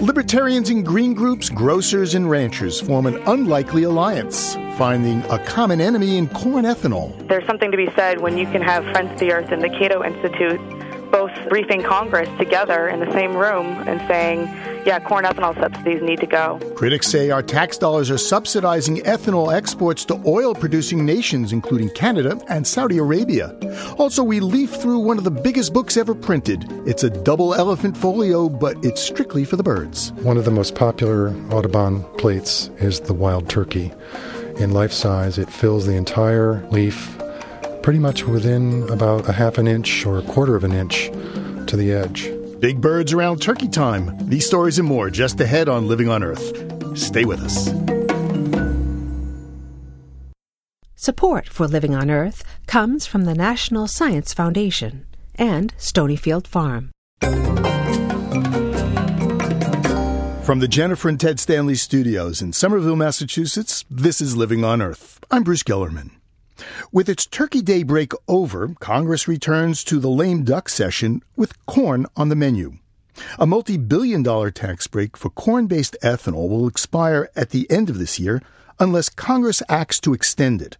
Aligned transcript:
Libertarians 0.00 0.70
and 0.70 0.84
green 0.84 1.14
groups, 1.14 1.48
grocers 1.48 2.14
and 2.14 2.28
ranchers 2.28 2.80
form 2.80 3.06
an 3.06 3.16
unlikely 3.26 3.84
alliance, 3.84 4.54
finding 4.76 5.22
a 5.30 5.38
common 5.44 5.80
enemy 5.80 6.16
in 6.18 6.28
corn 6.28 6.64
ethanol. 6.64 7.16
There's 7.28 7.46
something 7.46 7.70
to 7.70 7.76
be 7.76 7.88
said 7.96 8.20
when 8.20 8.36
you 8.36 8.46
can 8.46 8.62
have 8.62 8.84
Friends 8.92 9.12
of 9.12 9.18
the 9.18 9.32
Earth 9.32 9.50
and 9.50 9.62
the 9.62 9.68
Cato 9.68 10.04
Institute 10.04 10.60
both 11.10 11.30
briefing 11.48 11.82
Congress 11.82 12.28
together 12.38 12.88
in 12.88 13.00
the 13.00 13.12
same 13.12 13.36
room 13.36 13.66
and 13.88 14.00
saying, 14.08 14.46
yeah, 14.86 14.98
corn 14.98 15.24
ethanol 15.24 15.54
subsidies 15.60 16.02
need 16.02 16.20
to 16.20 16.26
go. 16.26 16.58
Critics 16.74 17.06
say 17.08 17.30
our 17.30 17.42
tax 17.42 17.76
dollars 17.76 18.10
are 18.10 18.18
subsidizing 18.18 18.98
ethanol 18.98 19.52
exports 19.52 20.04
to 20.06 20.22
oil 20.26 20.54
producing 20.54 21.04
nations, 21.04 21.52
including 21.52 21.90
Canada 21.90 22.40
and 22.48 22.66
Saudi 22.66 22.98
Arabia. 22.98 23.54
Also, 23.98 24.22
we 24.22 24.40
leaf 24.40 24.70
through 24.70 24.98
one 24.98 25.18
of 25.18 25.24
the 25.24 25.30
biggest 25.30 25.72
books 25.72 25.96
ever 25.96 26.14
printed. 26.14 26.64
It's 26.86 27.04
a 27.04 27.10
double 27.10 27.54
elephant 27.54 27.96
folio, 27.96 28.48
but 28.48 28.82
it's 28.84 29.02
strictly 29.02 29.44
for 29.44 29.56
the 29.56 29.62
birds. 29.62 30.12
One 30.22 30.36
of 30.36 30.44
the 30.44 30.50
most 30.50 30.74
popular 30.74 31.34
Audubon 31.50 32.02
plates 32.16 32.70
is 32.78 33.00
the 33.00 33.14
wild 33.14 33.48
turkey. 33.48 33.92
In 34.58 34.72
life 34.72 34.92
size, 34.92 35.38
it 35.38 35.50
fills 35.50 35.86
the 35.86 35.94
entire 35.94 36.66
leaf 36.70 37.16
pretty 37.82 37.98
much 37.98 38.24
within 38.24 38.88
about 38.90 39.28
a 39.28 39.32
half 39.32 39.58
an 39.58 39.66
inch 39.66 40.04
or 40.06 40.18
a 40.18 40.22
quarter 40.22 40.56
of 40.56 40.64
an 40.64 40.72
inch 40.72 41.10
to 41.66 41.76
the 41.76 41.92
edge. 41.92 42.30
Big 42.60 42.80
birds 42.80 43.12
around 43.12 43.40
turkey 43.40 43.68
time. 43.68 44.16
These 44.28 44.46
stories 44.46 44.78
and 44.78 44.86
more 44.86 45.08
just 45.10 45.40
ahead 45.40 45.68
on 45.68 45.88
Living 45.88 46.08
on 46.08 46.22
Earth. 46.22 46.52
Stay 46.96 47.24
with 47.24 47.40
us. 47.40 47.70
Support 50.94 51.48
for 51.48 51.66
Living 51.66 51.94
on 51.94 52.10
Earth 52.10 52.44
comes 52.66 53.06
from 53.06 53.24
the 53.24 53.34
National 53.34 53.86
Science 53.86 54.34
Foundation 54.34 55.06
and 55.36 55.74
Stonyfield 55.78 56.46
Farm. 56.46 56.90
From 60.44 60.58
the 60.58 60.68
Jennifer 60.68 61.08
and 61.08 61.18
Ted 61.18 61.40
Stanley 61.40 61.76
studios 61.76 62.42
in 62.42 62.52
Somerville, 62.52 62.96
Massachusetts, 62.96 63.84
this 63.88 64.20
is 64.20 64.36
Living 64.36 64.64
on 64.64 64.82
Earth. 64.82 65.20
I'm 65.30 65.44
Bruce 65.44 65.62
Gellerman. 65.62 66.10
With 66.92 67.08
its 67.08 67.26
Turkey 67.26 67.62
Day 67.62 67.82
break 67.82 68.12
over, 68.28 68.74
Congress 68.80 69.28
returns 69.28 69.84
to 69.84 69.98
the 69.98 70.08
lame 70.08 70.44
duck 70.44 70.68
session 70.68 71.22
with 71.36 71.64
corn 71.66 72.06
on 72.16 72.28
the 72.28 72.36
menu. 72.36 72.78
A 73.38 73.46
multi 73.46 73.76
billion 73.76 74.22
dollar 74.22 74.50
tax 74.50 74.86
break 74.86 75.16
for 75.16 75.30
corn 75.30 75.66
based 75.66 75.96
ethanol 76.02 76.48
will 76.48 76.66
expire 76.66 77.28
at 77.36 77.50
the 77.50 77.70
end 77.70 77.90
of 77.90 77.98
this 77.98 78.18
year 78.18 78.42
unless 78.78 79.08
Congress 79.08 79.62
acts 79.68 80.00
to 80.00 80.14
extend 80.14 80.62
it. 80.62 80.78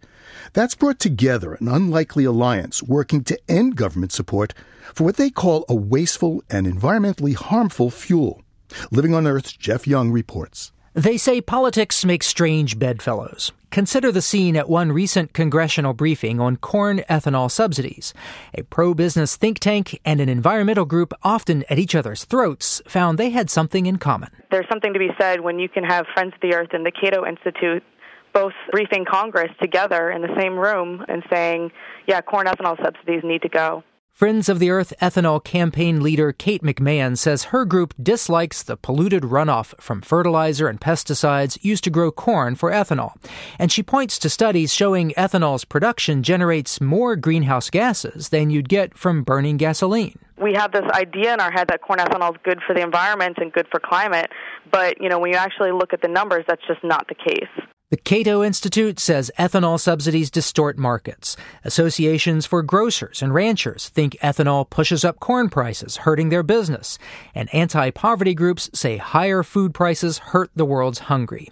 That's 0.53 0.75
brought 0.75 0.99
together 0.99 1.53
an 1.53 1.67
unlikely 1.67 2.25
alliance 2.25 2.81
working 2.81 3.23
to 3.25 3.39
end 3.47 3.75
government 3.75 4.11
support 4.11 4.53
for 4.93 5.03
what 5.03 5.17
they 5.17 5.29
call 5.29 5.65
a 5.69 5.75
wasteful 5.75 6.43
and 6.49 6.65
environmentally 6.65 7.35
harmful 7.35 7.91
fuel. 7.91 8.41
Living 8.89 9.13
on 9.13 9.27
Earth's 9.27 9.53
Jeff 9.53 9.85
Young 9.85 10.11
reports. 10.11 10.71
They 10.93 11.15
say 11.15 11.39
politics 11.39 12.03
make 12.03 12.21
strange 12.21 12.77
bedfellows. 12.77 13.53
Consider 13.69 14.11
the 14.11 14.21
scene 14.21 14.57
at 14.57 14.67
one 14.67 14.91
recent 14.91 15.31
congressional 15.31 15.93
briefing 15.93 16.41
on 16.41 16.57
corn 16.57 16.99
ethanol 17.09 17.49
subsidies. 17.49 18.13
A 18.53 18.63
pro 18.63 18.93
business 18.93 19.37
think 19.37 19.59
tank 19.59 20.01
and 20.03 20.19
an 20.19 20.27
environmental 20.27 20.83
group, 20.83 21.13
often 21.23 21.63
at 21.69 21.79
each 21.79 21.95
other's 21.95 22.25
throats, 22.25 22.81
found 22.85 23.17
they 23.17 23.29
had 23.29 23.49
something 23.49 23.85
in 23.85 23.99
common. 23.99 24.31
There's 24.51 24.67
something 24.67 24.91
to 24.91 24.99
be 24.99 25.11
said 25.17 25.39
when 25.39 25.59
you 25.59 25.69
can 25.69 25.85
have 25.85 26.07
Friends 26.13 26.33
of 26.33 26.41
the 26.41 26.53
Earth 26.53 26.73
and 26.73 26.85
the 26.85 26.91
Cato 26.91 27.25
Institute 27.25 27.83
both 28.33 28.53
briefing 28.71 29.05
Congress 29.09 29.51
together 29.61 30.11
in 30.11 30.21
the 30.21 30.33
same 30.39 30.57
room 30.57 31.05
and 31.07 31.23
saying, 31.31 31.71
yeah, 32.07 32.19
corn 32.21 32.47
ethanol 32.47 32.81
subsidies 32.83 33.23
need 33.23 33.41
to 33.41 33.49
go. 33.49 33.83
Friends 34.13 34.49
of 34.49 34.59
the 34.59 34.69
Earth 34.69 34.93
ethanol 35.01 35.43
campaign 35.43 35.99
leader 35.99 36.31
Kate 36.31 36.61
McMahon 36.61 37.17
says 37.17 37.45
her 37.45 37.65
group 37.65 37.95
dislikes 37.99 38.61
the 38.61 38.77
polluted 38.77 39.23
runoff 39.23 39.73
from 39.81 40.01
fertilizer 40.01 40.67
and 40.67 40.79
pesticides 40.79 41.57
used 41.63 41.83
to 41.85 41.89
grow 41.89 42.11
corn 42.11 42.53
for 42.53 42.71
ethanol. 42.71 43.15
And 43.57 43.71
she 43.71 43.81
points 43.81 44.19
to 44.19 44.29
studies 44.29 44.75
showing 44.75 45.09
ethanol's 45.17 45.65
production 45.65 46.21
generates 46.21 46.79
more 46.79 47.15
greenhouse 47.15 47.71
gases 47.71 48.29
than 48.29 48.51
you'd 48.51 48.69
get 48.69 48.95
from 48.95 49.23
burning 49.23 49.57
gasoline 49.57 50.19
we 50.41 50.53
have 50.53 50.71
this 50.71 50.89
idea 50.91 51.35
in 51.35 51.39
our 51.39 51.51
head 51.51 51.67
that 51.67 51.81
corn 51.81 51.99
ethanol 51.99 52.31
is 52.31 52.37
good 52.43 52.59
for 52.65 52.73
the 52.73 52.81
environment 52.81 53.37
and 53.39 53.53
good 53.53 53.67
for 53.69 53.79
climate, 53.79 54.31
but 54.71 54.99
you 54.99 55.07
know 55.07 55.19
when 55.19 55.31
you 55.31 55.37
actually 55.37 55.71
look 55.71 55.93
at 55.93 56.01
the 56.01 56.07
numbers, 56.07 56.43
that's 56.47 56.65
just 56.67 56.83
not 56.83 57.07
the 57.07 57.13
case. 57.13 57.67
The 57.91 57.97
Cato 57.97 58.41
Institute 58.41 59.01
says 59.01 59.29
ethanol 59.37 59.77
subsidies 59.77 60.31
distort 60.31 60.77
markets. 60.77 61.35
Associations 61.65 62.45
for 62.45 62.63
grocers 62.63 63.21
and 63.21 63.33
ranchers 63.33 63.89
think 63.89 64.15
ethanol 64.23 64.69
pushes 64.69 65.03
up 65.03 65.19
corn 65.19 65.49
prices, 65.49 65.97
hurting 65.97 66.29
their 66.29 66.41
business. 66.41 66.97
And 67.35 67.53
anti 67.53 67.91
poverty 67.91 68.33
groups 68.33 68.69
say 68.73 68.95
higher 68.95 69.43
food 69.43 69.73
prices 69.73 70.19
hurt 70.19 70.51
the 70.55 70.63
world's 70.63 70.99
hungry. 70.99 71.51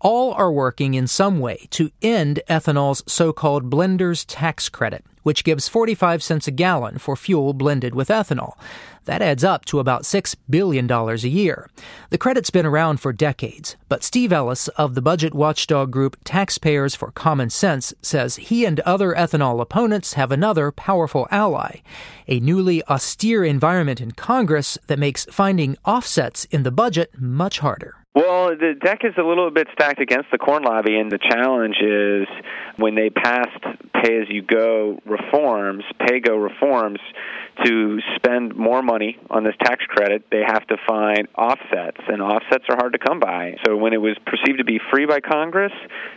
All 0.00 0.32
are 0.32 0.50
working 0.50 0.94
in 0.94 1.06
some 1.06 1.38
way 1.38 1.68
to 1.70 1.92
end 2.02 2.40
ethanol's 2.50 3.04
so 3.06 3.32
called 3.32 3.70
blender's 3.70 4.24
tax 4.24 4.68
credit 4.68 5.04
which 5.26 5.42
gives 5.42 5.66
45 5.66 6.22
cents 6.22 6.46
a 6.46 6.52
gallon 6.52 6.98
for 6.98 7.16
fuel 7.16 7.52
blended 7.52 7.96
with 7.96 8.10
ethanol. 8.10 8.52
That 9.06 9.22
adds 9.22 9.42
up 9.42 9.64
to 9.64 9.80
about 9.80 10.04
$6 10.04 10.36
billion 10.48 10.88
a 10.88 11.14
year. 11.16 11.68
The 12.10 12.18
credit's 12.18 12.50
been 12.50 12.64
around 12.64 13.00
for 13.00 13.12
decades, 13.12 13.74
but 13.88 14.04
Steve 14.04 14.32
Ellis 14.32 14.68
of 14.68 14.94
the 14.94 15.02
budget 15.02 15.34
watchdog 15.34 15.90
group 15.90 16.16
Taxpayers 16.22 16.94
for 16.94 17.10
Common 17.10 17.50
Sense 17.50 17.92
says 18.02 18.36
he 18.36 18.64
and 18.64 18.78
other 18.80 19.14
ethanol 19.14 19.60
opponents 19.60 20.12
have 20.12 20.30
another 20.30 20.70
powerful 20.70 21.26
ally 21.32 21.80
a 22.28 22.38
newly 22.38 22.84
austere 22.84 23.44
environment 23.44 24.00
in 24.00 24.12
Congress 24.12 24.78
that 24.86 24.98
makes 24.98 25.24
finding 25.26 25.76
offsets 25.84 26.44
in 26.46 26.62
the 26.62 26.70
budget 26.70 27.10
much 27.18 27.58
harder. 27.58 27.94
Well, 28.16 28.56
the 28.56 28.72
deck 28.72 29.00
is 29.04 29.12
a 29.18 29.22
little 29.22 29.50
bit 29.50 29.68
stacked 29.74 30.00
against 30.00 30.30
the 30.32 30.38
corn 30.38 30.62
lobby, 30.62 30.96
and 30.96 31.12
the 31.12 31.18
challenge 31.18 31.76
is 31.82 32.26
when 32.78 32.94
they 32.94 33.10
passed 33.10 33.60
pay 33.92 34.22
as 34.22 34.28
you 34.30 34.40
go 34.40 34.98
reforms, 35.04 35.84
pay 36.00 36.20
go 36.20 36.34
reforms, 36.36 36.98
to 37.62 37.98
spend 38.14 38.56
more 38.56 38.82
money 38.82 39.18
on 39.28 39.44
this 39.44 39.54
tax 39.62 39.84
credit, 39.84 40.24
they 40.32 40.40
have 40.46 40.66
to 40.68 40.78
find 40.88 41.28
offsets, 41.36 42.00
and 42.08 42.22
offsets 42.22 42.64
are 42.70 42.76
hard 42.76 42.94
to 42.94 42.98
come 42.98 43.20
by. 43.20 43.56
So 43.66 43.76
when 43.76 43.92
it 43.92 44.00
was 44.00 44.16
perceived 44.24 44.60
to 44.60 44.64
be 44.64 44.80
free 44.90 45.04
by 45.04 45.20
Congress, 45.20 45.72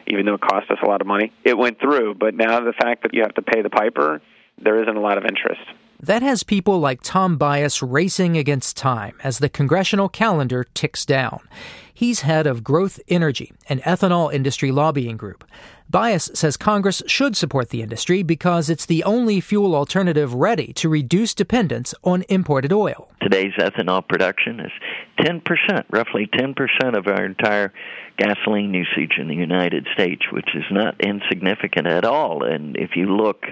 even 0.08 0.26
though 0.26 0.36
it 0.36 0.42
cost 0.42 0.72
us 0.72 0.78
a 0.82 0.88
lot 0.88 1.02
of 1.02 1.08
money, 1.08 1.34
it 1.44 1.58
went 1.58 1.82
through. 1.82 2.16
But 2.16 2.34
now 2.34 2.62
the 2.62 2.72
fact 2.72 3.04
that 3.04 3.14
you 3.14 3.24
have 3.24 3.34
to 3.34 3.42
pay 3.42 3.62
the 3.62 3.70
piper, 3.70 4.22
there 4.58 4.82
isn't 4.82 4.96
a 4.96 5.02
lot 5.02 5.18
of 5.18 5.26
interest. 5.26 5.62
That 6.02 6.22
has 6.22 6.44
people 6.44 6.80
like 6.80 7.02
Tom 7.04 7.38
Buis 7.38 7.86
racing 7.86 8.38
against 8.38 8.78
time 8.78 9.18
as 9.22 9.40
the 9.40 9.50
congressional 9.50 10.08
calendar 10.08 10.66
ticks 10.74 11.06
down. 11.06 11.42
He's 12.00 12.22
head 12.22 12.48
of 12.48 12.64
Growth 12.64 12.98
Energy, 13.10 13.52
an 13.68 13.82
ethanol 13.82 14.34
industry 14.34 14.72
lobbying 14.72 15.18
group. 15.18 15.44
Buis 15.92 16.34
says 16.34 16.56
Congress 16.56 17.04
should 17.08 17.36
support 17.36 17.72
the 17.72 17.82
industry 17.82 18.24
because 18.24 18.70
it's 18.70 18.86
the 18.86 19.04
only 19.04 19.42
fuel 19.42 19.76
alternative 19.76 20.34
ready 20.34 20.72
to 20.76 20.88
reduce 20.88 21.34
dependence 21.34 21.94
on 22.06 22.24
imported 22.30 22.72
oil. 22.72 23.12
Today's 23.22 23.52
ethanol 23.60 24.08
production 24.08 24.62
is 24.62 24.72
10%, 25.20 25.44
roughly 25.90 26.28
10% 26.28 26.98
of 26.98 27.08
our 27.08 27.26
entire 27.26 27.74
gasoline 28.20 28.74
usage 28.74 29.18
in 29.18 29.28
the 29.28 29.36
United 29.36 29.88
States, 29.94 30.22
which 30.32 30.50
is 30.54 30.66
not 30.70 31.00
insignificant 31.00 31.88
at 31.88 32.04
all. 32.06 32.44
And 32.44 32.76
if 32.78 32.92
you 32.96 33.06
look 33.06 33.46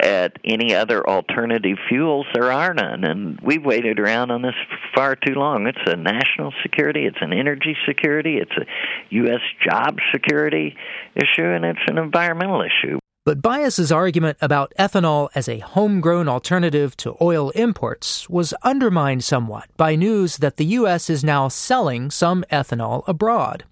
at 0.00 0.38
any 0.44 0.74
other 0.74 1.06
alternative 1.06 1.78
fuels, 1.88 2.26
there 2.34 2.52
are 2.52 2.74
none. 2.74 3.04
And 3.04 3.40
we've 3.42 3.64
waited 3.64 3.98
around 3.98 4.30
on 4.30 4.42
this 4.42 4.54
far 4.94 5.16
too 5.16 5.34
long. 5.34 5.66
It's 5.66 5.78
a 5.86 5.96
national 5.96 6.52
security, 6.62 7.06
it's 7.06 7.18
an 7.20 7.32
energy 7.32 7.76
security, 7.86 8.36
it's 8.36 8.52
a 8.52 8.66
U.S. 9.10 9.40
job 9.66 9.96
security 10.12 10.76
issue, 11.14 11.44
and 11.44 11.64
it's 11.64 11.80
an 11.88 11.98
environmental 11.98 12.62
issue. 12.62 13.01
But 13.24 13.40
Buis's 13.40 13.92
argument 13.92 14.36
about 14.40 14.72
ethanol 14.76 15.28
as 15.32 15.48
a 15.48 15.60
homegrown 15.60 16.26
alternative 16.26 16.96
to 16.96 17.16
oil 17.20 17.50
imports 17.50 18.28
was 18.28 18.52
undermined 18.64 19.22
somewhat 19.22 19.68
by 19.76 19.94
news 19.94 20.38
that 20.38 20.56
the 20.56 20.64
U.S. 20.80 21.08
is 21.08 21.22
now 21.22 21.46
selling 21.46 22.10
some 22.10 22.44
ethanol 22.50 23.06
abroad. 23.06 23.62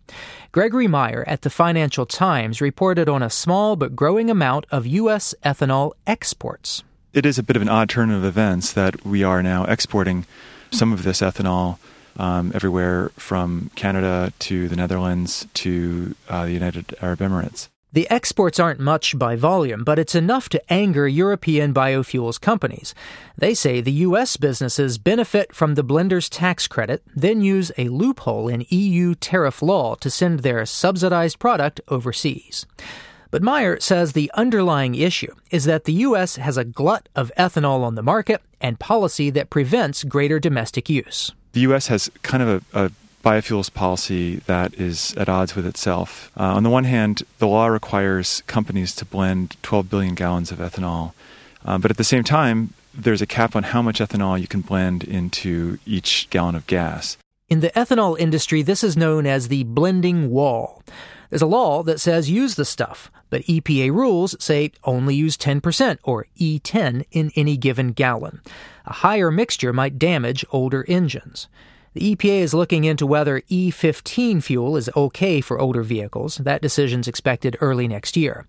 Gregory 0.52 0.86
Meyer 0.86 1.24
at 1.26 1.42
the 1.42 1.50
Financial 1.50 2.06
Times 2.06 2.60
reported 2.60 3.08
on 3.08 3.24
a 3.24 3.30
small 3.30 3.74
but 3.74 3.96
growing 3.96 4.30
amount 4.30 4.66
of 4.70 4.86
U.S. 4.86 5.34
ethanol 5.44 5.94
exports. 6.06 6.84
It 7.12 7.26
is 7.26 7.36
a 7.36 7.42
bit 7.42 7.56
of 7.56 7.62
an 7.62 7.68
odd 7.68 7.88
turn 7.88 8.12
of 8.12 8.24
events 8.24 8.72
that 8.74 9.04
we 9.04 9.24
are 9.24 9.42
now 9.42 9.64
exporting 9.64 10.26
some 10.70 10.92
of 10.92 11.02
this 11.02 11.22
ethanol 11.22 11.78
um, 12.16 12.52
everywhere 12.54 13.08
from 13.16 13.72
Canada 13.74 14.32
to 14.38 14.68
the 14.68 14.76
Netherlands 14.76 15.48
to 15.54 16.14
uh, 16.28 16.44
the 16.44 16.52
United 16.52 16.94
Arab 17.02 17.18
Emirates. 17.18 17.68
The 17.92 18.08
exports 18.08 18.60
aren't 18.60 18.78
much 18.78 19.18
by 19.18 19.34
volume, 19.34 19.82
but 19.82 19.98
it's 19.98 20.14
enough 20.14 20.48
to 20.50 20.72
anger 20.72 21.08
European 21.08 21.74
biofuels 21.74 22.40
companies. 22.40 22.94
They 23.36 23.52
say 23.52 23.80
the 23.80 24.04
U.S. 24.06 24.36
businesses 24.36 24.96
benefit 24.96 25.52
from 25.52 25.74
the 25.74 25.82
blender's 25.82 26.28
tax 26.28 26.68
credit, 26.68 27.02
then 27.16 27.40
use 27.40 27.72
a 27.76 27.88
loophole 27.88 28.46
in 28.46 28.64
EU 28.68 29.16
tariff 29.16 29.60
law 29.60 29.96
to 29.96 30.08
send 30.08 30.40
their 30.40 30.64
subsidized 30.66 31.40
product 31.40 31.80
overseas. 31.88 32.64
But 33.32 33.42
Meyer 33.42 33.80
says 33.80 34.12
the 34.12 34.30
underlying 34.34 34.94
issue 34.94 35.34
is 35.50 35.64
that 35.64 35.84
the 35.84 35.92
U.S. 35.94 36.36
has 36.36 36.56
a 36.56 36.64
glut 36.64 37.08
of 37.16 37.32
ethanol 37.36 37.82
on 37.82 37.96
the 37.96 38.02
market 38.04 38.40
and 38.60 38.78
policy 38.78 39.30
that 39.30 39.50
prevents 39.50 40.04
greater 40.04 40.38
domestic 40.38 40.88
use. 40.88 41.32
The 41.54 41.60
U.S. 41.60 41.88
has 41.88 42.08
kind 42.22 42.42
of 42.42 42.64
a, 42.72 42.84
a 42.86 42.90
biofuels 43.24 43.72
policy 43.72 44.36
that 44.46 44.74
is 44.74 45.14
at 45.16 45.28
odds 45.28 45.54
with 45.54 45.66
itself. 45.66 46.30
Uh, 46.36 46.54
on 46.54 46.62
the 46.62 46.70
one 46.70 46.84
hand, 46.84 47.22
the 47.38 47.46
law 47.46 47.66
requires 47.66 48.42
companies 48.46 48.94
to 48.96 49.04
blend 49.04 49.56
12 49.62 49.90
billion 49.90 50.14
gallons 50.14 50.50
of 50.50 50.58
ethanol, 50.58 51.12
uh, 51.64 51.78
but 51.78 51.90
at 51.90 51.96
the 51.96 52.04
same 52.04 52.24
time, 52.24 52.72
there's 52.94 53.22
a 53.22 53.26
cap 53.26 53.54
on 53.54 53.62
how 53.62 53.82
much 53.82 54.00
ethanol 54.00 54.40
you 54.40 54.48
can 54.48 54.60
blend 54.62 55.04
into 55.04 55.78
each 55.86 56.28
gallon 56.30 56.54
of 56.54 56.66
gas. 56.66 57.16
In 57.48 57.60
the 57.60 57.70
ethanol 57.70 58.18
industry, 58.18 58.62
this 58.62 58.84
is 58.84 58.96
known 58.96 59.26
as 59.26 59.48
the 59.48 59.64
blending 59.64 60.30
wall. 60.30 60.82
There's 61.30 61.42
a 61.42 61.46
law 61.46 61.82
that 61.84 62.00
says 62.00 62.30
use 62.30 62.56
the 62.56 62.64
stuff, 62.64 63.10
but 63.28 63.42
EPA 63.42 63.92
rules 63.92 64.36
say 64.42 64.72
only 64.82 65.14
use 65.14 65.36
10% 65.36 65.98
or 66.02 66.26
E10 66.38 67.04
in 67.12 67.30
any 67.36 67.56
given 67.56 67.92
gallon. 67.92 68.40
A 68.86 68.94
higher 68.94 69.30
mixture 69.30 69.72
might 69.72 69.98
damage 69.98 70.44
older 70.50 70.84
engines. 70.88 71.46
The 71.92 72.14
EPA 72.14 72.42
is 72.42 72.54
looking 72.54 72.84
into 72.84 73.04
whether 73.04 73.40
E15 73.50 74.44
fuel 74.44 74.76
is 74.76 74.88
okay 74.94 75.40
for 75.40 75.60
older 75.60 75.82
vehicles. 75.82 76.36
That 76.36 76.62
decision's 76.62 77.08
expected 77.08 77.56
early 77.60 77.88
next 77.88 78.16
year. 78.16 78.46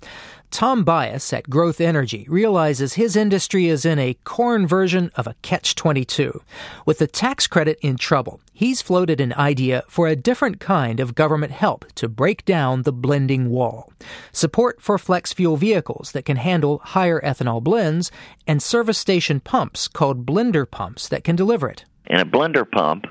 Tom 0.51 0.85
Buis 0.85 1.33
at 1.33 1.49
Growth 1.49 1.81
Energy 1.81 2.27
realizes 2.29 2.93
his 2.93 3.15
industry 3.15 3.65
is 3.65 3.83
in 3.83 3.97
a 3.97 4.13
corn 4.25 4.67
version 4.67 5.09
of 5.15 5.25
a 5.25 5.33
catch 5.41 5.73
22. 5.73 6.43
With 6.85 6.99
the 6.99 7.07
tax 7.07 7.47
credit 7.47 7.79
in 7.81 7.97
trouble, 7.97 8.41
he's 8.53 8.83
floated 8.83 9.19
an 9.19 9.33
idea 9.33 9.85
for 9.87 10.07
a 10.07 10.15
different 10.15 10.59
kind 10.59 10.99
of 10.99 11.15
government 11.15 11.51
help 11.51 11.85
to 11.95 12.07
break 12.07 12.45
down 12.45 12.83
the 12.83 12.93
blending 12.93 13.49
wall. 13.49 13.91
Support 14.31 14.83
for 14.83 14.99
flex 14.99 15.33
fuel 15.33 15.57
vehicles 15.57 16.11
that 16.11 16.25
can 16.25 16.37
handle 16.37 16.77
higher 16.83 17.19
ethanol 17.21 17.63
blends 17.63 18.11
and 18.45 18.61
service 18.61 18.99
station 18.99 19.39
pumps 19.39 19.87
called 19.87 20.27
blender 20.27 20.69
pumps 20.69 21.07
that 21.07 21.23
can 21.23 21.35
deliver 21.35 21.67
it. 21.67 21.85
In 22.05 22.19
a 22.19 22.25
blender 22.25 22.69
pump, 22.69 23.07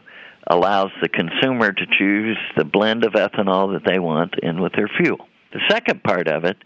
allows 0.50 0.91
the 1.00 1.08
consumer 1.08 1.73
to 1.73 1.87
choose 1.99 2.37
the 2.56 2.64
blend 2.64 3.05
of 3.05 3.12
ethanol 3.12 3.73
that 3.73 3.88
they 3.88 3.99
want 3.99 4.35
in 4.43 4.61
with 4.61 4.73
their 4.73 4.91
fuel. 5.00 5.29
The 5.52 5.61
second 5.70 6.02
part 6.02 6.29
of 6.29 6.44
it 6.44 6.56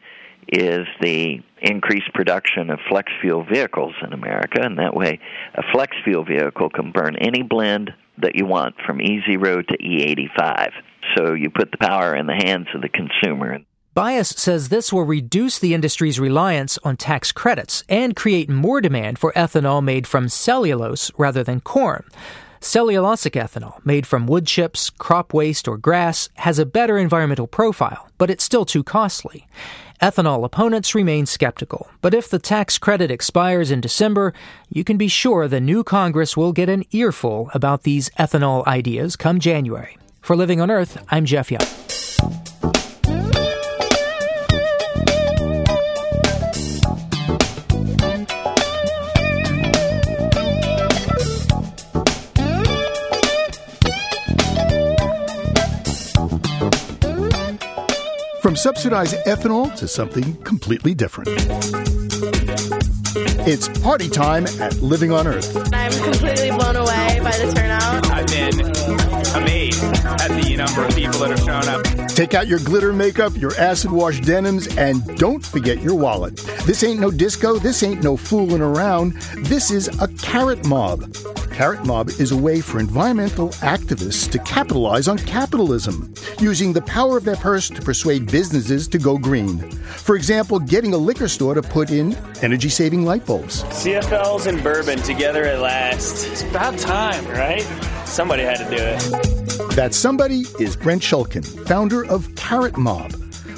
is 0.48 0.86
the 1.00 1.40
increased 1.60 2.12
production 2.12 2.70
of 2.70 2.78
flex 2.88 3.12
fuel 3.20 3.44
vehicles 3.44 3.94
in 4.04 4.12
America, 4.12 4.60
and 4.62 4.78
that 4.78 4.94
way 4.94 5.20
a 5.54 5.62
flex 5.72 5.96
fuel 6.04 6.24
vehicle 6.24 6.70
can 6.70 6.92
burn 6.92 7.16
any 7.16 7.42
blend 7.42 7.90
that 8.18 8.36
you 8.36 8.46
want 8.46 8.74
from 8.86 8.98
E0 8.98 9.66
to 9.68 9.78
E85. 9.78 10.70
So 11.16 11.34
you 11.34 11.50
put 11.50 11.70
the 11.70 11.78
power 11.78 12.14
in 12.14 12.26
the 12.26 12.40
hands 12.44 12.68
of 12.74 12.82
the 12.82 12.88
consumer. 12.88 13.58
Buis 13.94 14.36
says 14.36 14.70
this 14.70 14.92
will 14.92 15.04
reduce 15.04 15.58
the 15.58 15.72
industry's 15.72 16.18
reliance 16.18 16.78
on 16.82 16.96
tax 16.96 17.30
credits 17.32 17.84
and 17.88 18.16
create 18.16 18.50
more 18.50 18.80
demand 18.80 19.18
for 19.18 19.32
ethanol 19.34 19.84
made 19.84 20.06
from 20.06 20.28
cellulose 20.28 21.12
rather 21.16 21.44
than 21.44 21.60
corn. 21.60 22.04
Cellulosic 22.64 23.32
ethanol, 23.32 23.84
made 23.84 24.06
from 24.06 24.26
wood 24.26 24.46
chips, 24.46 24.88
crop 24.88 25.34
waste, 25.34 25.68
or 25.68 25.76
grass, 25.76 26.30
has 26.36 26.58
a 26.58 26.64
better 26.64 26.96
environmental 26.96 27.46
profile, 27.46 28.08
but 28.16 28.30
it's 28.30 28.42
still 28.42 28.64
too 28.64 28.82
costly. 28.82 29.46
Ethanol 30.00 30.46
opponents 30.46 30.94
remain 30.94 31.26
skeptical, 31.26 31.90
but 32.00 32.14
if 32.14 32.30
the 32.30 32.38
tax 32.38 32.78
credit 32.78 33.10
expires 33.10 33.70
in 33.70 33.82
December, 33.82 34.32
you 34.70 34.82
can 34.82 34.96
be 34.96 35.08
sure 35.08 35.46
the 35.46 35.60
new 35.60 35.84
Congress 35.84 36.38
will 36.38 36.54
get 36.54 36.70
an 36.70 36.84
earful 36.90 37.50
about 37.52 37.82
these 37.82 38.08
ethanol 38.18 38.66
ideas 38.66 39.14
come 39.14 39.40
January. 39.40 39.98
For 40.22 40.34
Living 40.34 40.62
on 40.62 40.70
Earth, 40.70 41.04
I'm 41.10 41.26
Jeff 41.26 41.50
Young. 41.50 41.60
From 58.54 58.60
subsidized 58.60 59.16
ethanol 59.26 59.74
to 59.74 59.88
something 59.88 60.36
completely 60.44 60.94
different. 60.94 61.28
It's 63.48 63.66
party 63.80 64.08
time 64.08 64.46
at 64.60 64.80
Living 64.80 65.10
on 65.10 65.26
Earth. 65.26 65.56
I'm 65.74 65.90
completely 66.04 66.50
blown 66.52 66.76
away 66.76 67.18
by 67.20 67.36
the 67.36 67.52
turnout. 67.52 67.93
I've 70.60 70.74
been 70.74 70.84
amazed 70.84 70.84
at 70.84 70.84
the 70.84 70.84
number 70.84 70.84
of 70.84 70.94
people 70.94 71.18
that 71.20 71.30
have 71.30 71.40
shown 71.40 71.68
up. 71.68 72.08
Take 72.08 72.34
out 72.34 72.46
your 72.46 72.58
glitter 72.60 72.92
makeup, 72.92 73.36
your 73.36 73.54
acid 73.56 73.90
wash 73.90 74.20
denims, 74.20 74.76
and 74.76 75.16
don't 75.18 75.44
forget 75.44 75.80
your 75.82 75.94
wallet. 75.94 76.36
This 76.64 76.84
ain't 76.84 77.00
no 77.00 77.10
disco, 77.10 77.58
this 77.58 77.82
ain't 77.82 78.02
no 78.02 78.16
fooling 78.16 78.62
around. 78.62 79.12
This 79.36 79.70
is 79.70 79.88
a 80.00 80.08
carrot 80.18 80.64
mob. 80.66 81.12
Carrot 81.54 81.84
Mob 81.86 82.08
is 82.08 82.32
a 82.32 82.36
way 82.36 82.60
for 82.60 82.80
environmental 82.80 83.50
activists 83.60 84.28
to 84.32 84.40
capitalize 84.40 85.06
on 85.06 85.18
capitalism, 85.18 86.12
using 86.40 86.72
the 86.72 86.82
power 86.82 87.16
of 87.16 87.22
their 87.22 87.36
purse 87.36 87.68
to 87.68 87.80
persuade 87.80 88.28
businesses 88.28 88.88
to 88.88 88.98
go 88.98 89.16
green. 89.16 89.70
For 89.70 90.16
example, 90.16 90.58
getting 90.58 90.94
a 90.94 90.98
liquor 90.98 91.28
store 91.28 91.54
to 91.54 91.62
put 91.62 91.92
in 91.92 92.16
energy 92.42 92.68
saving 92.68 93.04
light 93.04 93.24
bulbs. 93.24 93.62
CFLs 93.64 94.48
and 94.48 94.64
bourbon 94.64 94.98
together 94.98 95.44
at 95.44 95.60
last. 95.60 96.26
It's 96.26 96.42
about 96.42 96.76
time, 96.76 97.24
right? 97.28 97.62
Somebody 98.04 98.42
had 98.42 98.58
to 98.58 98.76
do 98.76 98.82
it. 98.82 99.43
That 99.74 99.92
somebody 99.92 100.44
is 100.60 100.76
Brent 100.76 101.02
Schulkin, 101.02 101.44
founder 101.66 102.04
of 102.04 102.32
Carrot 102.36 102.76
Mob. 102.76 103.10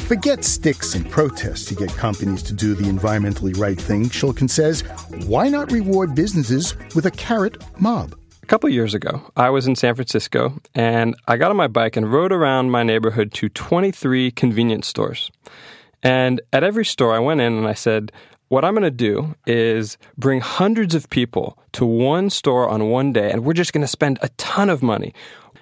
Forget 0.09 0.45
sticks 0.45 0.95
and 0.95 1.11
protests 1.11 1.67
to 1.67 1.75
get 1.75 1.91
companies 1.91 2.43
to 2.45 2.55
do 2.55 2.75
the 2.75 2.85
environmentally 2.85 3.55
right 3.59 3.79
thing, 3.79 4.05
Schulkin 4.05 4.49
says. 4.49 4.81
Why 5.27 5.51
not 5.51 5.71
reward 5.71 6.15
businesses 6.15 6.75
with 6.95 7.05
a 7.05 7.11
carrot 7.11 7.63
mob? 7.79 8.19
A 8.43 8.47
couple 8.47 8.71
years 8.71 8.95
ago, 8.95 9.31
I 9.37 9.51
was 9.51 9.67
in 9.67 9.77
San 9.77 9.95
Francisco 9.95 10.59
and 10.75 11.15
I 11.29 11.37
got 11.37 11.51
on 11.51 11.57
my 11.59 11.69
bike 11.69 11.99
and 11.99 12.11
rode 12.11 12.33
around 12.33 12.71
my 12.71 12.83
neighborhood 12.83 13.35
to 13.35 13.51
23 13.51 14.31
convenience 14.31 14.87
stores. 14.87 15.31
And 16.03 16.41
at 16.51 16.65
every 16.65 16.87
store, 16.87 17.15
I 17.15 17.19
went 17.19 17.43
in 17.43 17.53
and 17.53 17.69
I 17.69 17.75
said, 17.75 18.11
what 18.49 18.65
I'm 18.65 18.75
going 18.75 18.85
to 18.85 18.91
do 18.91 19.35
is 19.47 19.99
bring 20.17 20.41
hundreds 20.41 20.95
of 20.95 21.11
people 21.11 21.59
to 21.73 21.85
one 21.85 22.31
store 22.31 22.69
on 22.69 22.90
one 22.90 23.12
day, 23.12 23.31
and 23.33 23.45
we're 23.45 23.52
just 23.52 23.73
going 23.73 23.83
to 23.83 23.88
spend 23.88 24.19
a 24.23 24.29
ton 24.37 24.71
of 24.71 24.85
money. 24.85 25.12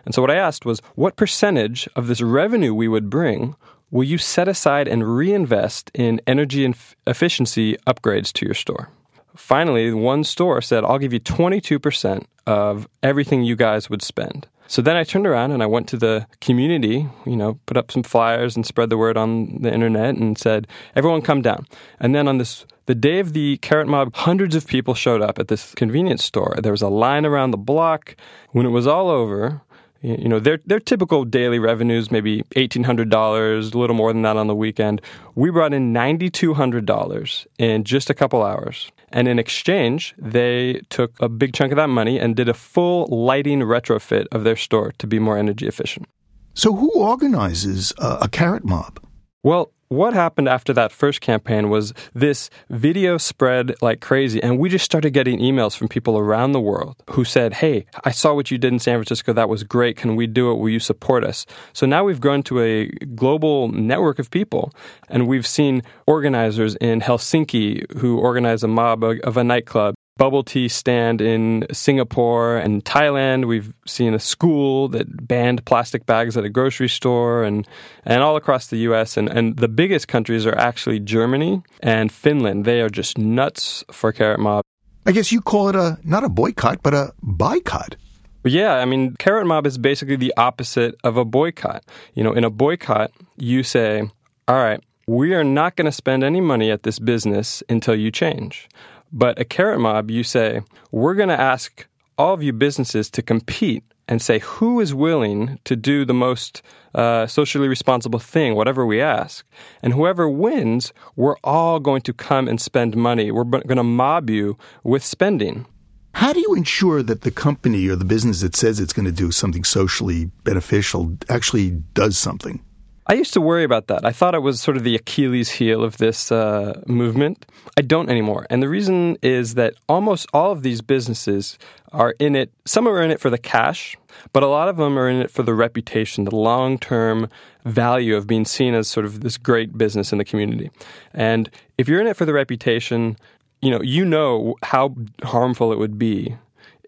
And 0.04 0.14
so, 0.14 0.22
what 0.22 0.30
I 0.30 0.36
asked 0.36 0.64
was, 0.64 0.80
what 0.94 1.16
percentage 1.16 1.88
of 1.96 2.06
this 2.06 2.20
revenue 2.20 2.74
we 2.74 2.88
would 2.88 3.10
bring 3.10 3.56
will 3.90 4.04
you 4.04 4.18
set 4.18 4.48
aside 4.48 4.88
and 4.88 5.16
reinvest 5.16 5.90
in 5.94 6.20
energy 6.26 6.64
and 6.64 6.76
efficiency 7.06 7.76
upgrades 7.86 8.32
to 8.32 8.44
your 8.44 8.54
store? 8.54 8.90
Finally, 9.36 9.92
one 9.92 10.24
store 10.24 10.60
said, 10.60 10.84
I'll 10.84 10.98
give 10.98 11.12
you 11.12 11.20
22% 11.20 12.24
of 12.46 12.88
everything 13.02 13.42
you 13.42 13.56
guys 13.56 13.90
would 13.90 14.02
spend. 14.02 14.46
So 14.66 14.80
then 14.80 14.96
I 14.96 15.04
turned 15.04 15.26
around 15.26 15.52
and 15.52 15.62
I 15.62 15.66
went 15.66 15.88
to 15.88 15.96
the 15.96 16.26
community, 16.40 17.08
you 17.26 17.36
know, 17.36 17.58
put 17.66 17.76
up 17.76 17.92
some 17.92 18.02
flyers 18.02 18.56
and 18.56 18.64
spread 18.64 18.90
the 18.90 18.96
word 18.96 19.16
on 19.16 19.60
the 19.60 19.72
internet 19.72 20.14
and 20.14 20.38
said, 20.38 20.66
everyone 20.96 21.20
come 21.22 21.42
down. 21.42 21.66
And 22.00 22.14
then 22.14 22.28
on 22.28 22.38
this, 22.38 22.64
the 22.86 22.94
day 22.94 23.18
of 23.18 23.32
the 23.32 23.58
Carrot 23.58 23.88
Mob, 23.88 24.14
hundreds 24.14 24.54
of 24.54 24.66
people 24.66 24.94
showed 24.94 25.20
up 25.20 25.38
at 25.38 25.48
this 25.48 25.74
convenience 25.74 26.24
store. 26.24 26.56
There 26.62 26.72
was 26.72 26.82
a 26.82 26.88
line 26.88 27.26
around 27.26 27.50
the 27.50 27.58
block. 27.58 28.16
When 28.52 28.66
it 28.66 28.70
was 28.70 28.86
all 28.86 29.10
over, 29.10 29.60
you 30.04 30.28
know 30.28 30.38
their 30.38 30.58
their 30.66 30.80
typical 30.80 31.24
daily 31.24 31.58
revenues 31.58 32.10
maybe 32.10 32.44
eighteen 32.56 32.84
hundred 32.84 33.08
dollars, 33.08 33.72
a 33.72 33.78
little 33.78 33.96
more 33.96 34.12
than 34.12 34.22
that 34.22 34.36
on 34.36 34.46
the 34.46 34.54
weekend. 34.54 35.00
We 35.34 35.50
brought 35.50 35.72
in 35.72 35.92
ninety 35.92 36.28
two 36.28 36.52
hundred 36.52 36.84
dollars 36.84 37.46
in 37.58 37.84
just 37.84 38.10
a 38.10 38.14
couple 38.14 38.42
hours, 38.42 38.92
and 39.08 39.26
in 39.26 39.38
exchange, 39.38 40.14
they 40.18 40.82
took 40.90 41.18
a 41.20 41.28
big 41.28 41.54
chunk 41.54 41.72
of 41.72 41.76
that 41.76 41.88
money 41.88 42.18
and 42.18 42.36
did 42.36 42.50
a 42.50 42.54
full 42.54 43.06
lighting 43.06 43.60
retrofit 43.60 44.26
of 44.30 44.44
their 44.44 44.56
store 44.56 44.92
to 44.98 45.06
be 45.06 45.18
more 45.18 45.38
energy 45.38 45.66
efficient. 45.66 46.06
So, 46.52 46.74
who 46.74 46.90
organizes 46.90 47.94
a, 47.98 48.18
a 48.22 48.28
carrot 48.28 48.64
mob? 48.64 49.00
Well, 49.42 49.72
what 49.94 50.14
happened 50.14 50.48
after 50.48 50.72
that 50.72 50.92
first 50.92 51.20
campaign 51.20 51.68
was 51.68 51.92
this 52.14 52.50
video 52.70 53.18
spread 53.18 53.74
like 53.80 54.00
crazy, 54.00 54.42
and 54.42 54.58
we 54.58 54.68
just 54.68 54.84
started 54.84 55.10
getting 55.10 55.38
emails 55.38 55.76
from 55.76 55.88
people 55.88 56.18
around 56.18 56.52
the 56.52 56.60
world 56.60 56.96
who 57.10 57.24
said, 57.24 57.54
Hey, 57.54 57.86
I 58.04 58.10
saw 58.10 58.34
what 58.34 58.50
you 58.50 58.58
did 58.58 58.72
in 58.72 58.78
San 58.78 58.98
Francisco. 58.98 59.32
That 59.32 59.48
was 59.48 59.62
great. 59.62 59.96
Can 59.96 60.16
we 60.16 60.26
do 60.26 60.50
it? 60.50 60.56
Will 60.56 60.70
you 60.70 60.80
support 60.80 61.24
us? 61.24 61.46
So 61.72 61.86
now 61.86 62.04
we've 62.04 62.20
grown 62.20 62.42
to 62.44 62.60
a 62.60 62.86
global 63.14 63.68
network 63.68 64.18
of 64.18 64.30
people, 64.30 64.72
and 65.08 65.26
we've 65.26 65.46
seen 65.46 65.82
organizers 66.06 66.76
in 66.76 67.00
Helsinki 67.00 67.98
who 67.98 68.18
organize 68.18 68.62
a 68.62 68.68
mob 68.68 69.04
of 69.04 69.36
a 69.36 69.44
nightclub 69.44 69.94
bubble 70.16 70.44
tea 70.44 70.68
stand 70.68 71.20
in 71.20 71.66
Singapore 71.72 72.56
and 72.56 72.84
Thailand. 72.84 73.46
We've 73.46 73.74
seen 73.86 74.14
a 74.14 74.18
school 74.18 74.88
that 74.88 75.26
banned 75.26 75.64
plastic 75.64 76.06
bags 76.06 76.36
at 76.36 76.44
a 76.44 76.48
grocery 76.48 76.88
store 76.88 77.42
and, 77.42 77.66
and 78.04 78.22
all 78.22 78.36
across 78.36 78.68
the 78.68 78.78
US. 78.78 79.16
And, 79.16 79.28
and 79.28 79.56
the 79.56 79.68
biggest 79.68 80.08
countries 80.08 80.46
are 80.46 80.56
actually 80.56 81.00
Germany 81.00 81.62
and 81.80 82.12
Finland. 82.12 82.64
They 82.64 82.80
are 82.80 82.90
just 82.90 83.18
nuts 83.18 83.84
for 83.90 84.12
Carrot 84.12 84.40
Mob. 84.40 84.64
I 85.06 85.12
guess 85.12 85.32
you 85.32 85.40
call 85.40 85.68
it 85.68 85.76
a 85.76 85.98
not 86.02 86.24
a 86.24 86.28
boycott, 86.28 86.82
but 86.82 86.94
a 86.94 87.12
buycott. 87.22 87.96
Yeah, 88.44 88.74
I 88.74 88.84
mean, 88.84 89.14
Carrot 89.18 89.46
Mob 89.46 89.66
is 89.66 89.78
basically 89.78 90.16
the 90.16 90.32
opposite 90.36 90.94
of 91.02 91.16
a 91.16 91.24
boycott. 91.24 91.84
You 92.14 92.24
know, 92.24 92.32
in 92.32 92.44
a 92.44 92.50
boycott, 92.50 93.10
you 93.36 93.62
say, 93.62 94.08
all 94.48 94.56
right, 94.56 94.82
we 95.06 95.34
are 95.34 95.44
not 95.44 95.76
going 95.76 95.86
to 95.86 95.92
spend 95.92 96.24
any 96.24 96.40
money 96.40 96.70
at 96.70 96.82
this 96.82 96.98
business 96.98 97.62
until 97.68 97.94
you 97.94 98.10
change. 98.10 98.68
But 99.16 99.38
a 99.38 99.44
carrot 99.44 99.78
mob, 99.78 100.10
you 100.10 100.24
say, 100.24 100.62
we're 100.90 101.14
going 101.14 101.28
to 101.28 101.40
ask 101.40 101.86
all 102.18 102.34
of 102.34 102.42
you 102.42 102.52
businesses 102.52 103.08
to 103.10 103.22
compete 103.22 103.84
and 104.08 104.20
say 104.20 104.40
who 104.40 104.80
is 104.80 104.92
willing 104.92 105.60
to 105.64 105.76
do 105.76 106.04
the 106.04 106.12
most 106.12 106.62
uh, 106.96 107.28
socially 107.28 107.68
responsible 107.68 108.18
thing, 108.18 108.56
whatever 108.56 108.84
we 108.84 109.00
ask. 109.00 109.46
And 109.82 109.92
whoever 109.92 110.28
wins, 110.28 110.92
we're 111.14 111.36
all 111.44 111.78
going 111.78 112.02
to 112.02 112.12
come 112.12 112.48
and 112.48 112.60
spend 112.60 112.96
money. 112.96 113.30
We're 113.30 113.44
going 113.44 113.76
to 113.76 113.84
mob 113.84 114.30
you 114.30 114.58
with 114.82 115.04
spending. 115.04 115.66
How 116.14 116.32
do 116.32 116.40
you 116.40 116.54
ensure 116.54 117.00
that 117.04 117.22
the 117.22 117.30
company 117.30 117.88
or 117.88 117.94
the 117.94 118.04
business 118.04 118.40
that 118.40 118.56
says 118.56 118.80
it's 118.80 118.92
going 118.92 119.06
to 119.06 119.12
do 119.12 119.30
something 119.30 119.62
socially 119.62 120.26
beneficial 120.42 121.16
actually 121.28 121.70
does 121.70 122.18
something? 122.18 122.64
I 123.06 123.12
used 123.14 123.34
to 123.34 123.40
worry 123.40 123.64
about 123.64 123.88
that. 123.88 124.06
I 124.06 124.12
thought 124.12 124.34
it 124.34 124.40
was 124.40 124.62
sort 124.62 124.78
of 124.78 124.82
the 124.82 124.94
Achilles 124.94 125.50
heel 125.50 125.84
of 125.84 125.98
this 125.98 126.32
uh, 126.32 126.80
movement. 126.86 127.44
I 127.76 127.82
don't 127.82 128.08
anymore. 128.08 128.46
And 128.48 128.62
the 128.62 128.68
reason 128.68 129.18
is 129.20 129.54
that 129.54 129.74
almost 129.90 130.26
all 130.32 130.52
of 130.52 130.62
these 130.62 130.80
businesses 130.80 131.58
are 131.92 132.14
in 132.18 132.34
it, 132.34 132.50
some 132.64 132.88
are 132.88 133.02
in 133.02 133.10
it 133.10 133.20
for 133.20 133.28
the 133.28 133.36
cash, 133.36 133.94
but 134.32 134.42
a 134.42 134.46
lot 134.46 134.68
of 134.68 134.78
them 134.78 134.98
are 134.98 135.08
in 135.08 135.20
it 135.20 135.30
for 135.30 135.42
the 135.42 135.52
reputation, 135.52 136.24
the 136.24 136.34
long 136.34 136.78
term 136.78 137.28
value 137.66 138.16
of 138.16 138.26
being 138.26 138.46
seen 138.46 138.72
as 138.72 138.88
sort 138.88 139.04
of 139.04 139.20
this 139.20 139.36
great 139.36 139.76
business 139.76 140.10
in 140.10 140.16
the 140.16 140.24
community. 140.24 140.70
And 141.12 141.50
if 141.76 141.88
you're 141.88 142.00
in 142.00 142.06
it 142.06 142.16
for 142.16 142.24
the 142.24 142.32
reputation, 142.32 143.18
you 143.60 143.70
know, 143.70 143.82
you 143.82 144.06
know 144.06 144.56
how 144.62 144.94
harmful 145.22 145.72
it 145.72 145.78
would 145.78 145.98
be 145.98 146.36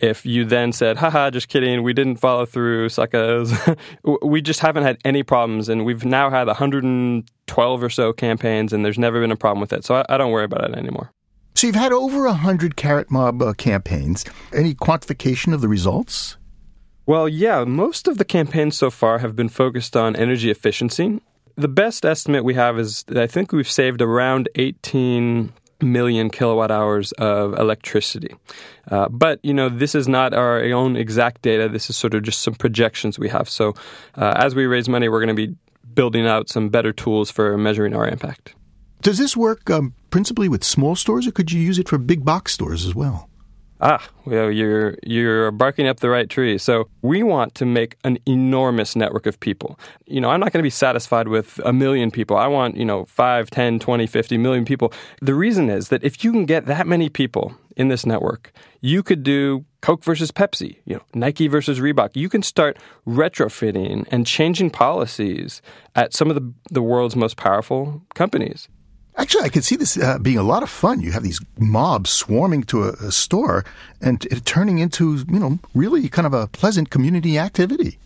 if 0.00 0.26
you 0.26 0.44
then 0.44 0.72
said, 0.72 0.96
haha, 0.98 1.30
just 1.30 1.48
kidding, 1.48 1.82
we 1.82 1.92
didn't 1.92 2.16
follow 2.16 2.46
through, 2.46 2.88
suckers. 2.88 3.52
we 4.22 4.42
just 4.42 4.60
haven't 4.60 4.82
had 4.82 4.98
any 5.04 5.22
problems. 5.22 5.68
And 5.68 5.84
we've 5.84 6.04
now 6.04 6.30
had 6.30 6.46
112 6.46 7.82
or 7.82 7.90
so 7.90 8.12
campaigns, 8.12 8.72
and 8.72 8.84
there's 8.84 8.98
never 8.98 9.20
been 9.20 9.32
a 9.32 9.36
problem 9.36 9.60
with 9.60 9.72
it. 9.72 9.84
So 9.84 9.96
I, 9.96 10.04
I 10.08 10.18
don't 10.18 10.32
worry 10.32 10.44
about 10.44 10.68
it 10.68 10.76
anymore. 10.76 11.12
So 11.54 11.66
you've 11.66 11.76
had 11.76 11.92
over 11.92 12.24
100 12.26 12.76
Carrot 12.76 13.10
Mob 13.10 13.40
uh, 13.40 13.54
campaigns. 13.54 14.24
Any 14.52 14.74
quantification 14.74 15.54
of 15.54 15.62
the 15.62 15.68
results? 15.68 16.36
Well, 17.06 17.28
yeah, 17.28 17.64
most 17.64 18.08
of 18.08 18.18
the 18.18 18.24
campaigns 18.24 18.76
so 18.76 18.90
far 18.90 19.18
have 19.18 19.34
been 19.34 19.48
focused 19.48 19.96
on 19.96 20.16
energy 20.16 20.50
efficiency. 20.50 21.20
The 21.54 21.68
best 21.68 22.04
estimate 22.04 22.44
we 22.44 22.54
have 22.54 22.78
is 22.78 23.04
that 23.04 23.16
I 23.16 23.26
think 23.26 23.52
we've 23.52 23.70
saved 23.70 24.02
around 24.02 24.50
18 24.56 25.52
million 25.80 26.30
kilowatt 26.30 26.70
hours 26.70 27.12
of 27.12 27.58
electricity. 27.58 28.34
Uh, 28.90 29.08
but, 29.08 29.38
you 29.42 29.52
know, 29.52 29.68
this 29.68 29.94
is 29.94 30.08
not 30.08 30.32
our 30.34 30.62
own 30.72 30.96
exact 30.96 31.42
data. 31.42 31.68
This 31.68 31.90
is 31.90 31.96
sort 31.96 32.14
of 32.14 32.22
just 32.22 32.42
some 32.42 32.54
projections 32.54 33.18
we 33.18 33.28
have. 33.28 33.48
So 33.48 33.74
uh, 34.16 34.34
as 34.36 34.54
we 34.54 34.66
raise 34.66 34.88
money, 34.88 35.08
we're 35.08 35.24
going 35.24 35.36
to 35.36 35.46
be 35.46 35.54
building 35.94 36.26
out 36.26 36.48
some 36.48 36.68
better 36.68 36.92
tools 36.92 37.30
for 37.30 37.56
measuring 37.56 37.94
our 37.94 38.06
impact. 38.06 38.54
Does 39.02 39.18
this 39.18 39.36
work 39.36 39.70
um, 39.70 39.94
principally 40.10 40.48
with 40.48 40.64
small 40.64 40.96
stores, 40.96 41.26
or 41.26 41.32
could 41.32 41.52
you 41.52 41.60
use 41.60 41.78
it 41.78 41.88
for 41.88 41.98
big 41.98 42.24
box 42.24 42.52
stores 42.52 42.86
as 42.86 42.94
well? 42.94 43.28
Ah, 43.80 44.08
well, 44.24 44.50
you're 44.50 44.96
you're 45.02 45.50
barking 45.50 45.86
up 45.86 46.00
the 46.00 46.08
right 46.08 46.30
tree. 46.30 46.56
So 46.56 46.88
we 47.02 47.22
want 47.22 47.54
to 47.56 47.66
make 47.66 47.96
an 48.04 48.18
enormous 48.26 48.96
network 48.96 49.26
of 49.26 49.38
people. 49.38 49.78
You 50.06 50.20
know, 50.20 50.30
I'm 50.30 50.40
not 50.40 50.52
going 50.52 50.60
to 50.60 50.66
be 50.66 50.70
satisfied 50.70 51.28
with 51.28 51.60
a 51.64 51.72
million 51.72 52.10
people. 52.10 52.36
I 52.36 52.46
want, 52.46 52.76
you 52.76 52.84
know, 52.84 53.04
5, 53.04 53.50
10, 53.50 53.78
20, 53.78 54.06
50 54.06 54.38
million 54.38 54.64
people. 54.64 54.92
The 55.20 55.34
reason 55.34 55.68
is 55.68 55.90
that 55.90 56.02
if 56.02 56.24
you 56.24 56.32
can 56.32 56.46
get 56.46 56.66
that 56.66 56.86
many 56.86 57.10
people 57.10 57.54
in 57.76 57.88
this 57.88 58.06
network, 58.06 58.52
you 58.80 59.02
could 59.02 59.22
do 59.22 59.66
Coke 59.82 60.02
versus 60.02 60.30
Pepsi, 60.32 60.78
you 60.86 60.94
know, 60.94 61.02
Nike 61.14 61.46
versus 61.46 61.78
Reebok. 61.78 62.16
You 62.16 62.30
can 62.30 62.42
start 62.42 62.78
retrofitting 63.06 64.06
and 64.10 64.26
changing 64.26 64.70
policies 64.70 65.60
at 65.94 66.14
some 66.14 66.30
of 66.30 66.34
the, 66.34 66.52
the 66.70 66.82
world's 66.82 67.14
most 67.14 67.36
powerful 67.36 68.02
companies. 68.14 68.68
Actually, 69.18 69.44
I 69.44 69.48
could 69.48 69.64
see 69.64 69.76
this 69.76 69.96
uh, 69.96 70.18
being 70.18 70.36
a 70.36 70.42
lot 70.42 70.62
of 70.62 70.68
fun. 70.68 71.00
You 71.00 71.12
have 71.12 71.22
these 71.22 71.40
mobs 71.58 72.10
swarming 72.10 72.64
to 72.64 72.84
a, 72.84 72.92
a 72.92 73.12
store 73.12 73.64
and 74.00 74.26
turning 74.44 74.78
into, 74.78 75.24
you 75.28 75.38
know, 75.38 75.58
really 75.74 76.08
kind 76.08 76.26
of 76.26 76.34
a 76.34 76.46
pleasant 76.48 76.90
community 76.90 77.38
activity. 77.38 77.98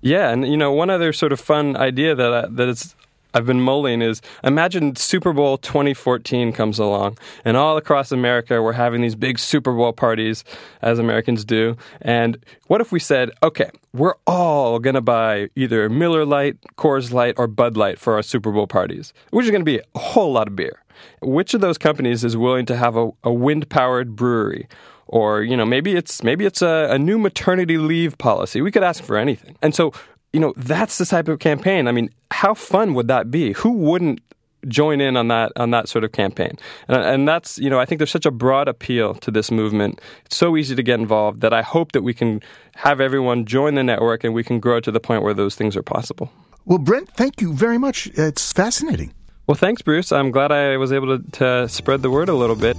Yeah, 0.00 0.30
and 0.30 0.46
you 0.46 0.56
know, 0.56 0.72
one 0.72 0.90
other 0.90 1.12
sort 1.12 1.32
of 1.32 1.40
fun 1.40 1.76
idea 1.76 2.14
that 2.14 2.32
I, 2.32 2.46
that 2.50 2.68
is 2.68 2.94
I've 3.34 3.46
been 3.46 3.60
mulling 3.60 4.00
is 4.00 4.22
imagine 4.42 4.96
Super 4.96 5.32
Bowl 5.32 5.58
2014 5.58 6.52
comes 6.52 6.78
along, 6.78 7.18
and 7.44 7.56
all 7.56 7.76
across 7.76 8.10
America 8.10 8.62
we're 8.62 8.72
having 8.72 9.02
these 9.02 9.14
big 9.14 9.38
Super 9.38 9.72
Bowl 9.72 9.92
parties, 9.92 10.44
as 10.82 10.98
Americans 10.98 11.44
do. 11.44 11.76
And 12.00 12.38
what 12.68 12.80
if 12.80 12.90
we 12.90 13.00
said, 13.00 13.30
okay, 13.42 13.70
we're 13.92 14.14
all 14.26 14.78
going 14.78 14.94
to 14.94 15.00
buy 15.00 15.50
either 15.56 15.88
Miller 15.88 16.24
Lite, 16.24 16.56
Coors 16.76 17.12
Light, 17.12 17.34
or 17.36 17.46
Bud 17.46 17.76
Light 17.76 17.98
for 17.98 18.14
our 18.14 18.22
Super 18.22 18.50
Bowl 18.50 18.66
parties, 18.66 19.12
which 19.30 19.44
is 19.44 19.50
going 19.50 19.60
to 19.60 19.70
be 19.70 19.80
a 19.94 19.98
whole 19.98 20.32
lot 20.32 20.48
of 20.48 20.56
beer. 20.56 20.82
Which 21.20 21.54
of 21.54 21.60
those 21.60 21.78
companies 21.78 22.24
is 22.24 22.36
willing 22.36 22.66
to 22.66 22.76
have 22.76 22.96
a, 22.96 23.10
a 23.22 23.32
wind 23.32 23.68
powered 23.68 24.16
brewery? 24.16 24.68
Or, 25.06 25.42
you 25.42 25.56
know, 25.56 25.64
maybe 25.64 25.94
it's 25.94 26.22
maybe 26.22 26.44
it's 26.44 26.60
a, 26.60 26.88
a 26.90 26.98
new 26.98 27.18
maternity 27.18 27.78
leave 27.78 28.18
policy. 28.18 28.60
We 28.60 28.70
could 28.70 28.82
ask 28.82 29.02
for 29.02 29.16
anything. 29.16 29.56
And 29.62 29.74
so 29.74 29.92
you 30.32 30.40
know, 30.40 30.52
that's 30.56 30.98
the 30.98 31.06
type 31.06 31.28
of 31.28 31.38
campaign. 31.38 31.88
I 31.88 31.92
mean, 31.92 32.10
how 32.30 32.54
fun 32.54 32.94
would 32.94 33.08
that 33.08 33.30
be? 33.30 33.52
Who 33.52 33.70
wouldn't 33.72 34.20
join 34.66 35.00
in 35.00 35.16
on 35.16 35.28
that 35.28 35.52
on 35.56 35.70
that 35.70 35.88
sort 35.88 36.04
of 36.04 36.12
campaign? 36.12 36.58
And, 36.88 37.02
and 37.02 37.28
that's 37.28 37.58
you 37.58 37.70
know, 37.70 37.78
I 37.80 37.84
think 37.84 37.98
there's 37.98 38.10
such 38.10 38.26
a 38.26 38.30
broad 38.30 38.68
appeal 38.68 39.14
to 39.14 39.30
this 39.30 39.50
movement. 39.50 40.00
It's 40.26 40.36
so 40.36 40.56
easy 40.56 40.74
to 40.74 40.82
get 40.82 41.00
involved 41.00 41.40
that 41.40 41.52
I 41.52 41.62
hope 41.62 41.92
that 41.92 42.02
we 42.02 42.14
can 42.14 42.40
have 42.76 43.00
everyone 43.00 43.46
join 43.46 43.74
the 43.74 43.84
network 43.84 44.24
and 44.24 44.34
we 44.34 44.44
can 44.44 44.60
grow 44.60 44.80
to 44.80 44.90
the 44.90 45.00
point 45.00 45.22
where 45.22 45.34
those 45.34 45.54
things 45.54 45.76
are 45.76 45.82
possible. 45.82 46.30
Well, 46.64 46.78
Brent, 46.78 47.08
thank 47.10 47.40
you 47.40 47.54
very 47.54 47.78
much. 47.78 48.08
It's 48.14 48.52
fascinating. 48.52 49.14
Well, 49.46 49.54
thanks, 49.54 49.80
Bruce. 49.80 50.12
I'm 50.12 50.30
glad 50.30 50.52
I 50.52 50.76
was 50.76 50.92
able 50.92 51.18
to, 51.18 51.30
to 51.38 51.68
spread 51.70 52.02
the 52.02 52.10
word 52.10 52.28
a 52.28 52.34
little 52.34 52.56
bit. 52.56 52.76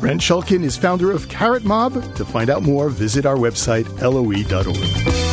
Brent 0.00 0.22
Schulkin 0.22 0.64
is 0.64 0.78
founder 0.78 1.10
of 1.10 1.28
Carrot 1.28 1.64
Mob. 1.64 1.92
To 2.14 2.24
find 2.24 2.48
out 2.48 2.62
more, 2.62 2.88
visit 2.88 3.26
our 3.26 3.36
website, 3.36 3.84
loe.org. 4.00 5.27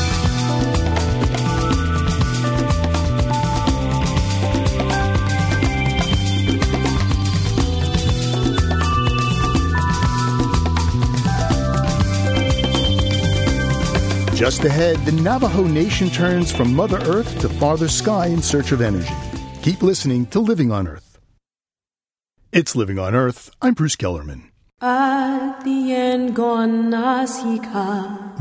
Just 14.36 14.66
ahead, 14.66 14.98
the 15.06 15.14
Navajo 15.14 15.64
Nation 15.64 16.10
turns 16.10 16.52
from 16.52 16.76
Mother 16.76 16.98
Earth 17.06 17.40
to 17.40 17.48
Father 17.48 17.88
sky 17.88 18.28
in 18.28 18.42
search 18.42 18.74
of 18.74 18.82
energy. 18.82 19.14
Keep 19.62 19.82
listening 19.82 20.26
to 20.26 20.42
Living 20.42 20.74
on 20.74 20.90
Earth. 20.90 21.18
It's 22.52 22.76
Living 22.76 23.00
on 23.00 23.16
Earth. 23.16 23.50
I'm 23.62 23.74
Bruce 23.74 23.96
Gellerman. 23.96 24.52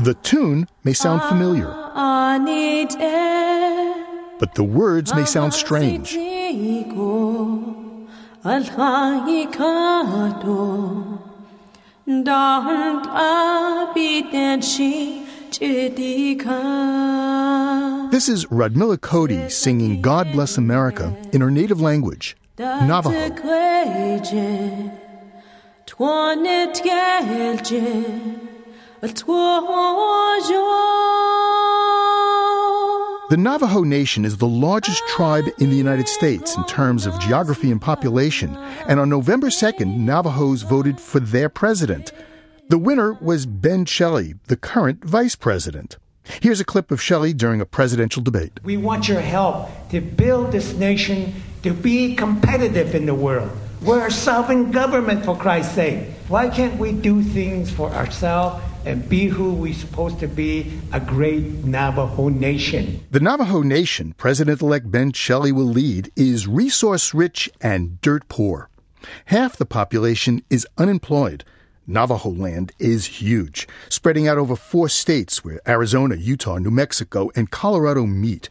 The 0.03 0.17
tune 0.21 0.67
may 0.83 0.91
sound 0.91 1.21
familiar, 1.23 1.67
but 4.37 4.55
the 4.55 4.63
words 4.65 5.15
may 5.15 5.23
sound 5.23 5.53
strange. 5.53 6.13
This 18.11 18.29
is 18.29 18.45
Radmilla 18.45 18.99
Cody 18.99 19.49
singing 19.49 20.01
God 20.01 20.31
Bless 20.33 20.57
America 20.57 21.15
in 21.31 21.41
her 21.41 21.51
native 21.51 21.79
language, 21.79 22.35
Navajo. 22.57 23.29
The 33.29 33.37
Navajo 33.37 33.83
Nation 33.83 34.25
is 34.25 34.37
the 34.37 34.47
largest 34.47 35.01
tribe 35.07 35.45
in 35.59 35.69
the 35.69 35.75
United 35.75 36.07
States 36.07 36.55
in 36.57 36.63
terms 36.65 37.05
of 37.05 37.19
geography 37.19 37.71
and 37.71 37.81
population, 37.81 38.55
and 38.87 38.99
on 38.99 39.09
November 39.09 39.47
2nd, 39.47 39.97
Navajos 39.97 40.63
voted 40.63 40.99
for 40.99 41.19
their 41.19 41.49
president. 41.49 42.11
The 42.67 42.79
winner 42.79 43.13
was 43.21 43.45
Ben 43.45 43.85
Shelly, 43.85 44.33
the 44.47 44.57
current 44.57 45.05
vice 45.05 45.35
president. 45.35 45.97
Here's 46.41 46.59
a 46.59 46.65
clip 46.65 46.89
of 46.89 46.99
Shelly 46.99 47.31
during 47.31 47.61
a 47.61 47.65
presidential 47.65 48.23
debate. 48.23 48.59
We 48.63 48.75
want 48.75 49.07
your 49.07 49.21
help 49.21 49.69
to 49.89 50.01
build 50.01 50.51
this 50.51 50.73
nation 50.73 51.35
to 51.61 51.71
be 51.71 52.15
competitive 52.15 52.95
in 52.95 53.05
the 53.05 53.13
world. 53.13 53.51
We're 53.83 54.07
a 54.07 54.11
sovereign 54.11 54.71
government, 54.71 55.25
for 55.25 55.37
Christ's 55.37 55.75
sake. 55.75 56.09
Why 56.27 56.49
can't 56.49 56.79
we 56.79 56.91
do 56.91 57.21
things 57.21 57.69
for 57.69 57.91
ourselves 57.91 58.63
and 58.83 59.07
be 59.07 59.27
who 59.27 59.53
we're 59.53 59.75
supposed 59.75 60.19
to 60.21 60.27
be, 60.27 60.73
a 60.91 60.99
great 60.99 61.63
Navajo 61.65 62.29
nation? 62.29 63.05
The 63.11 63.19
Navajo 63.19 63.61
Nation 63.61 64.13
President 64.13 64.63
elect 64.63 64.89
Ben 64.89 65.11
Shelly 65.11 65.51
will 65.51 65.65
lead 65.65 66.11
is 66.15 66.47
resource 66.47 67.13
rich 67.13 67.47
and 67.61 68.01
dirt 68.01 68.27
poor. 68.27 68.69
Half 69.25 69.57
the 69.57 69.67
population 69.67 70.41
is 70.49 70.65
unemployed. 70.79 71.43
Navajo 71.87 72.29
land 72.29 72.71
is 72.79 73.05
huge, 73.05 73.67
spreading 73.89 74.27
out 74.27 74.37
over 74.37 74.55
four 74.55 74.89
states 74.89 75.43
where 75.43 75.61
Arizona, 75.67 76.15
Utah, 76.15 76.57
New 76.57 76.71
Mexico, 76.71 77.29
and 77.35 77.51
Colorado 77.51 78.05
meet. 78.05 78.49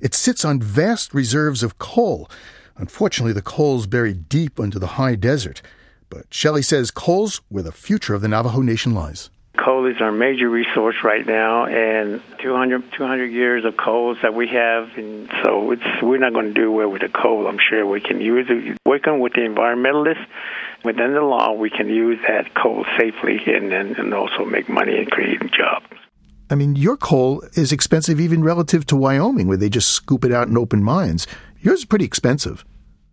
It 0.00 0.14
sits 0.14 0.44
on 0.44 0.60
vast 0.60 1.14
reserves 1.14 1.62
of 1.62 1.78
coal. 1.78 2.30
Unfortunately, 2.76 3.32
the 3.32 3.40
coal's 3.40 3.86
buried 3.86 4.28
deep 4.28 4.60
under 4.60 4.78
the 4.78 4.98
high 4.98 5.14
desert. 5.14 5.62
But 6.10 6.26
Shelly 6.30 6.62
says 6.62 6.90
coal's 6.90 7.40
where 7.48 7.62
the 7.62 7.72
future 7.72 8.14
of 8.14 8.20
the 8.20 8.28
Navajo 8.28 8.60
Nation 8.60 8.94
lies. 8.94 9.30
Coal 9.56 9.86
is 9.86 9.96
our 10.00 10.12
major 10.12 10.50
resource 10.50 10.96
right 11.02 11.26
now, 11.26 11.64
and 11.64 12.20
200, 12.42 12.92
200 12.92 13.32
years 13.32 13.64
of 13.64 13.74
coals 13.78 14.18
that 14.20 14.34
we 14.34 14.48
have, 14.48 14.90
and 14.98 15.30
so 15.42 15.74
we're 16.02 16.18
not 16.18 16.34
going 16.34 16.48
to 16.48 16.52
do 16.52 16.68
away 16.68 16.84
with 16.84 17.00
the 17.00 17.08
coal. 17.08 17.46
I'm 17.46 17.58
sure 17.58 17.86
we 17.86 18.02
can 18.02 18.20
use 18.20 18.46
it. 18.50 18.78
Working 18.84 19.20
with 19.20 19.32
the 19.32 19.40
environmentalists 19.40 20.26
within 20.84 21.14
the 21.14 21.20
law, 21.20 21.52
we 21.52 21.70
can 21.70 21.88
use 21.88 22.18
that 22.26 22.54
coal 22.54 22.84
safely 22.98 23.38
and, 23.46 23.72
and, 23.72 24.14
also 24.14 24.44
make 24.44 24.68
money 24.68 24.96
and 24.96 25.10
create 25.10 25.40
jobs. 25.52 25.86
I 26.48 26.54
mean, 26.54 26.76
your 26.76 26.96
coal 26.96 27.42
is 27.54 27.72
expensive 27.72 28.20
even 28.20 28.44
relative 28.44 28.86
to 28.86 28.96
Wyoming, 28.96 29.48
where 29.48 29.56
they 29.56 29.68
just 29.68 29.90
scoop 29.90 30.24
it 30.24 30.32
out 30.32 30.48
in 30.48 30.56
open 30.56 30.82
mines. 30.82 31.26
Yours 31.60 31.80
is 31.80 31.84
pretty 31.84 32.04
expensive. 32.04 32.64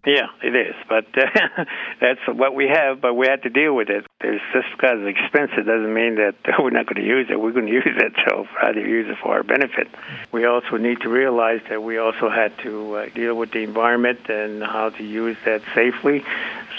Yeah, 0.05 0.27
it 0.43 0.53
is, 0.53 0.75
but 0.89 1.05
uh, 1.17 1.63
that's 2.01 2.19
what 2.27 2.53
we 2.53 2.67
have. 2.67 2.99
But 2.99 3.13
we 3.13 3.27
have 3.27 3.41
to 3.43 3.49
deal 3.49 3.73
with 3.73 3.89
it. 3.89 4.05
It's 4.19 4.43
just 4.51 4.67
because 4.75 4.97
it's 4.99 5.17
expensive 5.17 5.65
doesn't 5.65 5.93
mean 5.93 6.15
that 6.15 6.35
we're 6.59 6.71
not 6.71 6.87
going 6.87 7.01
to 7.01 7.07
use 7.07 7.27
it. 7.29 7.39
We're 7.39 7.53
going 7.53 7.67
to 7.71 7.71
use 7.71 7.85
it, 7.85 8.11
so 8.27 8.45
rather 8.61 8.81
use 8.81 9.07
it 9.09 9.17
for 9.23 9.31
our 9.35 9.43
benefit. 9.43 9.87
We 10.33 10.43
also 10.43 10.75
need 10.75 10.99
to 11.01 11.09
realize 11.09 11.61
that 11.69 11.83
we 11.83 11.97
also 11.99 12.29
had 12.29 12.57
to 12.59 12.95
uh, 12.95 13.09
deal 13.15 13.35
with 13.35 13.51
the 13.51 13.59
environment 13.59 14.29
and 14.29 14.61
how 14.61 14.89
to 14.89 15.03
use 15.03 15.37
that 15.45 15.61
safely, 15.73 16.25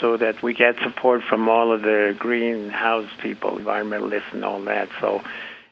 so 0.00 0.18
that 0.18 0.42
we 0.42 0.52
get 0.52 0.76
support 0.82 1.22
from 1.22 1.48
all 1.48 1.72
of 1.72 1.80
the 1.80 2.14
greenhouse 2.18 3.08
people, 3.22 3.52
environmentalists, 3.52 4.34
and 4.34 4.44
all 4.44 4.60
that. 4.64 4.90
So 5.00 5.22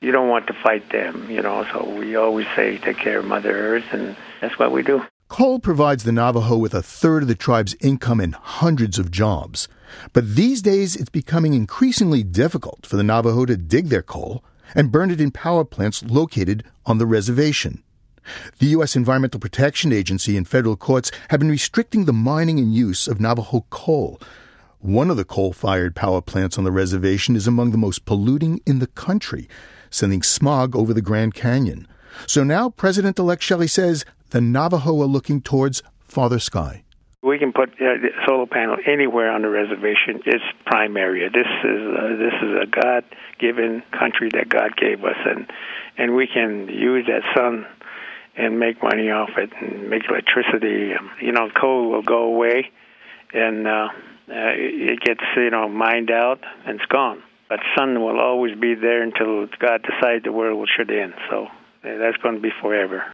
you 0.01 0.11
don't 0.11 0.31
want 0.31 0.47
to 0.47 0.55
fight 0.55 0.89
them, 0.91 1.31
you 1.31 1.43
know. 1.43 1.67
So 1.71 1.87
we 1.99 2.17
always 2.17 2.47
say 2.57 2.79
take 2.79 2.97
care 2.97 3.19
of 3.19 3.27
Mother 3.27 3.53
Earth, 3.53 3.93
and 3.93 4.17
that's 4.41 4.59
what 4.59 4.73
we 4.73 4.83
do. 4.83 5.03
Coal 5.33 5.61
provides 5.61 6.05
the 6.05 6.13
Navajo 6.13 6.59
with 6.59 6.75
a 6.75 6.83
third 6.83 7.23
of 7.23 7.29
the 7.29 7.35
tribe's 7.35 7.75
income 7.81 8.21
and 8.21 8.35
hundreds 8.35 8.99
of 8.99 9.11
jobs. 9.11 9.67
But 10.13 10.35
these 10.35 10.61
days, 10.61 10.95
it's 10.95 11.09
becoming 11.09 11.55
increasingly 11.55 12.23
difficult 12.23 12.85
for 12.85 12.97
the 12.97 13.03
Navajo 13.03 13.47
to 13.47 13.57
dig 13.57 13.89
their 13.89 14.03
coal 14.03 14.45
and 14.75 14.93
burn 14.93 15.11
it 15.11 15.23
in 15.23 15.31
power 15.31 15.65
plants 15.65 16.05
located 16.05 16.65
on 16.85 16.99
the 16.99 17.07
reservation. 17.07 17.83
The 18.59 18.67
U.S. 18.77 18.95
Environmental 18.95 19.41
Protection 19.41 19.91
Agency 19.91 20.37
and 20.37 20.47
federal 20.47 20.77
courts 20.77 21.11
have 21.31 21.41
been 21.41 21.49
restricting 21.49 22.05
the 22.05 22.13
mining 22.13 22.59
and 22.59 22.75
use 22.75 23.09
of 23.09 23.19
Navajo 23.19 23.65
coal. 23.71 24.21
One 24.81 25.09
of 25.09 25.17
the 25.17 25.25
coal 25.25 25.55
fired 25.55 25.97
power 25.97 26.21
plants 26.21 26.59
on 26.59 26.65
the 26.65 26.71
reservation 26.71 27.37
is 27.37 27.47
among 27.47 27.71
the 27.71 27.79
most 27.79 28.05
polluting 28.05 28.61
in 28.67 28.81
the 28.81 28.87
country, 28.87 29.49
sending 29.89 30.23
smog 30.23 30.77
over 30.77 30.93
the 30.93 31.01
Grand 31.01 31.33
Canyon. 31.33 31.89
So 32.27 32.45
now 32.45 32.69
President 32.69 33.19
elect 33.19 33.43
Shelly 33.43 33.67
says 33.67 34.05
the 34.33 34.41
Navajo 34.41 35.01
are 35.03 35.07
looking 35.07 35.41
towards 35.41 35.83
Father 36.05 36.39
sky. 36.39 36.83
We 37.23 37.39
can 37.39 37.53
put 37.53 37.71
uh, 37.81 38.09
solar 38.27 38.47
panel 38.47 38.77
anywhere 38.85 39.31
on 39.31 39.43
the 39.43 39.49
reservation. 39.49 40.21
It's 40.27 40.43
prime 40.67 40.97
area. 40.97 41.31
This 41.31 41.47
is 41.63 41.81
uh, 41.97 42.09
this 42.19 42.35
is 42.43 42.53
a 42.61 42.67
God-given 42.67 43.85
country 43.97 44.29
that 44.33 44.49
God 44.49 44.77
gave 44.77 45.05
us, 45.05 45.17
and 45.25 45.47
and 45.97 46.17
we 46.17 46.27
can 46.27 46.69
use 46.69 47.07
that 47.07 47.23
sun 47.37 47.65
and 48.35 48.59
make 48.59 48.83
money 48.83 49.11
off 49.11 49.31
it 49.37 49.51
and 49.61 49.89
make 49.89 50.03
electricity. 50.09 50.95
Um, 50.99 51.11
you 51.21 51.31
know, 51.31 51.49
coal 51.51 51.91
will 51.91 52.03
go 52.03 52.25
away, 52.25 52.73
and 53.33 53.69
uh, 53.69 53.89
uh, 54.29 54.55
it 54.57 55.01
gets 55.01 55.21
you 55.37 55.51
know 55.51 55.69
mined 55.69 56.11
out 56.11 56.41
and 56.67 56.81
it's 56.81 56.87
gone. 56.87 57.23
But 57.49 57.61
sun 57.77 58.01
will 58.01 58.19
always 58.19 58.59
be 58.59 58.75
there 58.75 59.03
until 59.03 59.47
God 59.61 59.87
decides 59.87 60.25
the 60.25 60.33
world 60.33 60.69
should 60.77 60.91
end. 60.91 61.15
So 61.31 61.45
uh, 61.45 61.49
that's 61.99 62.17
going 62.17 62.35
to 62.37 62.41
be 62.41 62.51
forever. 62.61 63.13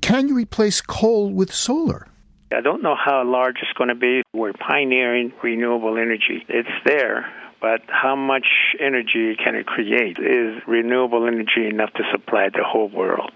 Can 0.00 0.28
you 0.28 0.34
replace 0.34 0.80
coal 0.80 1.30
with 1.30 1.52
solar? 1.52 2.08
I 2.52 2.60
don't 2.60 2.82
know 2.82 2.96
how 2.96 3.22
large 3.24 3.56
it's 3.62 3.72
going 3.78 3.88
to 3.88 3.94
be. 3.94 4.22
We're 4.34 4.52
pioneering 4.52 5.32
renewable 5.42 5.96
energy. 5.96 6.44
It's 6.48 6.68
there, 6.84 7.32
but 7.60 7.82
how 7.86 8.16
much 8.16 8.46
energy 8.80 9.36
can 9.36 9.54
it 9.54 9.66
create? 9.66 10.18
Is 10.18 10.62
renewable 10.66 11.26
energy 11.26 11.68
enough 11.68 11.92
to 11.94 12.02
supply 12.10 12.48
the 12.52 12.64
whole 12.64 12.88
world? 12.88 13.30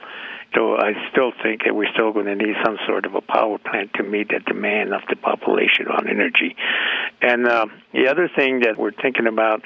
So 0.54 0.76
I 0.76 0.92
still 1.10 1.32
think 1.42 1.64
that 1.64 1.74
we're 1.74 1.90
still 1.92 2.12
going 2.12 2.26
to 2.26 2.36
need 2.36 2.54
some 2.64 2.78
sort 2.86 3.06
of 3.06 3.14
a 3.14 3.20
power 3.20 3.58
plant 3.58 3.94
to 3.94 4.02
meet 4.02 4.28
the 4.28 4.40
demand 4.40 4.94
of 4.94 5.02
the 5.08 5.16
population 5.16 5.88
on 5.88 6.08
energy. 6.08 6.54
And 7.20 7.46
uh, 7.46 7.66
the 7.92 8.08
other 8.08 8.28
thing 8.28 8.60
that 8.60 8.78
we're 8.78 8.92
thinking 8.92 9.26
about 9.26 9.62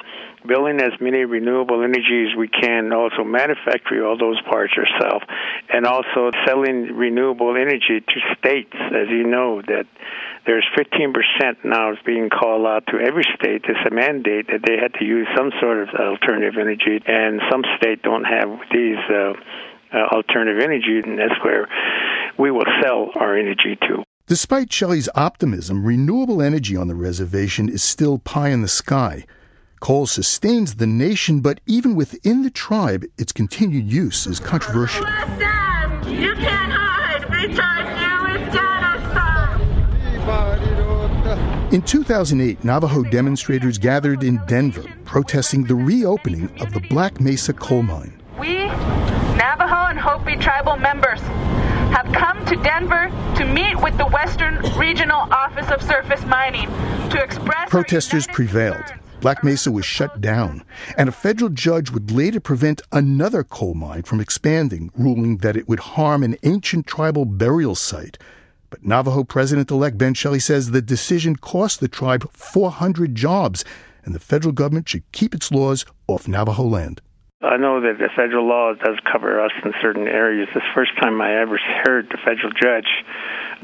building 0.46 0.80
as 0.80 0.92
many 1.00 1.24
renewable 1.24 1.82
energies 1.82 2.30
as 2.32 2.36
we 2.38 2.48
can, 2.48 2.92
also 2.92 3.24
manufacturing 3.24 4.02
all 4.02 4.16
those 4.16 4.40
parts 4.42 4.72
ourselves, 4.78 5.24
and 5.68 5.86
also 5.86 6.30
selling 6.46 6.96
renewable 6.96 7.56
energy 7.56 8.00
to 8.00 8.20
states. 8.38 8.74
As 8.74 9.08
you 9.10 9.24
know, 9.24 9.60
that 9.62 9.86
there's 10.46 10.64
15% 10.76 11.12
now 11.64 11.92
is 11.92 11.98
being 12.06 12.30
called 12.30 12.66
out 12.66 12.86
to 12.88 12.98
every 12.98 13.24
state. 13.34 13.64
It's 13.68 13.86
a 13.86 13.94
mandate 13.94 14.46
that 14.48 14.62
they 14.64 14.78
had 14.78 14.94
to 14.94 15.04
use 15.04 15.26
some 15.36 15.52
sort 15.60 15.82
of 15.82 15.88
alternative 15.94 16.54
energy, 16.58 17.02
and 17.06 17.40
some 17.50 17.62
states 17.76 18.02
don't 18.02 18.24
have 18.24 18.48
these. 18.72 18.98
Uh, 19.10 19.34
uh, 19.92 20.14
alternative 20.14 20.60
energy, 20.62 21.00
and 21.04 21.18
that's 21.18 21.42
where 21.42 21.68
we 22.38 22.50
will 22.50 22.66
sell 22.82 23.10
our 23.16 23.36
energy 23.36 23.76
to. 23.82 24.04
Despite 24.26 24.72
Shelly's 24.72 25.08
optimism, 25.14 25.84
renewable 25.84 26.42
energy 26.42 26.76
on 26.76 26.88
the 26.88 26.94
reservation 26.94 27.68
is 27.68 27.82
still 27.82 28.18
pie 28.18 28.50
in 28.50 28.62
the 28.62 28.68
sky. 28.68 29.24
Coal 29.80 30.06
sustains 30.06 30.74
the 30.74 30.86
nation, 30.86 31.40
but 31.40 31.60
even 31.66 31.94
within 31.94 32.42
the 32.42 32.50
tribe, 32.50 33.04
its 33.16 33.32
continued 33.32 33.90
use 33.90 34.26
is 34.26 34.40
controversial. 34.40 35.04
You 36.06 36.34
can't 36.34 36.72
hide. 36.72 37.30
We 37.30 37.54
you. 38.02 38.08
In 41.70 41.82
2008, 41.82 42.64
Navajo 42.64 43.02
demonstrators 43.04 43.76
gathered 43.76 44.22
in 44.22 44.40
Denver 44.46 44.84
protesting 45.04 45.64
the 45.64 45.74
reopening 45.74 46.48
of 46.62 46.72
the 46.72 46.80
Black 46.88 47.20
Mesa 47.20 47.52
coal 47.52 47.82
mine. 47.82 48.18
We, 48.40 48.64
Navajo 48.64 49.17
and 49.98 50.06
Hopi 50.06 50.36
tribal 50.36 50.76
members, 50.76 51.20
have 51.90 52.06
come 52.12 52.44
to 52.46 52.54
Denver 52.62 53.10
to 53.36 53.44
meet 53.44 53.80
with 53.82 53.96
the 53.98 54.06
Western 54.06 54.58
Regional 54.78 55.20
Office 55.32 55.68
of 55.70 55.82
Surface 55.82 56.24
Mining 56.24 56.68
to 57.10 57.20
express. 57.20 57.68
Protesters 57.68 58.28
prevailed. 58.28 58.84
Black 59.20 59.42
Mesa 59.42 59.72
was 59.72 59.84
shut 59.84 60.20
down, 60.20 60.62
and 60.96 61.08
a 61.08 61.12
federal 61.12 61.50
judge 61.50 61.90
would 61.90 62.12
later 62.12 62.38
prevent 62.38 62.80
another 62.92 63.42
coal 63.42 63.74
mine 63.74 64.04
from 64.04 64.20
expanding, 64.20 64.92
ruling 64.96 65.38
that 65.38 65.56
it 65.56 65.68
would 65.68 65.80
harm 65.80 66.22
an 66.22 66.36
ancient 66.44 66.86
tribal 66.86 67.24
burial 67.24 67.74
site. 67.74 68.18
But 68.70 68.84
Navajo 68.84 69.24
President 69.24 69.68
elect 69.72 69.98
Ben 69.98 70.14
Shelly 70.14 70.38
says 70.38 70.70
the 70.70 70.80
decision 70.80 71.34
cost 71.34 71.80
the 71.80 71.88
tribe 71.88 72.30
400 72.30 73.16
jobs, 73.16 73.64
and 74.04 74.14
the 74.14 74.20
federal 74.20 74.52
government 74.52 74.88
should 74.88 75.10
keep 75.10 75.34
its 75.34 75.50
laws 75.50 75.84
off 76.06 76.28
Navajo 76.28 76.62
land. 76.62 77.00
I 77.40 77.56
know 77.56 77.82
that 77.82 77.98
the 77.98 78.08
federal 78.16 78.48
law 78.48 78.74
does 78.74 78.98
cover 79.04 79.40
us 79.40 79.52
in 79.64 79.72
certain 79.80 80.08
areas. 80.08 80.48
This 80.52 80.64
first 80.74 80.90
time 81.00 81.20
I 81.20 81.40
ever 81.40 81.56
heard 81.56 82.08
the 82.10 82.16
federal 82.16 82.50
judge 82.50 82.88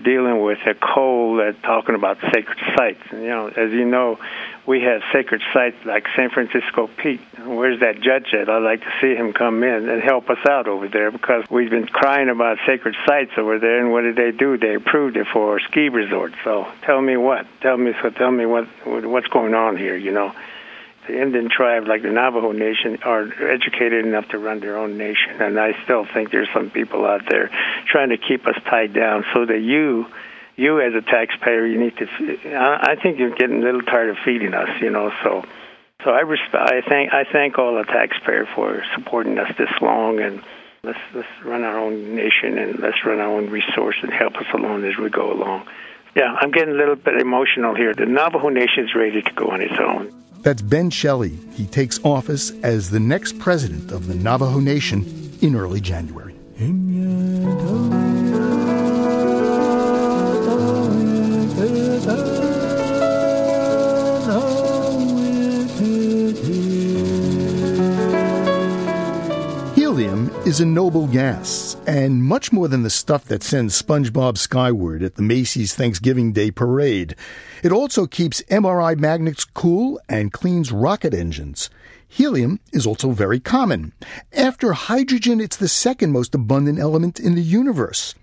dealing 0.01 0.45
with 0.45 0.59
a 0.65 0.75
coal 0.75 1.39
that 1.39 1.61
talking 1.65 1.97
about 1.97 2.19
sacred 2.33 2.59
sites. 2.77 3.01
And, 3.11 3.23
you 3.23 3.31
know, 3.31 3.49
as 3.49 3.73
you 3.73 3.85
know, 3.85 4.21
we 4.65 4.83
have 4.83 5.03
sacred 5.13 5.43
sites 5.53 5.77
like 5.85 6.07
San 6.15 6.31
Francisco 6.31 6.87
Peak. 6.87 7.21
Where's 7.45 7.81
that 7.81 8.01
judge 8.01 8.33
at? 8.33 8.49
I'd 8.49 8.63
like 8.63 8.83
to 8.83 8.93
see 9.01 9.17
him 9.17 9.33
come 9.33 9.65
in 9.65 9.89
and 9.89 10.01
help 10.01 10.31
us 10.31 10.39
out 10.49 10.69
over 10.69 10.87
there 10.87 11.11
because 11.11 11.43
we've 11.51 11.71
been 11.71 11.89
crying 11.89 12.29
about 12.29 12.59
sacred 12.65 12.95
sites 13.05 13.33
over 13.37 13.59
there. 13.59 13.81
And 13.81 13.91
what 13.91 14.03
did 14.03 14.15
they 14.15 14.31
do? 14.31 14.57
They 14.57 14.77
approved 14.77 15.17
it 15.17 15.27
for 15.33 15.59
ski 15.59 15.89
resorts. 15.89 16.37
So 16.45 16.69
tell 16.83 17.03
me 17.03 17.17
what? 17.17 17.45
Tell 17.61 17.77
me 17.77 17.93
so. 18.01 18.11
Tell 18.11 18.31
me 18.31 18.47
what 18.47 18.69
what's 18.85 19.27
going 19.27 19.55
on 19.55 19.77
here. 19.77 19.97
You 19.97 20.13
know 20.13 20.33
the 21.07 21.21
Indian 21.21 21.49
tribe, 21.51 21.87
like 21.87 22.03
the 22.03 22.11
Navajo 22.11 22.53
Nation, 22.53 22.99
are 23.03 23.23
educated 23.23 24.05
enough 24.07 24.29
to 24.29 24.39
run 24.39 24.61
their 24.61 24.77
own 24.77 24.97
nation. 24.97 25.41
And 25.41 25.59
I 25.59 25.83
still 25.85 26.05
think 26.05 26.31
there's 26.31 26.49
some 26.53 26.71
people 26.71 27.05
out 27.05 27.23
there 27.29 27.51
trying 27.87 28.11
to 28.11 28.19
keep 28.19 28.47
us 28.47 28.57
tied 28.65 28.93
down 28.93 29.25
so 29.35 29.45
that 29.45 29.61
you, 29.61 30.07
you 30.57 30.81
as 30.81 30.95
a 30.95 31.01
taxpayer, 31.01 31.67
you 31.67 31.79
need 31.79 31.97
to. 31.99 32.07
I 32.57 32.97
think 33.03 33.19
you're 33.19 33.35
getting 33.35 33.63
a 33.63 33.65
little 33.65 33.83
tired 33.83 34.11
of 34.11 34.19
feeding 34.25 34.55
us, 34.55 34.69
you 34.81 34.91
know. 34.91 35.13
So, 35.23 35.45
so 36.05 36.11
I 36.11 36.21
respect. 36.21 36.55
I 36.55 36.81
thank. 36.81 37.13
I 37.13 37.25
thank 37.25 37.59
all 37.59 37.75
the 37.75 37.85
taxpayer 37.85 38.47
for 38.55 38.83
supporting 38.95 39.39
us 39.39 39.53
this 39.59 39.71
long 39.81 40.21
and. 40.21 40.43
Let's 40.83 40.99
let's 41.15 41.29
run 41.43 41.65
our 41.65 41.79
own 41.79 42.15
nation 42.15 42.59
and 42.59 42.79
let's 42.79 43.07
run 43.07 43.19
our 43.19 43.31
own 43.31 43.49
resource 43.49 43.97
and 44.03 44.13
help 44.13 44.37
us 44.37 44.45
along 44.53 44.85
as 44.85 44.99
we 44.99 45.09
go 45.09 45.33
along. 45.33 45.67
Yeah, 46.15 46.37
I'm 46.39 46.51
getting 46.51 46.75
a 46.75 46.77
little 46.77 46.95
bit 46.95 47.21
emotional 47.21 47.75
here. 47.75 47.95
The 47.95 48.05
Navajo 48.05 48.51
Nation 48.51 48.85
is 48.85 48.95
ready 48.95 49.23
to 49.23 49.33
go 49.33 49.49
on 49.49 49.63
its 49.63 49.73
own. 49.81 50.24
That's 50.45 50.61
Ben 50.61 50.91
Shelly. 50.91 51.39
He 51.55 51.65
takes 51.65 51.99
office 52.05 52.51
as 52.63 52.91
the 52.91 53.01
next 53.01 53.39
president 53.39 53.91
of 53.91 54.07
the 54.07 54.15
Navajo 54.15 54.61
Nation 54.61 55.33
in 55.41 55.57
early 55.57 55.81
January. 55.81 56.35
Is 70.55 70.61
a 70.61 70.65
noble 70.65 71.09
gas, 71.09 71.77
and 71.85 72.23
much 72.23 72.53
more 72.53 72.69
than 72.69 72.85
the 72.85 72.89
stuff 72.89 73.25
that 73.25 73.43
sends 73.43 73.83
SpongeBob 73.83 74.39
skyward 74.39 75.03
at 75.03 75.17
the 75.17 75.23
Macy's 75.23 75.75
Thanksgiving 75.75 76.33
Day 76.33 76.53
parade. 76.53 77.17
It 77.65 77.73
also 77.73 78.07
keeps 78.07 78.41
MRI 78.43 78.97
magnets 78.97 79.45
cool 79.45 80.01
and 80.09 80.33
cleans 80.33 80.71
rocket 80.71 81.13
engines. 81.13 81.71
Helium 82.07 82.61
is 82.73 82.87
also 82.87 83.11
very 83.11 83.41
common. 83.41 83.95
After 84.33 84.75
hydrogen, 84.75 85.41
it's 85.41 85.57
the 85.57 85.67
second 85.67 86.13
most 86.13 86.37
abundant 86.37 86.79
element 86.79 87.19
in 87.19 87.35
the 87.35 87.43
universe. 87.43 88.15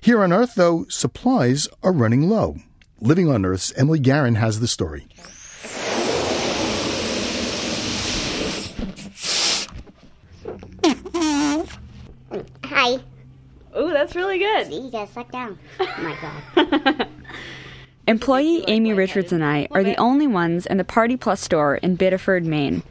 Here 0.00 0.22
on 0.22 0.32
Earth, 0.32 0.54
though, 0.54 0.86
supplies 0.88 1.66
are 1.82 1.92
running 1.92 2.28
low. 2.28 2.58
Living 3.00 3.28
on 3.28 3.44
Earth's 3.44 3.72
Emily 3.72 3.98
Guerin 3.98 4.36
has 4.36 4.60
the 4.60 4.68
story. 4.68 5.08
Hi. 12.64 12.98
Ooh, 13.78 13.90
that's 13.90 14.14
really 14.14 14.38
good. 14.38 14.66
See, 14.66 14.80
you 14.80 14.90
gotta 14.90 15.10
suck 15.10 15.30
down. 15.30 15.58
Oh 15.80 15.94
my 15.98 16.16
god. 16.20 17.08
Employee 18.08 18.64
Amy 18.66 18.92
Richards 18.92 19.32
and 19.32 19.44
I 19.44 19.68
are 19.70 19.84
the 19.84 19.96
only 19.96 20.26
ones 20.26 20.66
in 20.66 20.76
the 20.76 20.84
Party 20.84 21.16
Plus 21.16 21.40
store 21.40 21.76
in 21.76 21.94
Biddeford, 21.94 22.44
Maine. 22.44 22.82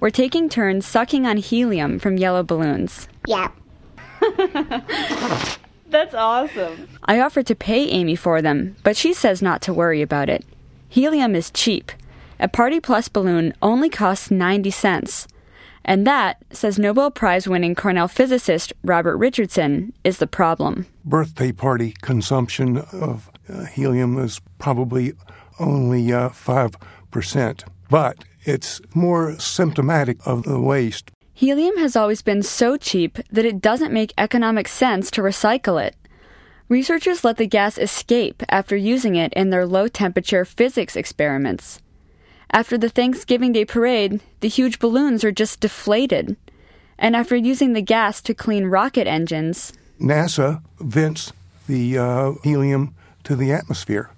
We're 0.00 0.10
taking 0.10 0.48
turns 0.48 0.84
sucking 0.84 1.26
on 1.26 1.36
helium 1.36 1.98
from 1.98 2.16
yellow 2.18 2.42
balloons. 2.42 3.08
Yeah. 3.26 3.50
That's 5.88 6.14
awesome. 6.14 6.88
I 7.04 7.20
offered 7.20 7.46
to 7.46 7.54
pay 7.54 7.88
Amy 7.88 8.16
for 8.16 8.42
them, 8.42 8.76
but 8.82 8.96
she 8.96 9.14
says 9.14 9.40
not 9.40 9.62
to 9.62 9.72
worry 9.72 10.02
about 10.02 10.28
it. 10.28 10.44
Helium 10.88 11.34
is 11.34 11.50
cheap. 11.50 11.92
A 12.40 12.48
Party 12.48 12.80
Plus 12.80 13.08
balloon 13.08 13.54
only 13.62 13.88
costs 13.88 14.30
90 14.30 14.70
cents. 14.70 15.28
And 15.88 16.06
that, 16.06 16.44
says 16.50 16.78
Nobel 16.78 17.10
Prize 17.10 17.48
winning 17.48 17.74
Cornell 17.74 18.08
physicist 18.08 18.74
Robert 18.84 19.16
Richardson, 19.16 19.94
is 20.04 20.18
the 20.18 20.26
problem. 20.26 20.84
Birthday 21.02 21.50
party 21.50 21.94
consumption 22.02 22.76
of 22.92 23.30
uh, 23.48 23.64
helium 23.64 24.18
is 24.18 24.38
probably 24.58 25.14
only 25.58 26.12
uh, 26.12 26.28
5%, 26.28 27.64
but 27.88 28.22
it's 28.44 28.82
more 28.94 29.38
symptomatic 29.38 30.18
of 30.26 30.42
the 30.42 30.60
waste. 30.60 31.10
Helium 31.32 31.78
has 31.78 31.96
always 31.96 32.20
been 32.20 32.42
so 32.42 32.76
cheap 32.76 33.16
that 33.30 33.46
it 33.46 33.62
doesn't 33.62 33.90
make 33.90 34.12
economic 34.18 34.68
sense 34.68 35.10
to 35.12 35.22
recycle 35.22 35.82
it. 35.82 35.96
Researchers 36.68 37.24
let 37.24 37.38
the 37.38 37.46
gas 37.46 37.78
escape 37.78 38.42
after 38.50 38.76
using 38.76 39.16
it 39.16 39.32
in 39.32 39.48
their 39.48 39.64
low 39.64 39.88
temperature 39.88 40.44
physics 40.44 40.96
experiments. 40.96 41.80
After 42.50 42.78
the 42.78 42.88
Thanksgiving 42.88 43.52
Day 43.52 43.64
parade, 43.64 44.20
the 44.40 44.48
huge 44.48 44.78
balloons 44.78 45.22
are 45.24 45.32
just 45.32 45.60
deflated. 45.60 46.36
And 46.98 47.14
after 47.14 47.36
using 47.36 47.74
the 47.74 47.82
gas 47.82 48.20
to 48.22 48.34
clean 48.34 48.66
rocket 48.66 49.06
engines, 49.06 49.72
NASA 50.00 50.62
vents 50.80 51.32
the 51.68 51.98
uh, 51.98 52.32
helium 52.42 52.94
to 53.24 53.36
the 53.36 53.52
atmosphere, 53.52 54.10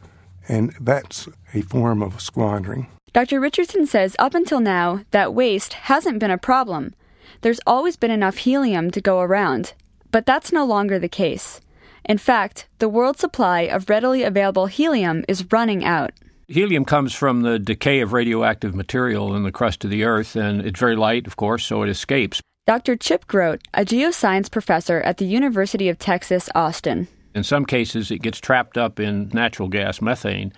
and 0.49 0.73
that's 0.81 1.29
a 1.53 1.62
form 1.62 2.03
of 2.03 2.21
squandering. 2.21 2.87
Dr. 3.12 3.40
Richardson 3.40 3.87
says 3.87 4.14
up 4.19 4.35
until 4.35 4.61
now, 4.61 5.05
that 5.11 5.35
waste 5.35 5.73
hasn't 5.73 6.21
been 6.21 6.31
a 6.31 6.38
problem. 6.38 6.95
There's 7.40 7.61
always 7.66 7.97
been 7.97 8.11
enough 8.11 8.37
helium 8.38 8.90
to 8.93 9.01
go 9.01 9.21
around. 9.21 9.75
But 10.12 10.27
that's 10.27 10.53
no 10.53 10.64
longer 10.64 10.99
the 10.99 11.09
case. 11.09 11.61
In 12.05 12.19
fact, 12.19 12.66
the 12.79 12.88
world 12.88 13.19
supply 13.19 13.62
of 13.62 13.88
readily 13.88 14.23
available 14.23 14.66
helium 14.66 15.25
is 15.29 15.51
running 15.53 15.85
out. 15.85 16.12
Helium 16.51 16.85
comes 16.85 17.15
from 17.15 17.43
the 17.43 17.61
decay 17.61 18.01
of 18.01 18.13
radioactive 18.13 18.75
material 18.75 19.37
in 19.37 19.45
the 19.45 19.53
crust 19.53 19.85
of 19.85 19.91
the 19.91 20.03
Earth, 20.03 20.35
and 20.35 20.61
it's 20.63 20.81
very 20.81 20.97
light, 20.97 21.29
of 21.29 21.37
course, 21.37 21.65
so 21.65 21.85
it 21.85 21.89
escapes. 21.89 22.43
Dr. 22.67 22.97
Chip 22.97 23.29
Groat, 23.29 23.61
a 23.73 23.85
geoscience 23.85 24.51
professor 24.51 25.01
at 25.03 25.19
the 25.19 25.25
University 25.27 25.89
of 25.89 25.97
Texas, 26.01 26.49
Austin. 26.57 27.07
In 27.37 27.45
some 27.45 27.65
cases, 27.65 28.11
it 28.11 28.19
gets 28.19 28.41
trapped 28.41 28.77
up 28.77 28.99
in 28.99 29.29
natural 29.33 29.69
gas 29.69 30.03
methane, 30.03 30.53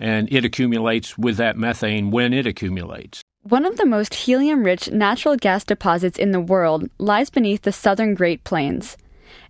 and 0.00 0.28
it 0.32 0.44
accumulates 0.44 1.16
with 1.16 1.36
that 1.36 1.56
methane 1.56 2.10
when 2.10 2.32
it 2.32 2.44
accumulates. 2.44 3.22
One 3.42 3.64
of 3.64 3.76
the 3.76 3.86
most 3.86 4.14
helium 4.14 4.64
rich 4.64 4.90
natural 4.90 5.36
gas 5.36 5.62
deposits 5.62 6.18
in 6.18 6.32
the 6.32 6.40
world 6.40 6.90
lies 6.98 7.30
beneath 7.30 7.62
the 7.62 7.70
southern 7.70 8.14
Great 8.14 8.42
Plains. 8.42 8.96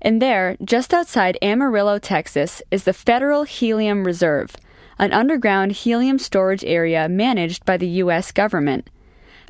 And 0.03 0.21
there, 0.21 0.59
just 0.63 0.93
outside 0.93 1.39
Amarillo, 1.41 1.99
Texas, 1.99 2.61
is 2.71 2.85
the 2.85 2.93
Federal 2.93 3.45
Helium 3.45 4.05
Reserve, 4.05 4.55
an 4.99 5.13
underground 5.13 5.73
helium 5.73 6.19
storage 6.19 6.65
area 6.65 7.09
managed 7.09 7.65
by 7.65 7.77
the 7.77 7.89
U.S. 8.05 8.33
government. 8.33 8.89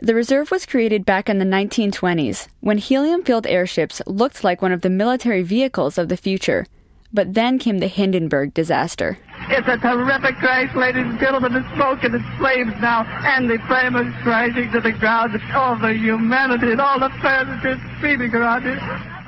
The 0.02 0.14
reserve 0.14 0.50
was 0.50 0.66
created 0.66 1.06
back 1.06 1.28
in 1.28 1.38
the 1.38 1.44
1920s 1.44 2.48
when 2.60 2.78
helium 2.78 3.22
filled 3.22 3.46
airships 3.46 4.02
looked 4.06 4.44
like 4.44 4.60
one 4.60 4.72
of 4.72 4.82
the 4.82 4.90
military 4.90 5.42
vehicles 5.42 5.96
of 5.96 6.08
the 6.08 6.16
future. 6.16 6.66
But 7.12 7.34
then 7.34 7.58
came 7.58 7.78
the 7.78 7.86
Hindenburg 7.86 8.52
disaster. 8.52 9.18
It's 9.48 9.68
a 9.68 9.78
terrific 9.78 10.36
crash, 10.36 10.74
ladies 10.74 11.06
and 11.06 11.18
gentlemen. 11.20 11.54
The 11.54 11.74
smoke 11.74 12.02
and 12.02 12.12
the 12.12 12.24
flames 12.36 12.74
now, 12.80 13.04
and 13.24 13.48
the 13.48 13.58
flame 13.68 13.94
is 13.96 14.12
crashing 14.22 14.72
to 14.72 14.80
the 14.80 14.92
ground. 14.92 15.40
All 15.54 15.78
the 15.78 15.94
humanity 15.94 16.72
and 16.72 16.80
all 16.80 16.98
the 16.98 17.08
passengers 17.08 17.78
screaming 17.96 18.34
around 18.34 18.66
it. 18.66 18.78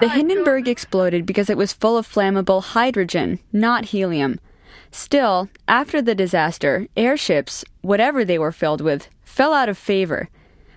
The 0.01 0.09
Hindenburg 0.09 0.69
exploded 0.69 1.25
because 1.25 1.49
it 1.49 1.57
was 1.57 1.73
full 1.73 1.97
of 1.97 2.07
flammable 2.07 2.63
hydrogen, 2.63 3.39
not 3.53 3.87
helium. 3.87 4.41
Still, 4.91 5.49
after 5.67 6.01
the 6.01 6.15
disaster, 6.15 6.87
airships, 6.97 7.65
whatever 7.83 8.25
they 8.25 8.39
were 8.39 8.53
filled 8.53 8.81
with, 8.81 9.09
fell 9.23 9.53
out 9.53 9.69
of 9.69 9.79
favor. 9.79 10.29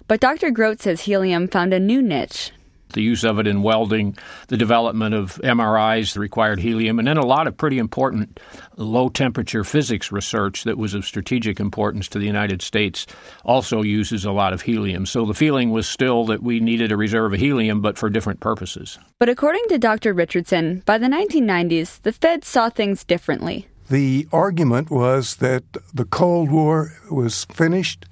But 0.07 0.19
Dr. 0.19 0.51
Groat 0.51 0.81
says 0.81 1.01
helium 1.01 1.47
found 1.47 1.73
a 1.73 1.79
new 1.79 2.01
niche. 2.01 2.51
The 2.93 3.01
use 3.01 3.23
of 3.23 3.39
it 3.39 3.47
in 3.47 3.63
welding, 3.63 4.17
the 4.49 4.57
development 4.57 5.15
of 5.15 5.35
MRIs 5.43 6.13
the 6.13 6.19
required 6.19 6.59
helium, 6.59 6.99
and 6.99 7.07
then 7.07 7.17
a 7.17 7.25
lot 7.25 7.47
of 7.47 7.55
pretty 7.55 7.77
important 7.77 8.39
low 8.75 9.07
temperature 9.09 9.63
physics 9.63 10.11
research 10.11 10.65
that 10.65 10.77
was 10.77 10.93
of 10.93 11.05
strategic 11.05 11.59
importance 11.59 12.09
to 12.09 12.19
the 12.19 12.25
United 12.25 12.61
States 12.61 13.07
also 13.45 13.81
uses 13.81 14.25
a 14.25 14.31
lot 14.31 14.51
of 14.51 14.63
helium. 14.63 15.05
So 15.05 15.25
the 15.25 15.33
feeling 15.33 15.71
was 15.71 15.87
still 15.87 16.25
that 16.25 16.43
we 16.43 16.59
needed 16.59 16.91
a 16.91 16.97
reserve 16.97 17.33
of 17.33 17.39
helium, 17.39 17.81
but 17.81 17.97
for 17.97 18.09
different 18.09 18.41
purposes. 18.41 18.99
But 19.19 19.29
according 19.29 19.63
to 19.69 19.77
Dr. 19.77 20.13
Richardson, 20.13 20.83
by 20.85 20.97
the 20.97 21.07
1990s, 21.07 22.01
the 22.01 22.11
Fed 22.11 22.43
saw 22.43 22.69
things 22.69 23.03
differently. 23.03 23.67
The 23.91 24.25
argument 24.31 24.89
was 24.89 25.35
that 25.35 25.65
the 25.93 26.05
Cold 26.05 26.49
War 26.49 26.93
was 27.11 27.43
finished 27.43 28.05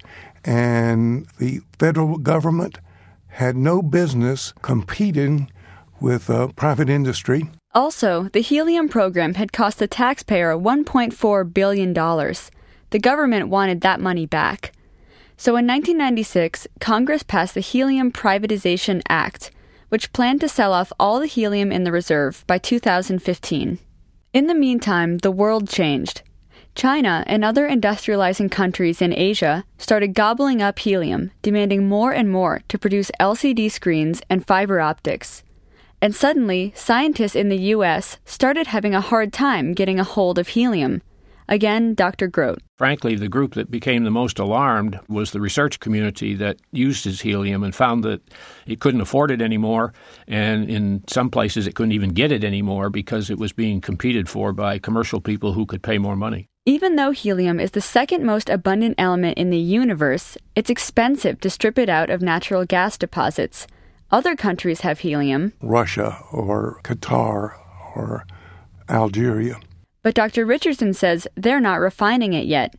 and 0.44 1.26
the 1.38 1.62
federal 1.78 2.18
government 2.18 2.80
had 3.28 3.56
no 3.56 3.80
business 3.80 4.52
competing 4.60 5.50
with 5.98 6.28
uh, 6.28 6.48
private 6.48 6.90
industry. 6.90 7.48
Also, 7.74 8.24
the 8.24 8.42
helium 8.42 8.90
program 8.90 9.36
had 9.36 9.54
cost 9.54 9.78
the 9.78 9.88
taxpayer 9.88 10.52
$1.4 10.52 11.54
billion. 11.54 11.94
The 11.94 12.98
government 12.98 13.48
wanted 13.48 13.80
that 13.80 14.00
money 14.00 14.26
back. 14.26 14.72
So 15.38 15.52
in 15.52 15.66
1996, 15.66 16.66
Congress 16.80 17.22
passed 17.22 17.54
the 17.54 17.60
Helium 17.60 18.12
Privatization 18.12 19.00
Act, 19.08 19.50
which 19.88 20.12
planned 20.12 20.42
to 20.42 20.48
sell 20.50 20.74
off 20.74 20.92
all 21.00 21.20
the 21.20 21.26
helium 21.26 21.72
in 21.72 21.84
the 21.84 21.92
reserve 21.92 22.44
by 22.46 22.58
2015. 22.58 23.78
In 24.32 24.46
the 24.46 24.54
meantime, 24.54 25.18
the 25.18 25.32
world 25.32 25.68
changed. 25.68 26.22
China 26.76 27.24
and 27.26 27.44
other 27.44 27.68
industrializing 27.68 28.48
countries 28.48 29.02
in 29.02 29.12
Asia 29.12 29.64
started 29.76 30.14
gobbling 30.14 30.62
up 30.62 30.78
helium, 30.78 31.32
demanding 31.42 31.88
more 31.88 32.12
and 32.12 32.30
more 32.30 32.60
to 32.68 32.78
produce 32.78 33.10
LCD 33.18 33.68
screens 33.68 34.22
and 34.30 34.46
fiber 34.46 34.80
optics. 34.80 35.42
And 36.00 36.14
suddenly, 36.14 36.72
scientists 36.76 37.34
in 37.34 37.48
the 37.48 37.74
US 37.74 38.18
started 38.24 38.68
having 38.68 38.94
a 38.94 39.00
hard 39.00 39.32
time 39.32 39.74
getting 39.74 39.98
a 39.98 40.04
hold 40.04 40.38
of 40.38 40.48
helium. 40.48 41.02
Again, 41.50 41.94
Dr. 41.94 42.28
Groat. 42.28 42.62
Frankly, 42.78 43.16
the 43.16 43.28
group 43.28 43.54
that 43.54 43.72
became 43.72 44.04
the 44.04 44.10
most 44.10 44.38
alarmed 44.38 45.00
was 45.08 45.32
the 45.32 45.40
research 45.40 45.80
community 45.80 46.34
that 46.36 46.58
uses 46.70 47.22
helium 47.22 47.64
and 47.64 47.74
found 47.74 48.04
that 48.04 48.22
it 48.66 48.78
couldn't 48.78 49.00
afford 49.00 49.32
it 49.32 49.42
anymore. 49.42 49.92
And 50.28 50.70
in 50.70 51.02
some 51.08 51.28
places, 51.28 51.66
it 51.66 51.74
couldn't 51.74 51.90
even 51.90 52.10
get 52.10 52.30
it 52.30 52.44
anymore 52.44 52.88
because 52.88 53.30
it 53.30 53.38
was 53.38 53.52
being 53.52 53.80
competed 53.80 54.28
for 54.28 54.52
by 54.52 54.78
commercial 54.78 55.20
people 55.20 55.52
who 55.52 55.66
could 55.66 55.82
pay 55.82 55.98
more 55.98 56.14
money. 56.14 56.48
Even 56.66 56.94
though 56.94 57.10
helium 57.10 57.58
is 57.58 57.72
the 57.72 57.80
second 57.80 58.24
most 58.24 58.48
abundant 58.48 58.94
element 58.96 59.36
in 59.36 59.50
the 59.50 59.58
universe, 59.58 60.38
it's 60.54 60.70
expensive 60.70 61.40
to 61.40 61.50
strip 61.50 61.78
it 61.78 61.88
out 61.88 62.10
of 62.10 62.22
natural 62.22 62.64
gas 62.64 62.96
deposits. 62.96 63.66
Other 64.12 64.36
countries 64.36 64.82
have 64.82 65.00
helium 65.00 65.52
Russia 65.60 66.22
or 66.30 66.78
Qatar 66.84 67.54
or 67.96 68.24
Algeria. 68.88 69.58
But 70.02 70.14
Dr. 70.14 70.46
Richardson 70.46 70.94
says 70.94 71.28
they're 71.34 71.60
not 71.60 71.80
refining 71.80 72.32
it 72.32 72.46
yet. 72.46 72.74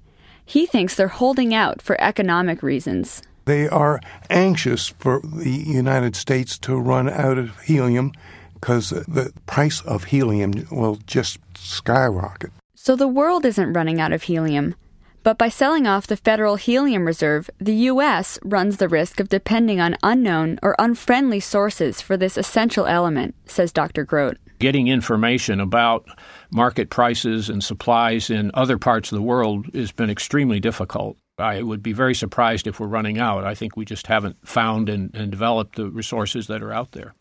He 0.46 0.66
thinks 0.66 0.96
they're 0.96 1.08
holding 1.08 1.54
out 1.54 1.82
for 1.82 2.00
economic 2.02 2.64
reasons. 2.64 3.22
They 3.46 3.68
are 3.68 4.00
anxious 4.30 4.90
for 4.90 5.22
the 5.24 5.50
United 5.50 6.16
States 6.16 6.58
to 6.60 6.80
run 6.80 7.10
out 7.10 7.38
of 7.38 7.60
helium 7.62 8.12
because 8.54 8.90
the 8.90 9.34
price 9.46 9.82
of 9.82 10.06
helium 10.06 10.54
will 10.72 11.00
just 11.08 11.40
skyrocket. 11.56 12.52
So 12.76 12.96
the 12.96 13.08
world 13.08 13.46
isn't 13.46 13.74
running 13.74 14.00
out 14.00 14.12
of 14.12 14.24
helium. 14.24 14.76
But 15.24 15.38
by 15.38 15.50
selling 15.50 15.86
off 15.86 16.08
the 16.08 16.18
Federal 16.18 16.56
Helium 16.56 17.06
Reserve, 17.06 17.48
the 17.60 17.76
U.S. 17.92 18.40
runs 18.44 18.78
the 18.78 18.90
risk 18.90 19.20
of 19.20 19.30
depending 19.30 19.80
on 19.80 19.96
unknown 20.02 20.58
or 20.64 20.76
unfriendly 20.80 21.40
sources 21.40 22.02
for 22.02 22.18
this 22.18 22.38
essential 22.38 22.88
element, 22.88 23.36
says 23.46 23.72
Dr. 23.72 24.04
Groat. 24.04 24.38
Getting 24.58 24.88
information 24.88 25.60
about 25.60 26.08
market 26.52 26.90
prices 26.90 27.50
and 27.50 27.64
supplies 27.64 28.30
in 28.30 28.52
other 28.54 28.78
parts 28.78 29.12
of 29.12 29.16
the 29.16 29.22
world 29.22 29.68
has 29.74 29.92
been 29.92 30.10
extremely 30.10 30.60
difficult. 30.60 31.18
I 31.38 31.62
would 31.62 31.82
be 31.82 31.94
very 31.94 32.14
surprised 32.14 32.68
if 32.68 32.80
we're 32.80 32.88
running 32.88 33.18
out. 33.18 33.44
I 33.44 33.56
think 33.56 33.76
we 33.76 33.86
just 33.86 34.08
haven't 34.08 34.48
found 34.48 34.90
and, 34.90 35.16
and 35.16 35.32
developed 35.32 35.76
the 35.76 35.90
resources 35.90 36.48
that 36.48 36.62
are 36.62 36.74
out 36.74 36.92
there. 36.92 37.16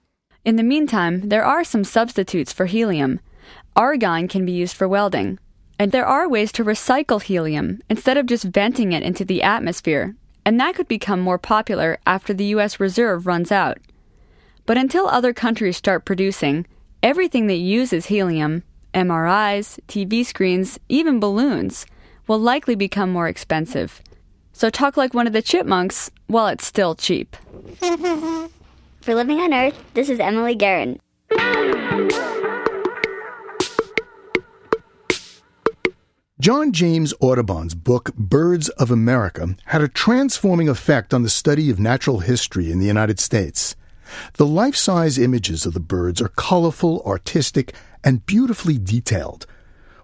In 0.44 0.56
the 0.56 0.62
meantime, 0.62 1.28
there 1.28 1.44
are 1.44 1.64
some 1.64 1.84
substitutes 1.84 2.52
for 2.52 2.66
helium. 2.66 3.20
Argon 3.76 4.28
can 4.28 4.44
be 4.44 4.52
used 4.52 4.76
for 4.76 4.88
welding, 4.88 5.38
and 5.78 5.92
there 5.92 6.06
are 6.06 6.28
ways 6.28 6.52
to 6.52 6.64
recycle 6.64 7.22
helium 7.22 7.80
instead 7.88 8.16
of 8.16 8.26
just 8.26 8.44
venting 8.44 8.92
it 8.92 9.02
into 9.02 9.24
the 9.24 9.42
atmosphere, 9.42 10.16
and 10.44 10.58
that 10.58 10.74
could 10.74 10.88
become 10.88 11.20
more 11.20 11.38
popular 11.38 11.98
after 12.06 12.34
the 12.34 12.46
US 12.46 12.80
reserve 12.80 13.26
runs 13.26 13.52
out. 13.52 13.78
But 14.66 14.76
until 14.76 15.08
other 15.08 15.32
countries 15.32 15.76
start 15.76 16.04
producing, 16.04 16.66
everything 17.02 17.46
that 17.46 17.54
uses 17.54 18.06
helium, 18.06 18.62
MRIs, 18.94 19.78
TV 19.88 20.24
screens, 20.24 20.78
even 20.88 21.20
balloons, 21.20 21.86
will 22.26 22.38
likely 22.38 22.74
become 22.74 23.10
more 23.10 23.28
expensive. 23.28 24.02
So 24.52 24.70
talk 24.70 24.96
like 24.96 25.14
one 25.14 25.26
of 25.26 25.32
the 25.32 25.42
chipmunks 25.42 26.10
while 26.26 26.46
it's 26.48 26.66
still 26.66 26.94
cheap. 26.94 27.36
For 27.80 29.14
Living 29.14 29.40
on 29.40 29.54
Earth, 29.54 29.82
this 29.94 30.08
is 30.10 30.20
Emily 30.20 30.54
Guerin. 30.54 31.00
John 36.40 36.72
James 36.72 37.12
Audubon's 37.20 37.74
book, 37.74 38.14
Birds 38.14 38.70
of 38.70 38.90
America, 38.90 39.56
had 39.66 39.82
a 39.82 39.88
transforming 39.88 40.70
effect 40.70 41.12
on 41.12 41.22
the 41.22 41.28
study 41.28 41.68
of 41.68 41.78
natural 41.78 42.20
history 42.20 42.70
in 42.70 42.78
the 42.78 42.86
United 42.86 43.20
States. 43.20 43.76
The 44.34 44.46
life 44.46 44.74
size 44.74 45.18
images 45.18 45.66
of 45.66 45.74
the 45.74 45.80
birds 45.80 46.22
are 46.22 46.28
colorful, 46.28 47.02
artistic, 47.04 47.74
and 48.04 48.26
beautifully 48.26 48.78
detailed. 48.78 49.46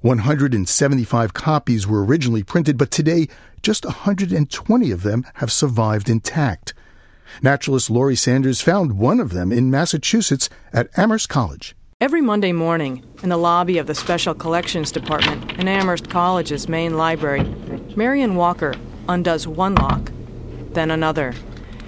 175 0.03 1.35
copies 1.35 1.87
were 1.87 2.05
originally 2.05 2.43
printed, 2.43 2.79
but 2.79 2.91
today 2.91 3.29
just 3.63 3.85
120 3.85 4.91
of 4.91 5.03
them 5.03 5.27
have 5.35 5.51
survived 5.51 6.09
intact. 6.09 6.75
Naturalist 7.43 7.91
Laurie 7.91 8.17
Sanders 8.17 8.61
found 8.61 8.99
one 8.99 9.19
of 9.19 9.33
them 9.33 9.51
in 9.51 9.71
Massachusetts 9.71 10.49
at 10.73 10.89
Amherst 10.97 11.29
College. 11.29 11.75
Every 12.01 12.21
Monday 12.21 12.53
morning, 12.53 13.03
in 13.23 13.31
the 13.31 13.39
lobby 13.39 13.79
of 13.79 13.87
the 13.87 13.95
Special 13.95 14.35
Collections 14.35 14.93
Department 14.93 15.53
in 15.59 15.67
Amherst 15.67 16.11
College's 16.11 16.69
main 16.69 16.97
library, 16.97 17.43
Marion 17.97 18.37
Walker 18.37 18.75
undoes 19.09 19.49
one 19.49 19.75
lock, 19.75 20.13
then 20.73 20.91
another. 20.91 21.33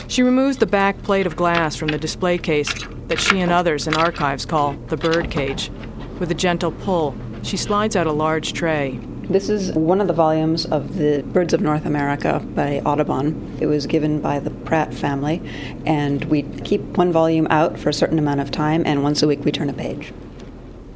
She 0.08 0.22
removes 0.22 0.56
the 0.56 0.66
back 0.66 1.02
plate 1.02 1.26
of 1.26 1.36
glass 1.36 1.76
from 1.76 1.88
the 1.88 1.98
display 1.98 2.38
case 2.38 2.72
that 3.08 3.20
she 3.20 3.40
and 3.40 3.52
others 3.52 3.86
in 3.86 3.94
archives 3.94 4.46
call 4.46 4.72
the 4.88 4.96
bird 4.96 5.30
cage. 5.30 5.70
With 6.18 6.30
a 6.30 6.34
gentle 6.34 6.72
pull, 6.72 7.14
she 7.42 7.56
slides 7.56 7.96
out 7.96 8.06
a 8.06 8.12
large 8.12 8.52
tray. 8.52 8.98
This 9.30 9.48
is 9.48 9.72
one 9.72 10.00
of 10.00 10.06
the 10.06 10.14
volumes 10.14 10.66
of 10.66 10.96
the 10.96 11.22
Birds 11.22 11.52
of 11.52 11.60
North 11.60 11.84
America 11.86 12.40
by 12.54 12.80
Audubon. 12.80 13.56
It 13.60 13.66
was 13.66 13.86
given 13.86 14.20
by 14.20 14.40
the 14.40 14.50
Pratt 14.50 14.92
family, 14.92 15.42
and 15.84 16.24
we 16.24 16.42
keep 16.42 16.80
one 16.96 17.12
volume 17.12 17.46
out 17.50 17.78
for 17.78 17.90
a 17.90 17.94
certain 17.94 18.18
amount 18.18 18.40
of 18.40 18.50
time, 18.50 18.82
and 18.86 19.02
once 19.02 19.22
a 19.22 19.26
week 19.26 19.44
we 19.44 19.52
turn 19.52 19.68
a 19.68 19.74
page. 19.74 20.12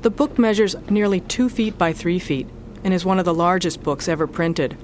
The 0.00 0.10
book 0.10 0.38
measures 0.38 0.74
nearly 0.90 1.20
two 1.20 1.48
feet 1.48 1.78
by 1.78 1.92
three 1.92 2.18
feet 2.18 2.48
and 2.84 2.92
is 2.92 3.04
one 3.04 3.18
of 3.18 3.24
the 3.24 3.34
largest 3.34 3.82
books 3.82 4.08
ever 4.08 4.26
printed. 4.26 4.76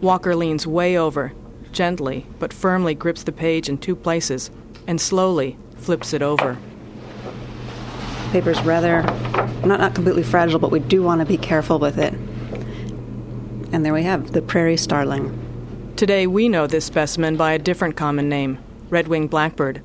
Walker 0.00 0.36
leans 0.36 0.66
way 0.66 0.96
over, 0.98 1.32
gently 1.72 2.26
but 2.38 2.52
firmly 2.52 2.94
grips 2.94 3.22
the 3.22 3.32
page 3.32 3.68
in 3.68 3.78
two 3.78 3.96
places, 3.96 4.50
and 4.86 5.00
slowly 5.00 5.56
flips 5.76 6.12
it 6.12 6.22
over. 6.22 6.58
The 8.26 8.32
paper's 8.32 8.60
rather 8.62 9.02
not, 9.64 9.78
not 9.78 9.94
completely 9.94 10.24
fragile, 10.24 10.58
but 10.58 10.72
we 10.72 10.80
do 10.80 11.02
want 11.02 11.20
to 11.20 11.24
be 11.24 11.38
careful 11.38 11.78
with 11.78 11.96
it. 11.96 12.12
And 13.72 13.84
there 13.84 13.94
we 13.94 14.02
have 14.02 14.32
the 14.32 14.42
prairie 14.42 14.76
starling. 14.76 15.92
Today 15.96 16.26
we 16.26 16.48
know 16.48 16.66
this 16.66 16.84
specimen 16.84 17.36
by 17.36 17.52
a 17.52 17.58
different 17.58 17.96
common 17.96 18.28
name, 18.28 18.58
red-winged 18.90 19.30
blackbird. 19.30 19.80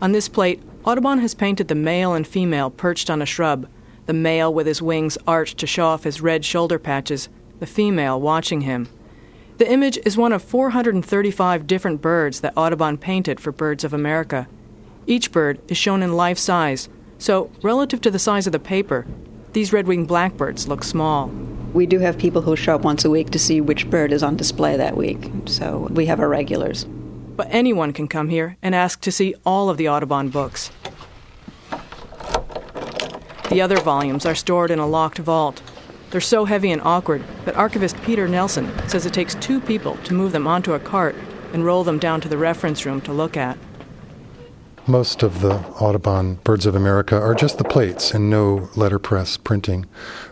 On 0.00 0.12
this 0.12 0.28
plate, 0.28 0.62
Audubon 0.84 1.18
has 1.18 1.34
painted 1.34 1.68
the 1.68 1.74
male 1.74 2.14
and 2.14 2.26
female 2.26 2.70
perched 2.70 3.10
on 3.10 3.20
a 3.20 3.26
shrub, 3.26 3.68
the 4.06 4.14
male 4.14 4.52
with 4.52 4.66
his 4.66 4.82
wings 4.82 5.18
arched 5.26 5.58
to 5.58 5.66
show 5.66 5.86
off 5.86 6.04
his 6.04 6.20
red 6.20 6.44
shoulder 6.44 6.78
patches, 6.78 7.28
the 7.60 7.66
female 7.66 8.20
watching 8.20 8.62
him. 8.62 8.88
The 9.58 9.70
image 9.70 9.98
is 9.98 10.16
one 10.16 10.32
of 10.32 10.42
435 10.42 11.66
different 11.66 12.00
birds 12.00 12.40
that 12.40 12.56
Audubon 12.56 12.96
painted 12.96 13.38
for 13.38 13.52
Birds 13.52 13.84
of 13.84 13.92
America. 13.92 14.48
Each 15.06 15.30
bird 15.30 15.60
is 15.68 15.76
shown 15.76 16.02
in 16.02 16.14
life 16.14 16.38
size, 16.38 16.88
so 17.22 17.52
relative 17.62 18.00
to 18.00 18.10
the 18.10 18.18
size 18.18 18.46
of 18.46 18.52
the 18.52 18.58
paper, 18.58 19.06
these 19.52 19.72
red-winged 19.72 20.08
blackbirds 20.08 20.66
look 20.66 20.82
small. 20.82 21.28
We 21.72 21.86
do 21.86 22.00
have 22.00 22.18
people 22.18 22.42
who 22.42 22.56
show 22.56 22.74
up 22.74 22.82
once 22.82 23.04
a 23.04 23.10
week 23.10 23.30
to 23.30 23.38
see 23.38 23.60
which 23.60 23.88
bird 23.88 24.10
is 24.12 24.24
on 24.24 24.36
display 24.36 24.76
that 24.76 24.96
week, 24.96 25.30
so 25.46 25.88
we 25.92 26.06
have 26.06 26.18
our 26.18 26.28
regulars. 26.28 26.84
But 26.84 27.46
anyone 27.50 27.92
can 27.92 28.08
come 28.08 28.28
here 28.28 28.56
and 28.60 28.74
ask 28.74 29.00
to 29.02 29.12
see 29.12 29.36
all 29.46 29.70
of 29.70 29.76
the 29.76 29.88
Audubon 29.88 30.30
books. 30.30 30.72
The 33.50 33.60
other 33.60 33.78
volumes 33.78 34.26
are 34.26 34.34
stored 34.34 34.72
in 34.72 34.80
a 34.80 34.86
locked 34.86 35.18
vault. 35.18 35.62
They're 36.10 36.20
so 36.20 36.44
heavy 36.44 36.72
and 36.72 36.82
awkward 36.82 37.22
that 37.44 37.56
archivist 37.56 38.02
Peter 38.02 38.26
Nelson 38.26 38.70
says 38.88 39.06
it 39.06 39.14
takes 39.14 39.36
two 39.36 39.60
people 39.60 39.96
to 40.04 40.14
move 40.14 40.32
them 40.32 40.48
onto 40.48 40.74
a 40.74 40.80
cart 40.80 41.14
and 41.52 41.64
roll 41.64 41.84
them 41.84 42.00
down 42.00 42.20
to 42.22 42.28
the 42.28 42.36
reference 42.36 42.84
room 42.84 43.00
to 43.02 43.12
look 43.12 43.36
at. 43.36 43.56
Most 44.88 45.22
of 45.22 45.42
the 45.42 45.60
Audubon 45.78 46.40
Birds 46.42 46.66
of 46.66 46.74
America 46.74 47.14
are 47.14 47.36
just 47.36 47.56
the 47.56 47.62
plates 47.64 48.12
and 48.12 48.28
no 48.28 48.68
letterpress 48.74 49.36
printing. 49.36 49.86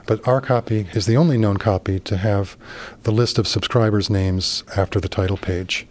But 0.08 0.26
our 0.26 0.40
copy 0.40 0.88
is 0.92 1.06
the 1.06 1.16
only 1.16 1.38
known 1.38 1.58
copy 1.58 2.00
to 2.00 2.16
have 2.16 2.56
the 3.04 3.12
list 3.12 3.38
of 3.38 3.46
subscribers' 3.46 4.10
names 4.10 4.64
after 4.76 4.98
the 4.98 5.08
title 5.08 5.36
page. 5.36 5.86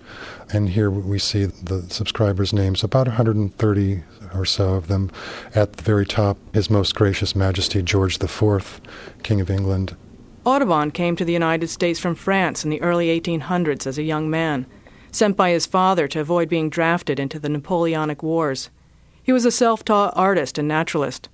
And 0.52 0.72
here 0.72 0.91
we 0.91 1.19
see 1.19 1.45
the 1.45 1.84
subscribers' 1.89 2.52
names, 2.52 2.84
about 2.84 3.08
130 3.08 4.04
or 4.34 4.43
so 4.43 4.74
of 4.74 4.89
them. 4.89 5.10
At 5.56 5.74
the 5.74 5.84
very 5.84 6.06
top, 6.06 6.38
His 6.54 6.69
Most 6.69 6.95
Gracious 6.95 7.38
Majesty 7.38 7.82
George 7.82 8.22
IV, 8.22 8.82
King 9.24 9.39
of 9.39 9.50
England. 9.50 9.95
Audubon 10.43 10.91
came 10.91 11.15
to 11.15 11.24
the 11.24 11.34
United 11.34 11.69
States 11.69 11.98
from 12.00 12.13
France 12.13 12.65
in 12.65 12.69
the 12.69 12.82
early 12.82 13.08
1800s 13.17 13.88
as 13.88 13.98
a 13.98 14.04
young 14.04 14.30
man 14.30 14.65
sent 15.12 15.38
by 15.38 15.52
his 15.52 15.65
father 15.65 16.08
to 16.08 16.19
avoid 16.19 16.50
being 16.50 16.69
drafted 16.69 17.19
into 17.19 17.39
the 17.39 17.50
Napoleonic 17.50 18.24
Wars. 18.24 18.69
He 19.24 19.32
was 19.32 19.45
a 19.45 19.52
self 19.52 19.84
taught 19.86 20.13
artist 20.15 20.58
and 20.58 20.67
naturalist. 20.67 21.30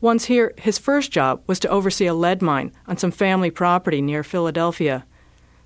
Once 0.00 0.26
here, 0.26 0.52
his 0.58 0.78
first 0.78 1.10
job 1.10 1.42
was 1.46 1.58
to 1.58 1.68
oversee 1.68 2.06
a 2.06 2.14
lead 2.14 2.40
mine 2.40 2.72
on 2.86 2.96
some 2.96 3.10
family 3.10 3.50
property 3.50 4.00
near 4.00 4.22
Philadelphia. 4.22 5.04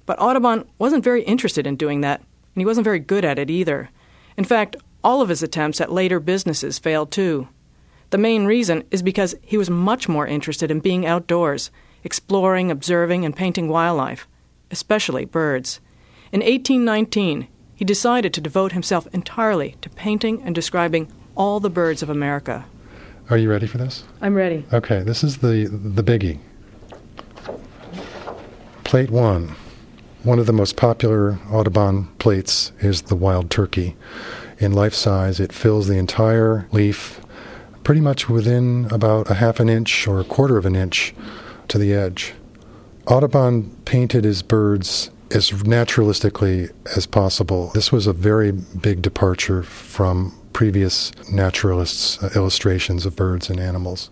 But 0.07 0.20
Audubon 0.20 0.64
wasn't 0.79 1.05
very 1.05 1.22
interested 1.22 1.66
in 1.66 1.77
doing 1.77 2.01
that, 2.01 2.20
and 2.20 2.61
he 2.61 2.64
wasn't 2.64 2.85
very 2.85 2.98
good 2.98 3.25
at 3.25 3.38
it 3.38 3.51
either. 3.51 3.90
In 4.37 4.44
fact, 4.44 4.77
all 5.05 5.20
of 5.20 5.29
his 5.29 5.42
attempts 5.42 5.81
at 5.81 5.92
later 5.92 6.20
businesses 6.20 6.79
failed 6.79 7.11
too. 7.11 7.48
The 8.11 8.18
main 8.18 8.44
reason 8.44 8.85
is 8.90 9.03
because 9.03 9.35
he 9.42 9.57
was 9.57 9.70
much 9.70 10.09
more 10.09 10.27
interested 10.27 10.70
in 10.70 10.81
being 10.81 11.07
outdoors, 11.07 11.70
exploring, 12.05 12.70
observing, 12.70 13.25
and 13.25 13.35
painting 13.35 13.68
wildlife, 13.68 14.29
especially 14.70 15.25
birds. 15.25 15.81
In 16.33 16.40
1819, 16.40 17.47
he 17.75 17.85
decided 17.85 18.33
to 18.33 18.40
devote 18.40 18.73
himself 18.73 19.07
entirely 19.12 19.77
to 19.83 19.90
painting 19.90 20.40
and 20.42 20.55
describing 20.55 21.12
all 21.37 21.61
the 21.61 21.68
birds 21.68 22.03
of 22.03 22.09
America. 22.09 22.64
Are 23.29 23.37
you 23.37 23.51
ready 23.51 23.66
for 23.66 23.77
this? 23.77 24.05
I'm 24.23 24.35
ready. 24.35 24.64
Okay, 24.73 25.03
this 25.03 25.23
is 25.23 25.38
the 25.38 25.66
the 25.66 26.03
biggie. 26.03 26.38
Plate 28.83 29.11
1. 29.11 29.55
One 30.23 30.38
of 30.38 30.47
the 30.47 30.55
most 30.55 30.75
popular 30.75 31.38
Audubon 31.51 32.09
plates 32.18 32.73
is 32.81 33.03
the 33.03 33.16
wild 33.16 33.51
turkey. 33.51 33.95
In 34.59 34.73
life 34.73 34.95
size, 34.95 35.38
it 35.38 35.53
fills 35.53 35.87
the 35.87 35.99
entire 35.99 36.66
leaf 36.73 37.21
pretty 37.85 38.01
much 38.01 38.31
within 38.31 38.87
about 38.90 39.31
a 39.31 39.35
half 39.35 39.61
an 39.61 39.68
inch 39.68 40.09
or 40.09 40.18
a 40.18 40.25
quarter 40.25 40.57
of 40.57 40.64
an 40.64 40.77
inch 40.77 41.14
to 41.68 41.77
the 41.77 41.92
edge. 41.92 42.33
Audubon 43.07 43.77
painted 43.85 44.25
his 44.25 44.42
birds 44.42 45.11
as 45.35 45.51
naturalistically 45.51 46.71
as 46.97 47.07
possible. 47.07 47.71
This 47.75 47.90
was 47.90 48.07
a 48.07 48.12
very 48.12 48.53
big 48.53 49.03
departure 49.03 49.62
from 49.62 50.37
previous 50.53 51.12
naturalists' 51.31 52.23
uh, 52.23 52.31
illustrations 52.37 53.07
of 53.07 53.16
birds 53.16 53.49
and 53.49 53.59
animals. 53.59 54.11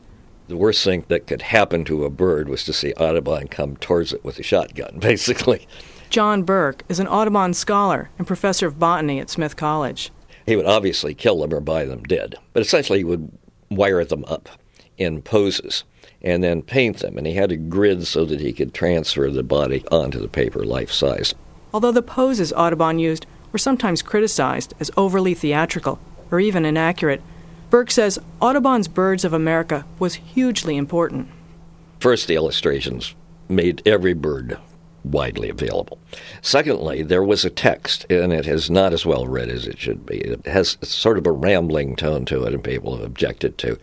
The 0.48 0.56
worst 0.56 0.82
thing 0.82 1.04
that 1.08 1.26
could 1.26 1.42
happen 1.42 1.84
to 1.84 2.04
a 2.04 2.10
bird 2.10 2.48
was 2.48 2.64
to 2.64 2.72
see 2.72 2.92
Audubon 2.94 3.48
come 3.48 3.76
towards 3.76 4.12
it 4.12 4.24
with 4.24 4.38
a 4.38 4.42
shotgun, 4.42 4.98
basically. 5.00 5.68
John 6.08 6.42
Burk 6.42 6.82
is 6.88 6.98
an 6.98 7.06
Audubon 7.06 7.54
scholar 7.54 8.10
and 8.18 8.26
professor 8.26 8.66
of 8.66 8.78
botany 8.78 9.20
at 9.20 9.30
Smith 9.30 9.56
College. 9.56 10.10
He 10.46 10.56
would 10.56 10.66
obviously 10.66 11.14
kill 11.14 11.40
them 11.40 11.54
or 11.54 11.60
buy 11.60 11.84
them 11.84 12.02
dead, 12.02 12.34
but 12.52 12.62
essentially 12.62 12.98
he 12.98 13.04
would 13.04 13.30
wire 13.70 14.04
them 14.04 14.24
up 14.26 14.48
in 14.98 15.22
poses 15.22 15.84
and 16.22 16.42
then 16.42 16.62
paint 16.62 16.98
them. 16.98 17.16
And 17.18 17.26
he 17.26 17.34
had 17.34 17.52
a 17.52 17.56
grid 17.56 18.06
so 18.06 18.24
that 18.24 18.40
he 18.40 18.52
could 18.52 18.74
transfer 18.74 19.30
the 19.30 19.42
body 19.42 19.84
onto 19.90 20.20
the 20.20 20.28
paper 20.28 20.64
life 20.64 20.92
size. 20.92 21.34
Although 21.72 21.92
the 21.92 22.02
poses 22.02 22.52
Audubon 22.52 22.98
used 22.98 23.26
were 23.52 23.58
sometimes 23.58 24.02
criticized 24.02 24.74
as 24.80 24.90
overly 24.96 25.34
theatrical 25.34 25.98
or 26.30 26.40
even 26.40 26.64
inaccurate, 26.64 27.22
Burk 27.70 27.90
says 27.90 28.18
Audubon's 28.40 28.88
Birds 28.88 29.24
of 29.24 29.32
America 29.32 29.86
was 29.98 30.14
hugely 30.14 30.76
important. 30.76 31.28
First, 32.00 32.26
the 32.26 32.34
illustrations 32.34 33.14
made 33.48 33.82
every 33.86 34.14
bird 34.14 34.58
widely 35.04 35.48
available. 35.48 35.98
Secondly, 36.42 37.02
there 37.02 37.22
was 37.22 37.44
a 37.44 37.50
text, 37.50 38.06
and 38.10 38.32
it 38.32 38.46
is 38.46 38.70
not 38.70 38.92
as 38.92 39.06
well 39.06 39.26
read 39.26 39.48
as 39.48 39.66
it 39.66 39.78
should 39.78 40.04
be. 40.04 40.18
It 40.18 40.46
has 40.46 40.76
sort 40.82 41.18
of 41.18 41.26
a 41.26 41.32
rambling 41.32 41.96
tone 41.96 42.24
to 42.26 42.44
it, 42.44 42.54
and 42.54 42.62
people 42.62 42.96
have 42.96 43.04
objected 43.04 43.56
to 43.58 43.78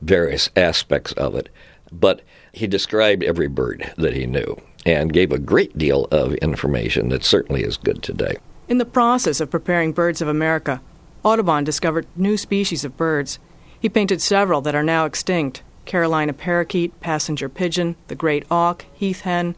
various 0.00 0.48
aspects 0.56 1.12
of 1.12 1.34
it. 1.34 1.48
But 1.92 2.22
he 2.52 2.66
described 2.66 3.22
every 3.22 3.48
bird 3.48 3.92
that 3.96 4.14
he 4.14 4.26
knew 4.26 4.60
and 4.84 5.12
gave 5.12 5.30
a 5.30 5.38
great 5.38 5.76
deal 5.78 6.06
of 6.10 6.34
information 6.34 7.10
that 7.10 7.24
certainly 7.24 7.62
is 7.62 7.76
good 7.76 8.02
today. 8.02 8.38
In 8.68 8.78
the 8.78 8.84
process 8.84 9.40
of 9.40 9.50
preparing 9.50 9.92
Birds 9.92 10.22
of 10.22 10.28
America, 10.28 10.80
Audubon 11.22 11.62
discovered 11.62 12.06
new 12.16 12.36
species 12.36 12.84
of 12.84 12.96
birds. 12.96 13.38
He 13.78 13.88
painted 13.88 14.20
several 14.20 14.60
that 14.62 14.74
are 14.74 14.82
now 14.82 15.04
extinct 15.04 15.62
Carolina 15.84 16.32
parakeet, 16.32 16.98
passenger 17.00 17.48
pigeon, 17.48 17.96
the 18.08 18.14
great 18.14 18.44
auk, 18.50 18.84
heath 18.92 19.22
hen. 19.22 19.56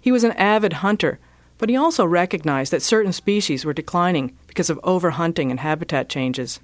He 0.00 0.12
was 0.12 0.24
an 0.24 0.32
avid 0.32 0.74
hunter, 0.74 1.18
but 1.58 1.68
he 1.68 1.76
also 1.76 2.04
recognized 2.04 2.72
that 2.72 2.82
certain 2.82 3.12
species 3.12 3.64
were 3.64 3.72
declining 3.72 4.36
because 4.46 4.70
of 4.70 4.80
overhunting 4.82 5.50
and 5.50 5.60
habitat 5.60 6.08
changes. 6.08 6.60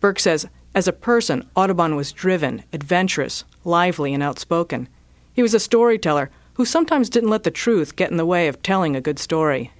Burk 0.00 0.18
says, 0.18 0.46
as 0.76 0.86
a 0.86 0.92
person, 0.92 1.48
Audubon 1.56 1.96
was 1.96 2.12
driven, 2.12 2.62
adventurous, 2.70 3.44
lively, 3.64 4.12
and 4.12 4.22
outspoken. 4.22 4.90
He 5.32 5.40
was 5.40 5.54
a 5.54 5.58
storyteller 5.58 6.30
who 6.54 6.66
sometimes 6.66 7.08
didn't 7.08 7.30
let 7.30 7.44
the 7.44 7.50
truth 7.50 7.96
get 7.96 8.10
in 8.10 8.18
the 8.18 8.26
way 8.26 8.46
of 8.46 8.62
telling 8.62 8.94
a 8.94 9.00
good 9.00 9.18
story. 9.18 9.72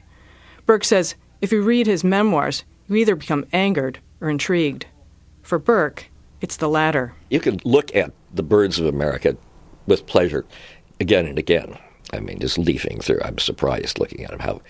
Burk 0.64 0.84
says, 0.84 1.14
if 1.42 1.52
you 1.52 1.60
read 1.60 1.86
his 1.86 2.02
memoirs, 2.02 2.64
you 2.88 2.96
either 2.96 3.14
become 3.14 3.44
angered 3.52 3.98
or 4.22 4.30
intrigued. 4.30 4.86
For 5.42 5.58
Burk, 5.58 6.06
it's 6.40 6.56
the 6.56 6.68
latter. 6.68 7.12
You 7.28 7.40
can 7.40 7.60
look 7.62 7.94
at 7.94 8.12
the 8.32 8.42
birds 8.42 8.78
of 8.78 8.86
America 8.86 9.36
with 9.86 10.06
pleasure 10.06 10.46
again 10.98 11.26
and 11.26 11.38
again. 11.38 11.76
I 12.14 12.20
mean, 12.20 12.38
just 12.38 12.56
leafing 12.56 13.00
through, 13.00 13.20
I'm 13.22 13.38
surprised 13.38 13.98
looking 13.98 14.24
at 14.24 14.30
them, 14.30 14.40
how 14.40 14.62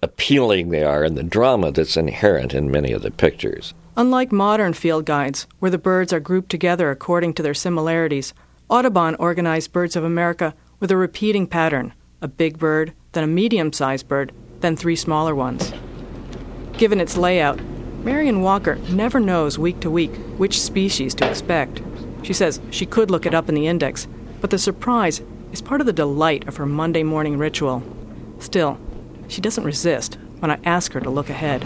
appealing 0.00 0.68
they 0.68 0.84
are 0.84 1.02
and 1.02 1.18
the 1.18 1.24
drama 1.24 1.72
that's 1.72 1.96
inherent 1.96 2.54
in 2.54 2.70
many 2.70 2.92
of 2.92 3.02
the 3.02 3.10
pictures. 3.10 3.74
Unlike 3.98 4.30
modern 4.30 4.74
field 4.74 5.06
guides, 5.06 5.46
where 5.58 5.70
the 5.70 5.78
birds 5.78 6.12
are 6.12 6.20
grouped 6.20 6.50
together 6.50 6.90
according 6.90 7.32
to 7.32 7.42
their 7.42 7.54
similarities, 7.54 8.34
Audubon 8.68 9.14
organized 9.14 9.72
Birds 9.72 9.96
of 9.96 10.04
America 10.04 10.54
with 10.80 10.90
a 10.90 10.96
repeating 10.96 11.46
pattern 11.46 11.94
a 12.20 12.28
big 12.28 12.58
bird, 12.58 12.92
then 13.12 13.24
a 13.24 13.26
medium 13.26 13.72
sized 13.72 14.08
bird, 14.08 14.32
then 14.60 14.74
three 14.74 14.96
smaller 14.96 15.34
ones. 15.34 15.72
Given 16.72 17.00
its 17.00 17.16
layout, 17.16 17.60
Marion 18.02 18.42
Walker 18.42 18.76
never 18.90 19.20
knows 19.20 19.58
week 19.58 19.80
to 19.80 19.90
week 19.90 20.14
which 20.36 20.60
species 20.60 21.14
to 21.14 21.28
expect. 21.28 21.82
She 22.22 22.32
says 22.32 22.60
she 22.70 22.84
could 22.84 23.10
look 23.10 23.24
it 23.24 23.34
up 23.34 23.48
in 23.48 23.54
the 23.54 23.66
index, 23.66 24.08
but 24.40 24.50
the 24.50 24.58
surprise 24.58 25.22
is 25.52 25.62
part 25.62 25.80
of 25.80 25.86
the 25.86 25.92
delight 25.92 26.46
of 26.48 26.56
her 26.56 26.66
Monday 26.66 27.02
morning 27.02 27.38
ritual. 27.38 27.82
Still, 28.40 28.78
she 29.28 29.40
doesn't 29.40 29.64
resist 29.64 30.18
when 30.40 30.50
I 30.50 30.58
ask 30.64 30.92
her 30.92 31.00
to 31.00 31.10
look 31.10 31.30
ahead. 31.30 31.64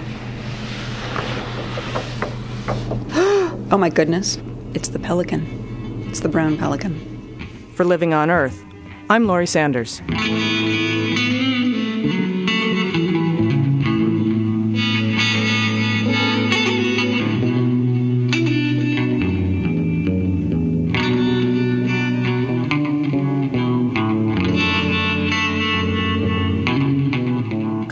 oh 3.72 3.76
my 3.78 3.88
goodness, 3.88 4.38
it's 4.74 4.88
the 4.90 4.98
pelican. 4.98 6.06
It's 6.08 6.20
the 6.20 6.28
brown 6.28 6.56
pelican. 6.56 6.94
For 7.74 7.84
Living 7.84 8.14
on 8.14 8.30
Earth, 8.30 8.64
I'm 9.08 9.26
Laurie 9.26 9.46
Sanders. 9.46 10.00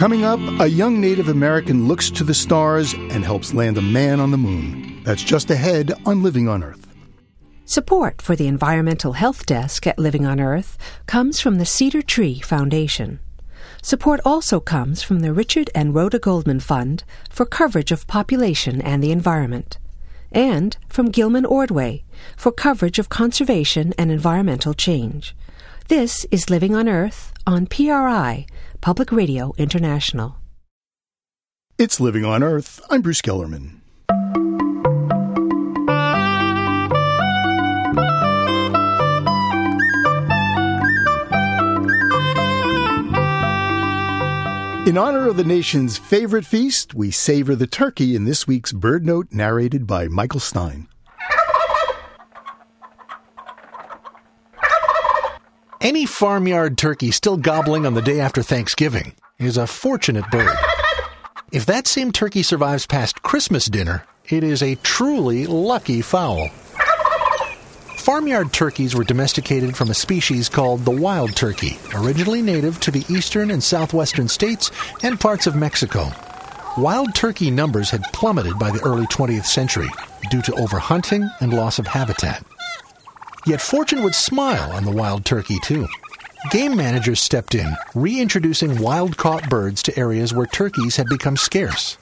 Coming 0.09 0.25
up, 0.25 0.41
a 0.59 0.67
young 0.67 1.03
Native 1.03 1.29
American 1.29 1.87
looks 1.87 2.09
to 2.13 2.25
the 2.25 2.33
stars 2.33 2.95
and 2.95 3.23
helps 3.23 3.53
land 3.53 3.77
a 3.77 3.83
man 3.83 4.21
on 4.21 4.31
the 4.31 4.39
moon. 4.39 5.03
That's 5.05 5.23
just 5.23 5.51
ahead 5.51 5.93
on 6.07 6.23
Living 6.23 6.49
on 6.49 6.65
Earth. 6.65 6.87
Support 7.67 8.23
for 8.23 8.35
the 8.35 8.47
Environmental 8.47 9.13
Health 9.13 9.45
Desk 9.45 9.87
at 9.87 9.99
Living 9.99 10.25
on 10.25 10.41
Earth 10.41 10.79
comes 11.05 11.41
from 11.41 11.57
the 11.57 11.67
Cedar 11.67 12.01
Tree 12.01 12.41
Foundation. 12.41 13.21
Support 13.83 14.23
also 14.25 14.61
comes 14.61 15.03
from 15.03 15.21
the 15.21 15.35
Richard 15.35 15.69
and 15.75 15.95
Rhoda 15.95 16.19
Goldman 16.19 16.61
Fund 16.61 17.05
for 17.29 17.45
coverage 17.45 17.93
of 17.93 18.07
population 18.07 18.81
and 18.81 19.05
the 19.05 19.13
environment, 19.13 19.77
and 20.33 20.75
from 20.89 21.11
Gilman 21.11 21.45
Ordway 21.45 22.03
for 22.35 22.51
coverage 22.51 22.99
of 22.99 23.11
conservation 23.11 23.93
and 23.99 24.11
environmental 24.11 24.73
change. 24.73 25.37
This 25.89 26.25
is 26.31 26.49
Living 26.49 26.75
on 26.75 26.89
Earth 26.89 27.33
on 27.47 27.67
PRI, 27.67 28.47
Public 28.81 29.11
Radio 29.11 29.53
International. 29.59 30.37
It's 31.79 31.99
Living 31.99 32.25
on 32.25 32.45
Earth. 32.45 32.81
I'm 32.89 33.03
Bruce 33.03 33.21
Gellerman. 33.21 33.81
In 44.87 44.97
honor 44.97 45.29
of 45.29 45.37
the 45.37 45.45
nation's 45.45 45.99
favorite 45.99 46.47
feast, 46.47 46.95
we 46.95 47.11
savor 47.11 47.57
the 47.57 47.67
turkey 47.67 48.15
in 48.15 48.25
this 48.27 48.47
week's 48.47 48.73
BirdNote 48.73 49.35
narrated 49.35 49.89
by 49.89 50.07
Michael 50.07 50.41
Stein. 50.41 50.87
Any 55.81 56.07
farmyard 56.07 56.77
turkey 56.77 57.13
still 57.13 57.37
gobbling 57.37 57.87
on 57.87 57.95
the 57.95 58.03
day 58.03 58.19
after 58.19 58.43
Thanksgiving 58.43 59.15
is 59.39 59.57
a 59.57 59.69
fortunate 59.69 60.29
bird. 60.29 60.57
If 61.53 61.67
that 61.67 61.87
same 61.87 62.11
turkey 62.11 62.43
survives 62.43 62.85
past 62.85 63.23
Christmas 63.23 63.67
dinner, 63.67 64.05
it 64.29 64.43
is 64.43 64.61
a 64.61 64.75
truly 64.77 65.47
lucky 65.47 66.03
fowl. 66.03 66.49
Farmyard 67.97 68.53
turkeys 68.53 68.97
were 68.97 69.05
domesticated 69.05 69.77
from 69.77 69.91
a 69.91 69.95
species 69.95 70.49
called 70.49 70.85
the 70.85 70.91
wild 70.91 71.37
turkey, 71.37 71.79
originally 71.95 72.43
native 72.43 72.81
to 72.81 72.91
the 72.91 73.05
eastern 73.09 73.53
and 73.53 73.63
southwestern 73.63 74.27
states 74.27 74.73
and 75.05 75.21
parts 75.21 75.47
of 75.47 75.55
Mexico. 75.55 76.11
Wild 76.77 77.15
turkey 77.15 77.53
numbers 77.53 77.89
had 77.91 78.03
plummeted 78.13 78.59
by 78.59 78.73
the 78.73 78.81
early 78.81 79.07
20th 79.07 79.47
century 79.47 79.91
due 80.29 80.43
to 80.43 80.53
overhunting 80.53 81.31
and 81.41 81.53
loss 81.53 81.79
of 81.79 81.87
habitat. 81.87 82.45
Yet 83.47 83.61
fortune 83.61 84.03
would 84.03 84.15
smile 84.15 84.73
on 84.73 84.85
the 84.85 84.91
wild 84.91 85.25
turkey, 85.25 85.59
too. 85.63 85.87
Game 86.51 86.77
managers 86.77 87.21
stepped 87.21 87.55
in, 87.55 87.77
reintroducing 87.95 88.81
wild 88.81 89.17
caught 89.17 89.49
birds 89.49 89.83
to 89.85 89.99
areas 89.99 90.33
where 90.33 90.47
turkeys 90.47 90.97
had 90.97 91.09
become 91.09 91.37
scarce. 91.37 91.99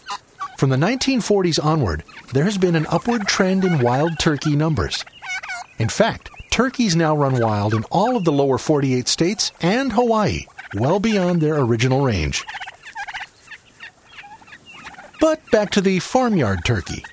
From 0.58 0.70
the 0.70 0.76
1940s 0.76 1.62
onward, 1.62 2.02
there 2.32 2.44
has 2.44 2.58
been 2.58 2.76
an 2.76 2.86
upward 2.90 3.26
trend 3.26 3.64
in 3.64 3.80
wild 3.80 4.18
turkey 4.18 4.56
numbers. 4.56 5.04
In 5.78 5.88
fact, 5.88 6.30
turkeys 6.50 6.96
now 6.96 7.16
run 7.16 7.40
wild 7.40 7.74
in 7.74 7.84
all 7.84 8.16
of 8.16 8.24
the 8.24 8.32
lower 8.32 8.58
48 8.58 9.08
states 9.08 9.52
and 9.60 9.92
Hawaii, 9.92 10.46
well 10.74 11.00
beyond 11.00 11.40
their 11.40 11.58
original 11.58 12.04
range. 12.04 12.44
But 15.20 15.40
back 15.50 15.70
to 15.72 15.80
the 15.80 15.98
farmyard 15.98 16.64
turkey. 16.64 17.04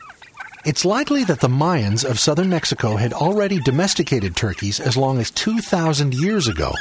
It's 0.65 0.86
likely 0.86 1.26
that 1.26 1.41
the 1.41 1.49
Mayans 1.49 2.06
of 2.10 2.21
southern 2.21 2.47
Mexico 2.47 2.95
had 2.95 3.12
already 3.12 3.60
domesticated 3.60 4.38
turkeys 4.38 4.80
as 4.80 4.95
long 4.95 5.19
as 5.19 5.30
2,000 5.32 6.13
years 6.13 6.47
ago. 6.47 6.71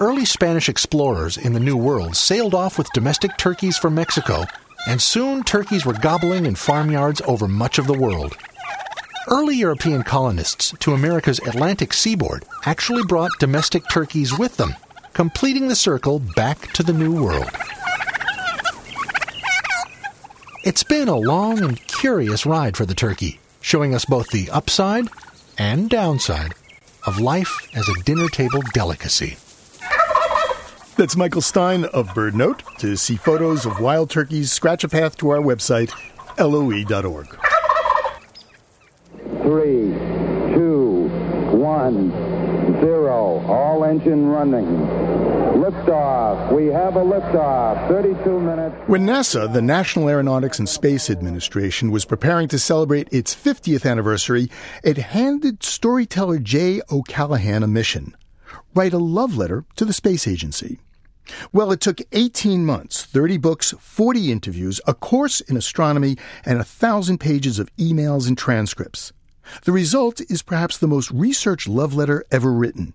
Early 0.00 0.24
Spanish 0.24 0.68
explorers 0.68 1.36
in 1.36 1.54
the 1.54 1.60
New 1.60 1.76
World 1.76 2.14
sailed 2.14 2.54
off 2.54 2.78
with 2.78 2.92
domestic 2.94 3.36
turkeys 3.36 3.76
from 3.76 3.96
Mexico, 3.96 4.44
and 4.86 5.02
soon 5.02 5.42
turkeys 5.42 5.84
were 5.84 5.92
gobbling 5.92 6.46
in 6.46 6.54
farmyards 6.54 7.20
over 7.26 7.48
much 7.48 7.80
of 7.80 7.88
the 7.88 7.98
world. 7.98 8.36
Early 9.26 9.56
European 9.56 10.04
colonists 10.04 10.72
to 10.78 10.94
America's 10.94 11.40
Atlantic 11.40 11.92
seaboard 11.92 12.44
actually 12.64 13.02
brought 13.02 13.32
domestic 13.40 13.88
turkeys 13.90 14.38
with 14.38 14.56
them, 14.56 14.76
completing 15.14 15.66
the 15.66 15.74
circle 15.74 16.20
back 16.20 16.72
to 16.74 16.84
the 16.84 16.92
New 16.92 17.24
World. 17.24 17.50
It's 20.64 20.82
been 20.82 21.08
a 21.08 21.16
long 21.16 21.62
and 21.62 21.80
curious 21.86 22.44
ride 22.44 22.76
for 22.76 22.84
the 22.84 22.94
turkey, 22.94 23.38
showing 23.60 23.94
us 23.94 24.04
both 24.04 24.28
the 24.30 24.50
upside 24.50 25.06
and 25.56 25.88
downside 25.88 26.54
of 27.06 27.20
life 27.20 27.68
as 27.76 27.88
a 27.88 28.02
dinner 28.02 28.28
table 28.28 28.62
delicacy. 28.74 29.36
That's 30.96 31.16
Michael 31.16 31.42
Stein 31.42 31.84
of 31.84 32.08
BirdNote. 32.08 32.78
To 32.78 32.96
see 32.96 33.14
photos 33.16 33.66
of 33.66 33.78
wild 33.78 34.10
turkeys, 34.10 34.50
scratch 34.50 34.82
a 34.82 34.88
path 34.88 35.16
to 35.18 35.30
our 35.30 35.38
website, 35.38 35.92
loe.org. 36.38 37.28
Three, 39.42 39.94
two, 40.54 41.08
one, 41.56 42.10
zero. 42.80 43.44
All 43.46 43.84
engine 43.84 44.26
running. 44.26 45.17
Liftoff. 45.58 46.52
We 46.52 46.66
have 46.66 46.94
a 46.94 47.00
liftoff. 47.00 47.88
32 47.88 48.40
minutes. 48.40 48.76
When 48.86 49.04
NASA, 49.04 49.52
the 49.52 49.60
National 49.60 50.08
Aeronautics 50.08 50.60
and 50.60 50.68
Space 50.68 51.10
Administration, 51.10 51.90
was 51.90 52.04
preparing 52.04 52.46
to 52.48 52.60
celebrate 52.60 53.12
its 53.12 53.34
50th 53.34 53.84
anniversary, 53.84 54.50
it 54.84 54.98
handed 54.98 55.64
storyteller 55.64 56.38
Jay 56.38 56.80
O'Callahan 56.92 57.64
a 57.64 57.66
mission 57.66 58.16
write 58.74 58.92
a 58.92 58.98
love 58.98 59.36
letter 59.36 59.64
to 59.74 59.84
the 59.84 59.92
space 59.92 60.28
agency. 60.28 60.78
Well, 61.52 61.72
it 61.72 61.80
took 61.80 62.00
18 62.12 62.64
months, 62.64 63.04
30 63.04 63.36
books, 63.38 63.74
40 63.78 64.30
interviews, 64.30 64.80
a 64.86 64.94
course 64.94 65.40
in 65.40 65.56
astronomy, 65.56 66.16
and 66.44 66.60
a 66.60 66.64
thousand 66.64 67.18
pages 67.18 67.58
of 67.58 67.74
emails 67.76 68.28
and 68.28 68.38
transcripts. 68.38 69.12
The 69.64 69.72
result 69.72 70.20
is 70.30 70.42
perhaps 70.42 70.78
the 70.78 70.86
most 70.86 71.10
researched 71.10 71.66
love 71.66 71.94
letter 71.94 72.24
ever 72.30 72.52
written. 72.52 72.94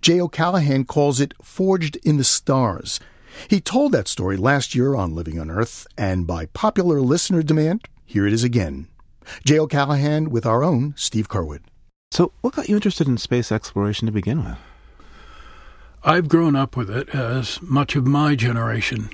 Jay 0.00 0.20
O'Callahan 0.20 0.84
calls 0.84 1.20
it 1.20 1.34
Forged 1.42 1.96
in 2.04 2.16
the 2.16 2.24
Stars. 2.24 3.00
He 3.48 3.60
told 3.60 3.92
that 3.92 4.08
story 4.08 4.36
last 4.36 4.74
year 4.74 4.94
on 4.94 5.14
Living 5.14 5.40
on 5.40 5.50
Earth, 5.50 5.86
and 5.98 6.26
by 6.26 6.46
popular 6.46 7.00
listener 7.00 7.42
demand, 7.42 7.88
here 8.04 8.26
it 8.26 8.32
is 8.32 8.44
again. 8.44 8.88
Jay 9.44 9.58
O'Callahan 9.58 10.30
with 10.30 10.46
our 10.46 10.62
own 10.62 10.94
Steve 10.96 11.28
Curwood. 11.28 11.60
So, 12.10 12.32
what 12.42 12.54
got 12.54 12.68
you 12.68 12.76
interested 12.76 13.08
in 13.08 13.18
space 13.18 13.50
exploration 13.50 14.06
to 14.06 14.12
begin 14.12 14.44
with? 14.44 14.58
I've 16.04 16.28
grown 16.28 16.54
up 16.54 16.76
with 16.76 16.90
it 16.90 17.08
as 17.14 17.60
much 17.62 17.96
of 17.96 18.06
my 18.06 18.34
generation, 18.34 19.08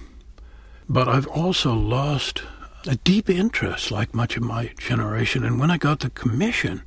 but 0.89 1.09
I've 1.09 1.29
also 1.29 1.73
lost 1.73 2.43
a 2.87 2.97
deep 2.97 3.31
interest, 3.31 3.91
like 3.91 4.15
much 4.15 4.37
of 4.37 4.43
my 4.43 4.73
generation. 4.79 5.45
And 5.45 5.61
when 5.61 5.71
I 5.71 5.79
got 5.79 6.01
the 6.01 6.11
commission 6.11 6.83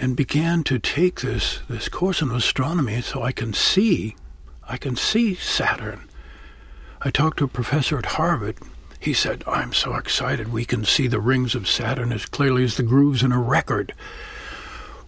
and 0.00 0.16
began 0.16 0.64
to 0.64 0.78
take 0.78 1.20
this, 1.20 1.60
this 1.68 1.90
course 1.90 2.22
in 2.22 2.30
astronomy 2.30 3.02
so 3.02 3.22
I 3.22 3.32
can 3.32 3.52
see, 3.52 4.16
I 4.66 4.78
can 4.78 4.96
see 4.96 5.34
Saturn. 5.34 6.08
I 7.02 7.10
talked 7.10 7.38
to 7.38 7.44
a 7.44 7.48
professor 7.48 7.98
at 7.98 8.06
Harvard. 8.06 8.56
He 8.98 9.12
said, 9.12 9.44
I'm 9.46 9.74
so 9.74 9.94
excited 9.94 10.50
we 10.52 10.64
can 10.64 10.86
see 10.86 11.06
the 11.06 11.20
rings 11.20 11.54
of 11.54 11.68
Saturn 11.68 12.12
as 12.12 12.24
clearly 12.24 12.64
as 12.64 12.78
the 12.78 12.82
grooves 12.82 13.22
in 13.22 13.30
a 13.30 13.38
record. 13.38 13.92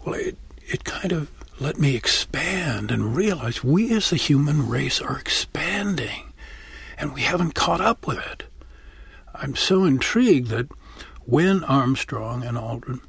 Well, 0.04 0.14
it, 0.14 0.36
it 0.66 0.84
kind 0.84 1.12
of 1.12 1.30
let 1.58 1.78
me 1.78 1.96
expand 1.96 2.90
and 2.90 3.16
realize 3.16 3.64
we 3.64 3.94
as 3.94 4.10
the 4.10 4.16
human 4.16 4.68
race 4.68 5.00
are 5.00 5.18
expanding 5.18 6.34
and 6.98 7.14
we 7.14 7.22
haven't 7.22 7.54
caught 7.54 7.80
up 7.80 8.06
with 8.06 8.18
it. 8.18 8.44
I'm 9.34 9.56
so 9.56 9.84
intrigued 9.84 10.48
that 10.48 10.68
when 11.24 11.64
Armstrong 11.64 12.44
and 12.44 12.58
Aldrin 12.58 13.00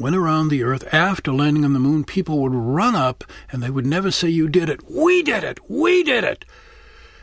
went 0.00 0.16
around 0.16 0.48
the 0.48 0.62
Earth 0.62 0.92
after 0.92 1.32
landing 1.32 1.64
on 1.64 1.72
the 1.72 1.78
moon, 1.78 2.04
people 2.04 2.38
would 2.40 2.54
run 2.54 2.94
up 2.94 3.24
and 3.50 3.62
they 3.62 3.70
would 3.70 3.86
never 3.86 4.10
say, 4.10 4.28
You 4.28 4.48
did 4.48 4.68
it. 4.68 4.90
We 4.90 5.22
did 5.22 5.44
it. 5.44 5.58
We 5.68 6.02
did 6.02 6.24
it. 6.24 6.44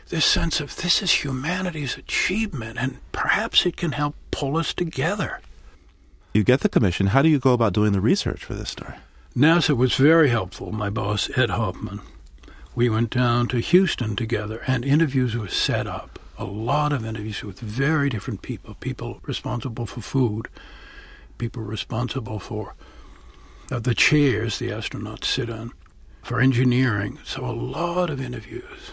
This 0.08 0.24
sense 0.24 0.60
of 0.60 0.76
this 0.76 1.02
is 1.02 1.24
humanity's 1.24 1.96
achievement 1.96 2.78
and 2.78 2.98
perhaps 3.12 3.64
it 3.64 3.76
can 3.76 3.92
help 3.92 4.14
pull 4.30 4.56
us 4.56 4.74
together. 4.74 5.40
You 6.34 6.44
get 6.44 6.60
the 6.60 6.68
commission. 6.68 7.08
How 7.08 7.22
do 7.22 7.28
you 7.28 7.38
go 7.38 7.52
about 7.52 7.74
doing 7.74 7.92
the 7.92 8.00
research 8.00 8.44
for 8.44 8.54
this 8.54 8.70
story? 8.70 8.94
NASA 9.36 9.76
was 9.76 9.94
very 9.94 10.28
helpful, 10.28 10.72
my 10.72 10.90
boss, 10.90 11.30
Ed 11.36 11.50
Hoffman. 11.50 12.00
We 12.74 12.88
went 12.88 13.10
down 13.10 13.48
to 13.48 13.58
Houston 13.58 14.16
together, 14.16 14.62
and 14.66 14.84
interviews 14.84 15.36
were 15.36 15.48
set 15.48 15.86
up. 15.86 16.18
A 16.38 16.44
lot 16.44 16.92
of 16.92 17.04
interviews 17.04 17.42
with 17.42 17.60
very 17.60 18.08
different 18.08 18.40
people 18.40 18.74
people 18.80 19.20
responsible 19.24 19.84
for 19.84 20.00
food, 20.00 20.48
people 21.38 21.62
responsible 21.62 22.38
for 22.38 22.74
uh, 23.70 23.78
the 23.78 23.94
chairs 23.94 24.58
the 24.58 24.68
astronauts 24.68 25.24
sit 25.24 25.50
on, 25.50 25.72
for 26.22 26.40
engineering. 26.40 27.18
So, 27.24 27.44
a 27.44 27.52
lot 27.52 28.10
of 28.10 28.20
interviews. 28.20 28.92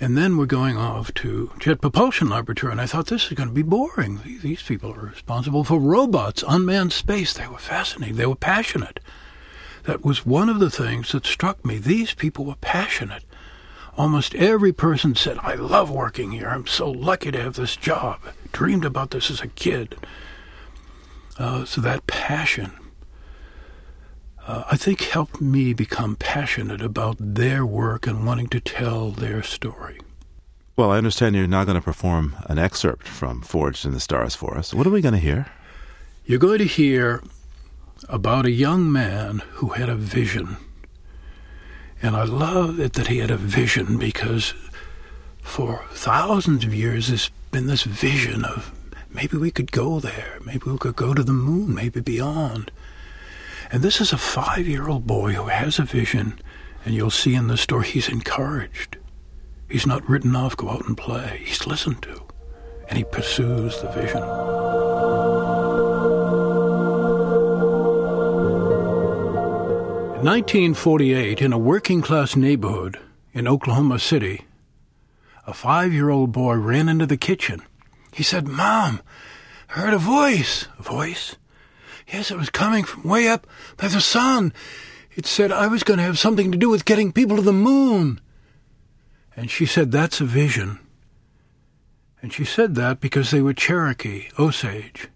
And 0.00 0.16
then 0.16 0.36
we're 0.36 0.46
going 0.46 0.76
off 0.76 1.12
to 1.14 1.50
Jet 1.58 1.80
Propulsion 1.80 2.28
Laboratory, 2.28 2.70
and 2.70 2.80
I 2.80 2.86
thought 2.86 3.08
this 3.08 3.26
is 3.26 3.32
going 3.32 3.48
to 3.48 3.54
be 3.54 3.62
boring. 3.62 4.20
These 4.42 4.62
people 4.62 4.94
are 4.94 5.06
responsible 5.06 5.64
for 5.64 5.80
robots, 5.80 6.44
unmanned 6.46 6.92
space. 6.92 7.32
They 7.32 7.48
were 7.48 7.58
fascinating. 7.58 8.16
They 8.16 8.26
were 8.26 8.36
passionate. 8.36 9.00
That 9.84 10.04
was 10.04 10.24
one 10.24 10.48
of 10.48 10.60
the 10.60 10.70
things 10.70 11.10
that 11.12 11.26
struck 11.26 11.64
me. 11.64 11.78
These 11.78 12.14
people 12.14 12.44
were 12.44 12.54
passionate. 12.56 13.24
Almost 13.96 14.36
every 14.36 14.72
person 14.72 15.16
said, 15.16 15.38
I 15.38 15.54
love 15.54 15.90
working 15.90 16.30
here. 16.30 16.48
I'm 16.48 16.68
so 16.68 16.88
lucky 16.88 17.32
to 17.32 17.42
have 17.42 17.54
this 17.54 17.74
job. 17.74 18.20
Dreamed 18.52 18.84
about 18.84 19.10
this 19.10 19.32
as 19.32 19.40
a 19.40 19.48
kid. 19.48 19.96
Uh, 21.38 21.64
so 21.64 21.80
that 21.80 22.06
passion, 22.06 22.72
uh, 24.46 24.64
I 24.70 24.76
think, 24.76 25.02
helped 25.02 25.40
me 25.40 25.72
become 25.72 26.16
passionate 26.16 26.82
about 26.82 27.16
their 27.18 27.64
work 27.64 28.06
and 28.06 28.26
wanting 28.26 28.48
to 28.48 28.60
tell 28.60 29.10
their 29.10 29.42
story. 29.42 30.00
Well, 30.76 30.90
I 30.90 30.98
understand 30.98 31.36
you're 31.36 31.46
now 31.46 31.64
going 31.64 31.76
to 31.78 31.84
perform 31.84 32.36
an 32.46 32.58
excerpt 32.58 33.06
from 33.06 33.42
Forged 33.42 33.84
in 33.84 33.92
the 33.92 34.00
Stars 34.00 34.34
for 34.34 34.56
us. 34.56 34.74
What 34.74 34.86
are 34.86 34.90
we 34.90 35.00
going 35.00 35.14
to 35.14 35.20
hear? 35.20 35.46
You're 36.24 36.38
going 36.38 36.58
to 36.58 36.64
hear 36.64 37.22
about 38.08 38.46
a 38.46 38.50
young 38.50 38.90
man 38.90 39.42
who 39.54 39.70
had 39.70 39.88
a 39.88 39.96
vision. 39.96 40.56
And 42.00 42.14
I 42.14 42.24
love 42.24 42.78
it 42.78 42.92
that 42.92 43.08
he 43.08 43.18
had 43.18 43.30
a 43.30 43.36
vision 43.36 43.98
because 43.98 44.54
for 45.42 45.84
thousands 45.90 46.64
of 46.64 46.74
years 46.74 47.08
there's 47.08 47.30
been 47.50 47.66
this 47.66 47.82
vision 47.82 48.44
of 48.44 48.72
maybe 49.10 49.36
we 49.36 49.50
could 49.50 49.72
go 49.72 50.00
there, 50.00 50.38
maybe 50.44 50.70
we 50.70 50.78
could 50.78 50.96
go 50.96 51.14
to 51.14 51.22
the 51.22 51.32
moon, 51.32 51.74
maybe 51.74 52.00
beyond. 52.00 52.70
And 53.70 53.82
this 53.82 54.00
is 54.00 54.12
a 54.12 54.18
five 54.18 54.66
year 54.66 54.88
old 54.88 55.06
boy 55.06 55.32
who 55.32 55.46
has 55.46 55.78
a 55.78 55.84
vision, 55.84 56.40
and 56.84 56.94
you'll 56.94 57.10
see 57.10 57.34
in 57.34 57.48
the 57.48 57.56
story 57.56 57.86
he's 57.86 58.08
encouraged. 58.08 58.96
He's 59.68 59.86
not 59.86 60.08
written 60.08 60.34
off, 60.34 60.56
go 60.56 60.70
out 60.70 60.86
and 60.86 60.96
play. 60.96 61.42
He's 61.44 61.66
listened 61.66 62.02
to, 62.02 62.22
and 62.88 62.96
he 62.96 63.04
pursues 63.04 63.80
the 63.80 63.88
vision. 63.90 64.22
In 70.18 70.24
1948, 70.24 71.42
in 71.42 71.52
a 71.52 71.58
working 71.58 72.00
class 72.00 72.34
neighborhood 72.34 72.98
in 73.32 73.46
Oklahoma 73.46 74.00
City, 74.00 74.46
a 75.46 75.52
five 75.52 75.92
year 75.92 76.10
old 76.10 76.32
boy 76.32 76.54
ran 76.54 76.88
into 76.88 77.06
the 77.06 77.16
kitchen. 77.16 77.62
He 78.18 78.24
said, 78.24 78.48
Mom, 78.48 79.00
I 79.70 79.74
heard 79.74 79.94
a 79.94 79.98
voice. 79.98 80.66
A 80.76 80.82
voice? 80.82 81.36
Yes, 82.12 82.32
it 82.32 82.36
was 82.36 82.50
coming 82.50 82.82
from 82.82 83.08
way 83.08 83.28
up 83.28 83.46
by 83.76 83.86
the 83.86 84.00
sun. 84.00 84.52
It 85.14 85.24
said 85.24 85.52
I 85.52 85.68
was 85.68 85.84
going 85.84 85.98
to 85.98 86.04
have 86.04 86.18
something 86.18 86.50
to 86.50 86.58
do 86.58 86.68
with 86.68 86.84
getting 86.84 87.12
people 87.12 87.36
to 87.36 87.42
the 87.42 87.52
moon. 87.52 88.20
And 89.36 89.52
she 89.52 89.66
said, 89.66 89.92
That's 89.92 90.20
a 90.20 90.24
vision. 90.24 90.80
And 92.20 92.32
she 92.32 92.44
said 92.44 92.74
that 92.74 92.98
because 92.98 93.30
they 93.30 93.40
were 93.40 93.54
Cherokee, 93.54 94.30
Osage. 94.36 95.06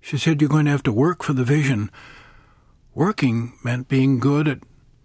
She 0.00 0.16
said, 0.16 0.40
You're 0.40 0.48
going 0.48 0.64
to 0.64 0.70
have 0.70 0.84
to 0.84 0.92
work 0.92 1.22
for 1.22 1.34
the 1.34 1.44
vision. 1.44 1.90
Working 2.94 3.58
meant 3.62 3.88
being 3.88 4.20
good 4.20 4.48
at 4.48 4.60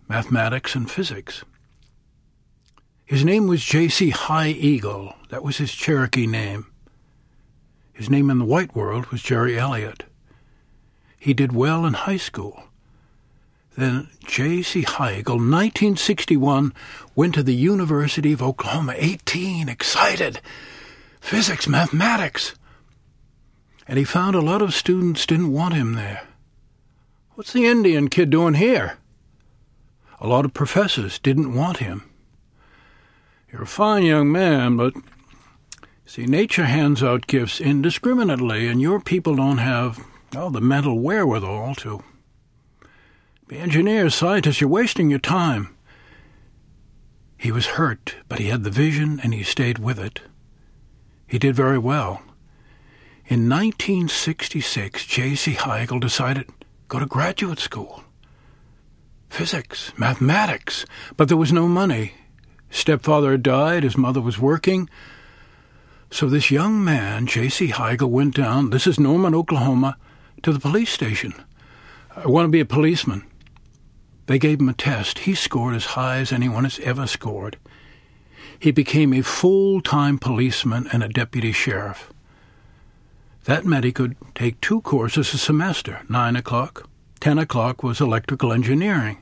mathematics 0.07 0.75
and 0.75 0.89
physics. 0.89 1.43
His 3.09 3.25
name 3.25 3.47
was 3.47 3.65
J.C. 3.65 4.11
High 4.11 4.49
Eagle. 4.49 5.15
That 5.29 5.43
was 5.43 5.57
his 5.57 5.73
Cherokee 5.73 6.27
name. 6.27 6.67
His 7.99 8.09
name 8.09 8.29
in 8.29 8.39
the 8.39 8.45
white 8.45 8.73
world 8.73 9.07
was 9.07 9.21
Jerry 9.21 9.59
Elliott. 9.59 10.05
He 11.19 11.33
did 11.33 11.51
well 11.51 11.85
in 11.85 11.91
high 11.91 12.15
school. 12.15 12.63
Then 13.75 14.07
J.C. 14.25 14.79
Eagle, 14.79 15.35
1961, 15.35 16.73
went 17.13 17.35
to 17.35 17.43
the 17.43 17.53
University 17.53 18.31
of 18.31 18.41
Oklahoma, 18.41 18.95
18, 18.95 19.67
excited. 19.67 20.39
Physics, 21.19 21.67
mathematics. 21.67 22.55
And 23.85 23.97
he 23.97 24.05
found 24.05 24.33
a 24.33 24.39
lot 24.39 24.61
of 24.61 24.73
students 24.73 25.25
didn't 25.25 25.51
want 25.51 25.73
him 25.73 25.95
there. 25.95 26.25
What's 27.35 27.51
the 27.51 27.65
Indian 27.65 28.07
kid 28.07 28.29
doing 28.29 28.53
here? 28.53 28.97
A 30.21 30.27
lot 30.27 30.45
of 30.45 30.53
professors 30.53 31.19
didn't 31.19 31.53
want 31.53 31.79
him. 31.79 32.09
You're 33.51 33.63
a 33.63 33.67
fine 33.67 34.03
young 34.03 34.31
man, 34.31 34.77
but 34.77 34.93
see, 36.09 36.25
nature 36.25 36.65
hands 36.65 37.03
out 37.03 37.27
gifts 37.27 37.61
indiscriminately, 37.61 38.67
and 38.67 38.81
your 38.81 38.99
people 38.99 39.35
don't 39.35 39.59
have, 39.59 40.03
oh, 40.35 40.49
the 40.49 40.59
mental 40.59 40.99
wherewithal 40.99 41.75
to 41.75 42.03
be 43.47 43.59
engineers, 43.59 44.15
scientists. 44.15 44.59
You're 44.59 44.69
wasting 44.69 45.09
your 45.09 45.19
time. 45.19 45.75
He 47.37 47.51
was 47.51 47.77
hurt, 47.77 48.15
but 48.27 48.39
he 48.39 48.47
had 48.47 48.63
the 48.63 48.71
vision 48.71 49.19
and 49.23 49.33
he 49.33 49.43
stayed 49.43 49.77
with 49.77 49.99
it. 49.99 50.21
He 51.27 51.39
did 51.39 51.55
very 51.55 51.77
well. 51.77 52.21
In 53.27 53.47
1966, 53.47 55.05
J.C. 55.05 55.57
Eagle 55.79 55.99
decided 55.99 56.49
go 56.87 56.99
to 56.99 57.05
graduate 57.05 57.59
school. 57.59 58.03
physics, 59.29 59.93
mathematics, 59.95 60.85
but 61.15 61.27
there 61.27 61.37
was 61.37 61.53
no 61.53 61.67
money. 61.67 62.13
Stepfather 62.71 63.31
had 63.31 63.43
died, 63.43 63.83
his 63.83 63.95
mother 63.95 64.19
was 64.19 64.39
working. 64.39 64.89
So 66.11 66.27
this 66.27 66.49
young 66.49 66.83
man, 66.83 67.27
J.C. 67.27 67.67
High 67.67 67.93
Eagle, 67.93 68.09
went 68.09 68.35
down, 68.35 68.71
this 68.71 68.87
is 68.87 68.99
Norman, 68.99 69.35
Oklahoma, 69.35 69.95
to 70.41 70.51
the 70.51 70.59
police 70.59 70.91
station. 70.91 71.33
I 72.15 72.27
want 72.27 72.45
to 72.45 72.51
be 72.51 72.59
a 72.59 72.65
policeman. 72.65 73.23
They 74.25 74.39
gave 74.39 74.59
him 74.59 74.69
a 74.69 74.73
test. 74.73 75.19
He 75.19 75.35
scored 75.35 75.75
as 75.75 75.85
high 75.85 76.17
as 76.17 76.31
anyone 76.31 76.63
has 76.63 76.79
ever 76.79 77.05
scored. 77.05 77.57
He 78.59 78.71
became 78.71 79.13
a 79.13 79.21
full 79.21 79.81
time 79.81 80.17
policeman 80.17 80.87
and 80.91 81.03
a 81.03 81.09
deputy 81.09 81.51
sheriff. 81.51 82.11
That 83.45 83.65
meant 83.65 83.85
he 83.85 83.91
could 83.91 84.17
take 84.35 84.59
two 84.61 84.81
courses 84.81 85.33
a 85.33 85.37
semester, 85.37 86.01
nine 86.09 86.35
o'clock. 86.35 86.89
Ten 87.19 87.37
o'clock 87.37 87.83
was 87.83 88.01
electrical 88.01 88.51
engineering. 88.51 89.21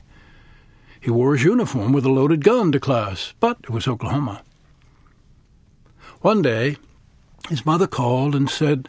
He 1.00 1.10
wore 1.10 1.34
his 1.34 1.44
uniform 1.44 1.92
with 1.92 2.04
a 2.04 2.12
loaded 2.12 2.42
gun 2.42 2.72
to 2.72 2.80
class, 2.80 3.34
but 3.40 3.58
it 3.62 3.70
was 3.70 3.86
Oklahoma. 3.86 4.42
One 6.20 6.42
day, 6.42 6.76
his 7.48 7.64
mother 7.64 7.86
called 7.86 8.34
and 8.34 8.50
said, 8.50 8.88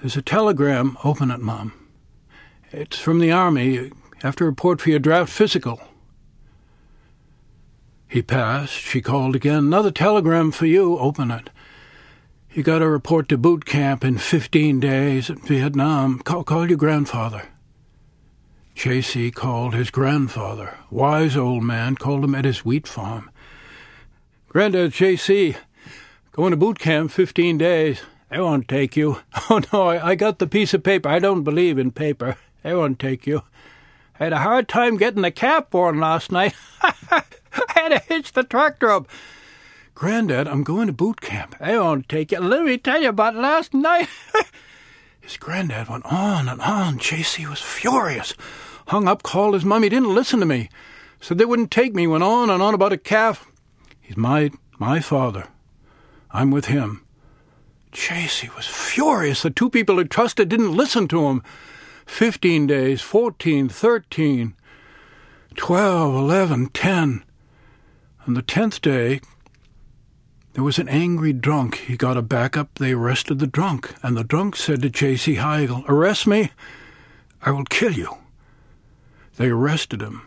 There's 0.00 0.16
a 0.16 0.22
telegram. 0.22 0.96
Open 1.02 1.30
it, 1.30 1.40
Mom. 1.40 1.72
It's 2.70 2.98
from 2.98 3.18
the 3.18 3.32
Army. 3.32 3.90
Have 4.22 4.36
to 4.36 4.44
report 4.44 4.80
for 4.80 4.90
your 4.90 5.00
draft 5.00 5.32
physical. 5.32 5.80
He 8.06 8.22
passed. 8.22 8.72
She 8.72 9.00
called 9.00 9.34
again. 9.34 9.58
Another 9.58 9.90
telegram 9.90 10.52
for 10.52 10.66
you. 10.66 10.96
Open 10.98 11.30
it. 11.30 11.50
You 12.52 12.62
got 12.62 12.78
to 12.78 12.88
report 12.88 13.28
to 13.28 13.38
boot 13.38 13.64
camp 13.64 14.04
in 14.04 14.18
15 14.18 14.80
days 14.80 15.30
at 15.30 15.40
Vietnam. 15.40 16.20
Call, 16.20 16.44
call 16.44 16.68
your 16.68 16.78
grandfather. 16.78 17.48
J.C. 18.74 19.32
called 19.32 19.74
his 19.74 19.90
grandfather. 19.90 20.78
Wise 20.90 21.36
old 21.36 21.64
man 21.64 21.96
called 21.96 22.24
him 22.24 22.34
at 22.34 22.44
his 22.44 22.64
wheat 22.64 22.86
farm. 22.86 23.30
Granddad, 24.48 24.92
J.C., 24.92 25.56
going 26.38 26.52
to 26.52 26.56
boot 26.56 26.78
camp 26.78 27.10
15 27.10 27.58
days. 27.58 28.02
They 28.30 28.38
won't 28.38 28.68
take 28.68 28.96
you. 28.96 29.18
Oh, 29.50 29.60
no, 29.72 29.88
I, 29.88 30.10
I 30.10 30.14
got 30.14 30.38
the 30.38 30.46
piece 30.46 30.72
of 30.72 30.84
paper. 30.84 31.08
I 31.08 31.18
don't 31.18 31.42
believe 31.42 31.78
in 31.78 31.90
paper. 31.90 32.36
They 32.62 32.74
won't 32.74 33.00
take 33.00 33.26
you. 33.26 33.42
I 34.20 34.24
had 34.24 34.32
a 34.32 34.38
hard 34.38 34.68
time 34.68 34.98
getting 34.98 35.22
the 35.22 35.32
cap 35.32 35.74
on 35.74 35.98
last 35.98 36.30
night. 36.30 36.54
I 36.82 37.24
had 37.74 37.88
to 37.88 37.98
hitch 37.98 38.32
the 38.32 38.44
tractor 38.44 38.88
up. 38.88 39.08
Granddad, 39.96 40.46
I'm 40.46 40.62
going 40.62 40.86
to 40.86 40.92
boot 40.92 41.20
camp. 41.20 41.56
They 41.58 41.76
won't 41.76 42.08
take 42.08 42.30
you. 42.30 42.38
Let 42.38 42.62
me 42.62 42.78
tell 42.78 43.02
you 43.02 43.08
about 43.08 43.34
last 43.34 43.74
night. 43.74 44.08
his 45.20 45.38
granddad 45.38 45.88
went 45.88 46.04
on 46.04 46.48
and 46.48 46.60
on. 46.60 46.98
J.C. 46.98 47.46
was 47.46 47.60
furious. 47.60 48.34
Hung 48.88 49.08
up, 49.08 49.24
called 49.24 49.54
his 49.54 49.64
mum. 49.64 49.82
He 49.82 49.88
didn't 49.88 50.14
listen 50.14 50.38
to 50.38 50.46
me. 50.46 50.68
Said 51.20 51.38
they 51.38 51.44
wouldn't 51.44 51.72
take 51.72 51.96
me. 51.96 52.06
Went 52.06 52.22
on 52.22 52.48
and 52.48 52.62
on 52.62 52.74
about 52.74 52.92
a 52.92 52.98
calf. 52.98 53.50
He's 54.00 54.16
my 54.16 54.52
my 54.78 55.00
father. 55.00 55.48
I'm 56.30 56.50
with 56.50 56.66
him. 56.66 57.04
J.C. 57.92 58.50
was 58.54 58.66
furious. 58.66 59.42
The 59.42 59.50
two 59.50 59.70
people 59.70 59.98
he 59.98 60.04
trusted 60.04 60.48
didn't 60.48 60.76
listen 60.76 61.08
to 61.08 61.26
him. 61.26 61.42
Fifteen 62.06 62.66
days, 62.66 63.00
fourteen, 63.00 63.68
thirteen, 63.68 64.54
twelve, 65.56 66.14
eleven, 66.14 66.68
ten. 66.68 67.24
On 68.26 68.34
the 68.34 68.42
tenth 68.42 68.80
day, 68.82 69.20
there 70.52 70.64
was 70.64 70.78
an 70.78 70.88
angry 70.88 71.32
drunk. 71.32 71.76
He 71.76 71.96
got 71.96 72.16
a 72.16 72.22
backup. 72.22 72.74
They 72.74 72.92
arrested 72.92 73.38
the 73.38 73.46
drunk. 73.46 73.94
And 74.02 74.16
the 74.16 74.24
drunk 74.24 74.56
said 74.56 74.82
to 74.82 74.90
J.C. 74.90 75.36
High 75.36 75.64
Eagle, 75.64 75.84
Arrest 75.88 76.26
me, 76.26 76.50
I 77.42 77.50
will 77.50 77.64
kill 77.64 77.92
you. 77.92 78.16
They 79.36 79.48
arrested 79.48 80.02
him. 80.02 80.22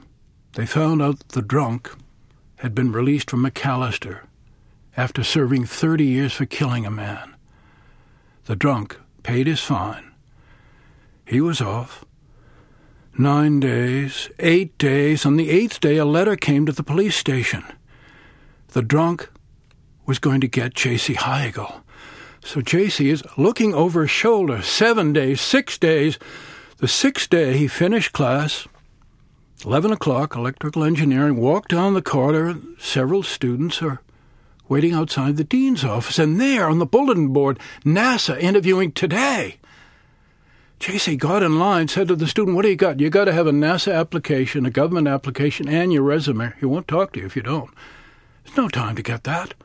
They 0.53 0.65
found 0.65 1.01
out 1.01 1.27
the 1.29 1.41
drunk 1.41 1.91
had 2.57 2.73
been 2.73 2.91
released 2.91 3.29
from 3.29 3.45
McAlester 3.45 4.21
after 4.97 5.23
serving 5.23 5.65
30 5.65 6.05
years 6.05 6.33
for 6.33 6.45
killing 6.45 6.85
a 6.85 6.91
man. 6.91 7.35
The 8.45 8.55
drunk 8.55 8.99
paid 9.23 9.47
his 9.47 9.61
fine. 9.61 10.11
He 11.25 11.39
was 11.39 11.61
off. 11.61 12.03
Nine 13.17 13.59
days, 13.59 14.29
eight 14.39 14.77
days. 14.77 15.25
On 15.25 15.37
the 15.37 15.49
eighth 15.49 15.79
day, 15.79 15.97
a 15.97 16.05
letter 16.05 16.35
came 16.35 16.65
to 16.65 16.71
the 16.71 16.83
police 16.83 17.15
station. 17.15 17.63
The 18.69 18.81
drunk 18.81 19.29
was 20.05 20.19
going 20.19 20.41
to 20.41 20.47
get 20.47 20.73
J.C. 20.73 21.13
High 21.13 21.49
Eagle. 21.49 21.83
So 22.43 22.61
J.C. 22.61 23.09
is 23.09 23.23
looking 23.37 23.73
over 23.73 24.01
his 24.01 24.11
shoulder. 24.11 24.61
Seven 24.61 25.13
days, 25.13 25.41
six 25.41 25.77
days. 25.77 26.17
The 26.77 26.87
sixth 26.87 27.29
day, 27.29 27.57
he 27.57 27.67
finished 27.67 28.13
class. 28.13 28.67
11 29.63 29.91
o'clock, 29.91 30.35
electrical 30.35 30.83
engineering, 30.83 31.37
walked 31.37 31.69
down 31.69 31.93
the 31.93 32.01
corridor. 32.01 32.59
Several 32.79 33.21
students 33.21 33.81
are 33.81 34.01
waiting 34.71 34.93
outside 34.93 35.35
the 35.35 35.43
dean's 35.43 35.83
office, 35.83 36.17
and 36.17 36.39
there 36.39 36.69
on 36.69 36.79
the 36.79 36.85
bulletin 36.85 37.27
board, 37.27 37.59
NASA 37.83 38.39
interviewing 38.39 38.89
today. 38.89 39.57
JC 40.79 41.17
got 41.19 41.43
in 41.43 41.59
line, 41.59 41.89
said 41.89 42.07
to 42.07 42.15
the 42.15 42.25
student, 42.25 42.55
What 42.55 42.61
do 42.61 42.69
you 42.69 42.77
got? 42.77 43.01
You 43.01 43.09
got 43.09 43.25
to 43.25 43.33
have 43.33 43.47
a 43.47 43.51
NASA 43.51 43.93
application, 43.93 44.65
a 44.65 44.71
government 44.71 45.09
application, 45.09 45.67
and 45.67 45.91
your 45.91 46.03
resume. 46.03 46.53
He 46.57 46.65
won't 46.65 46.87
talk 46.87 47.11
to 47.11 47.19
you 47.19 47.25
if 47.25 47.35
you 47.35 47.41
don't. 47.41 47.69
There's 48.45 48.55
no 48.55 48.69
time 48.69 48.95
to 48.95 49.03
get 49.03 49.25
that. 49.25 49.55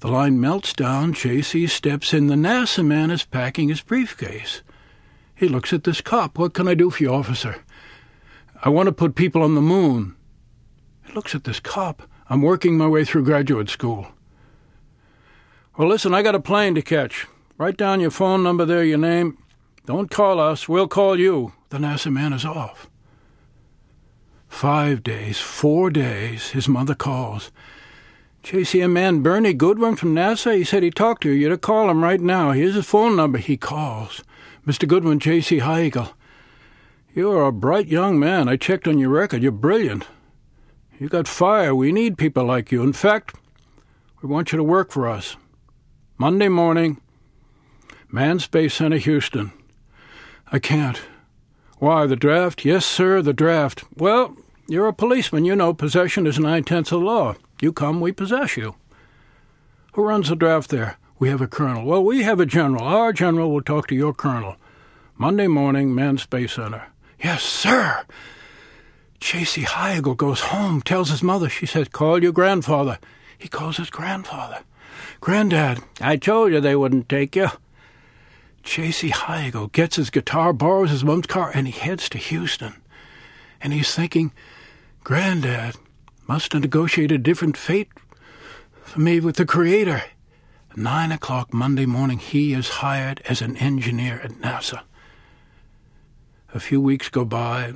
The 0.00 0.08
line 0.08 0.40
melts 0.40 0.72
down. 0.72 1.14
JC 1.14 1.70
steps 1.70 2.12
in. 2.12 2.26
The 2.26 2.34
NASA 2.34 2.84
man 2.84 3.12
is 3.12 3.24
packing 3.24 3.68
his 3.68 3.82
briefcase. 3.82 4.62
He 5.36 5.46
looks 5.46 5.72
at 5.72 5.84
this 5.84 6.00
cop. 6.00 6.38
What 6.38 6.54
can 6.54 6.66
I 6.66 6.74
do 6.74 6.90
for 6.90 7.04
you, 7.04 7.14
officer? 7.14 7.62
I 8.64 8.68
want 8.68 8.88
to 8.88 8.92
put 8.92 9.14
people 9.14 9.44
on 9.44 9.54
the 9.54 9.60
moon. 9.60 10.16
He 11.06 11.12
looks 11.12 11.36
at 11.36 11.44
this 11.44 11.60
cop. 11.60 12.02
I'm 12.30 12.42
working 12.42 12.76
my 12.76 12.86
way 12.86 13.04
through 13.04 13.24
graduate 13.24 13.70
school. 13.70 14.08
Well, 15.76 15.88
listen, 15.88 16.12
I 16.12 16.22
got 16.22 16.34
a 16.34 16.40
plane 16.40 16.74
to 16.74 16.82
catch. 16.82 17.26
Write 17.56 17.76
down 17.76 18.00
your 18.00 18.10
phone 18.10 18.42
number 18.42 18.64
there, 18.64 18.84
your 18.84 18.98
name. 18.98 19.38
Don't 19.86 20.10
call 20.10 20.38
us. 20.38 20.68
We'll 20.68 20.88
call 20.88 21.18
you. 21.18 21.52
The 21.70 21.78
NASA 21.78 22.12
man 22.12 22.32
is 22.32 22.44
off. 22.44 22.90
Five 24.48 25.02
days, 25.02 25.38
four 25.38 25.90
days, 25.90 26.50
his 26.50 26.68
mother 26.68 26.94
calls. 26.94 27.50
JC, 28.42 28.84
a 28.84 28.88
man, 28.88 29.20
Bernie 29.20 29.52
Goodwin 29.52 29.96
from 29.96 30.14
NASA, 30.14 30.56
he 30.56 30.64
said 30.64 30.82
he 30.82 30.90
talked 30.90 31.22
to 31.22 31.30
you. 31.30 31.34
You're 31.34 31.50
to 31.50 31.58
call 31.58 31.90
him 31.90 32.02
right 32.02 32.20
now. 32.20 32.52
Here's 32.52 32.74
his 32.74 32.86
phone 32.86 33.16
number. 33.16 33.38
He 33.38 33.56
calls. 33.56 34.22
Mr. 34.66 34.86
Goodwin, 34.86 35.18
J.C. 35.18 35.58
High 35.58 35.84
Eagle. 35.84 36.10
You're 37.14 37.46
a 37.46 37.52
bright 37.52 37.88
young 37.88 38.18
man. 38.18 38.48
I 38.48 38.56
checked 38.56 38.86
on 38.86 38.98
your 38.98 39.10
record. 39.10 39.42
You're 39.42 39.52
brilliant. 39.52 40.06
You 40.98 41.08
got 41.08 41.28
fire. 41.28 41.74
We 41.74 41.92
need 41.92 42.18
people 42.18 42.44
like 42.44 42.72
you. 42.72 42.82
In 42.82 42.92
fact, 42.92 43.36
we 44.20 44.28
want 44.28 44.50
you 44.50 44.56
to 44.56 44.64
work 44.64 44.90
for 44.90 45.08
us. 45.08 45.36
Monday 46.16 46.48
morning, 46.48 47.00
Manned 48.10 48.42
Space 48.42 48.74
Center, 48.74 48.96
Houston. 48.96 49.52
I 50.50 50.58
can't. 50.58 51.00
Why, 51.78 52.06
the 52.06 52.16
draft? 52.16 52.64
Yes, 52.64 52.84
sir, 52.84 53.22
the 53.22 53.32
draft. 53.32 53.84
Well, 53.96 54.36
you're 54.66 54.88
a 54.88 54.92
policeman. 54.92 55.44
You 55.44 55.54
know 55.54 55.72
possession 55.72 56.26
is 56.26 56.40
nine 56.40 56.64
tenths 56.64 56.90
of 56.90 57.00
the 57.00 57.06
law. 57.06 57.36
You 57.60 57.72
come, 57.72 58.00
we 58.00 58.10
possess 58.10 58.56
you. 58.56 58.74
Who 59.92 60.02
runs 60.02 60.28
the 60.30 60.36
draft 60.36 60.70
there? 60.70 60.96
We 61.20 61.28
have 61.28 61.40
a 61.40 61.46
colonel. 61.46 61.84
Well, 61.84 62.02
we 62.02 62.24
have 62.24 62.40
a 62.40 62.46
general. 62.46 62.82
Our 62.82 63.12
general 63.12 63.52
will 63.52 63.62
talk 63.62 63.86
to 63.88 63.94
your 63.94 64.14
colonel. 64.14 64.56
Monday 65.16 65.46
morning, 65.46 65.94
Manned 65.94 66.20
Space 66.20 66.54
Center. 66.54 66.86
Yes, 67.22 67.42
sir. 67.44 68.04
J.C. 69.20 69.62
High 69.62 69.98
Eagle 69.98 70.14
goes 70.14 70.40
home, 70.40 70.80
tells 70.80 71.10
his 71.10 71.22
mother. 71.22 71.48
She 71.48 71.66
says, 71.66 71.88
Call 71.88 72.22
your 72.22 72.32
grandfather. 72.32 72.98
He 73.36 73.48
calls 73.48 73.76
his 73.76 73.90
grandfather. 73.90 74.60
Granddad, 75.20 75.80
I 76.00 76.16
told 76.16 76.52
you 76.52 76.60
they 76.60 76.76
wouldn't 76.76 77.08
take 77.08 77.34
you. 77.34 77.48
J.C. 78.62 79.08
High 79.10 79.48
Eagle 79.48 79.68
gets 79.68 79.96
his 79.96 80.10
guitar, 80.10 80.52
borrows 80.52 80.90
his 80.90 81.04
mom's 81.04 81.26
car, 81.26 81.50
and 81.54 81.66
he 81.66 81.72
heads 81.72 82.08
to 82.10 82.18
Houston. 82.18 82.74
And 83.60 83.72
he's 83.72 83.94
thinking, 83.94 84.32
Granddad 85.04 85.76
must 86.26 86.52
have 86.52 86.62
negotiated 86.62 87.20
a 87.20 87.22
different 87.22 87.56
fate 87.56 87.88
for 88.82 89.00
me 89.00 89.20
with 89.20 89.36
the 89.36 89.46
Creator. 89.46 90.02
Nine 90.76 91.10
o'clock 91.10 91.52
Monday 91.52 91.86
morning, 91.86 92.18
he 92.18 92.52
is 92.52 92.68
hired 92.68 93.20
as 93.24 93.42
an 93.42 93.56
engineer 93.56 94.20
at 94.22 94.32
NASA. 94.32 94.82
A 96.54 96.60
few 96.60 96.80
weeks 96.80 97.08
go 97.08 97.24
by. 97.24 97.74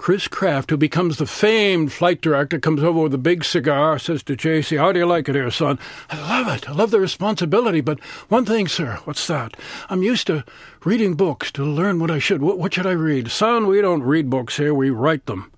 Chris 0.00 0.28
Kraft, 0.28 0.70
who 0.70 0.78
becomes 0.78 1.18
the 1.18 1.26
famed 1.26 1.92
flight 1.92 2.22
director, 2.22 2.58
comes 2.58 2.82
over 2.82 3.02
with 3.02 3.12
a 3.12 3.18
big 3.18 3.44
cigar, 3.44 3.98
says 3.98 4.22
to 4.22 4.34
JC, 4.34 4.78
How 4.78 4.92
do 4.92 4.98
you 4.98 5.04
like 5.04 5.28
it 5.28 5.34
here, 5.34 5.50
son? 5.50 5.78
I 6.08 6.18
love 6.18 6.48
it. 6.56 6.66
I 6.66 6.72
love 6.72 6.90
the 6.90 6.98
responsibility. 6.98 7.82
But 7.82 8.00
one 8.30 8.46
thing, 8.46 8.66
sir, 8.66 8.98
what's 9.04 9.26
that? 9.26 9.58
I'm 9.90 10.02
used 10.02 10.26
to 10.28 10.42
reading 10.86 11.16
books 11.16 11.52
to 11.52 11.64
learn 11.66 12.00
what 12.00 12.10
I 12.10 12.18
should. 12.18 12.40
What, 12.40 12.58
what 12.58 12.72
should 12.72 12.86
I 12.86 12.92
read? 12.92 13.30
Son, 13.30 13.66
we 13.66 13.82
don't 13.82 14.02
read 14.02 14.30
books 14.30 14.56
here, 14.56 14.72
we 14.72 14.88
write 14.88 15.26
them. 15.26 15.52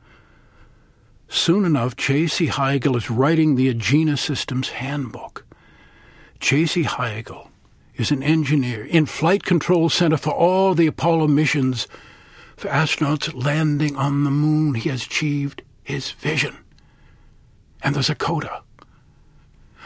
Soon 1.28 1.64
enough, 1.64 1.95
J.C. 1.95 2.47
High 2.47 2.74
Eagle 2.74 2.97
is 2.97 3.11
writing 3.11 3.55
the 3.55 3.72
Agena 3.72 4.18
Systems 4.18 4.70
Handbook. 4.70 5.47
J.C. 6.40 6.82
High 6.82 7.20
Eagle 7.20 7.49
is 7.95 8.11
an 8.11 8.24
engineer 8.24 8.84
in 8.84 9.07
Flight 9.07 9.45
Control 9.45 9.88
Center 9.88 10.16
for 10.16 10.32
all 10.32 10.74
the 10.74 10.88
Apollo 10.88 11.28
missions 11.28 11.86
astronauts 12.68 13.32
landing 13.34 13.96
on 13.96 14.24
the 14.24 14.30
moon. 14.30 14.74
He 14.74 14.88
has 14.88 15.04
achieved 15.04 15.62
his 15.82 16.10
vision. 16.10 16.58
And 17.82 17.94
there's 17.94 18.10
a 18.10 18.14
coda. 18.14 18.62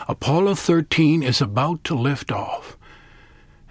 Apollo 0.09 0.57
13 0.57 1.23
is 1.23 1.41
about 1.41 1.83
to 1.85 1.95
lift 1.95 2.31
off. 2.31 2.77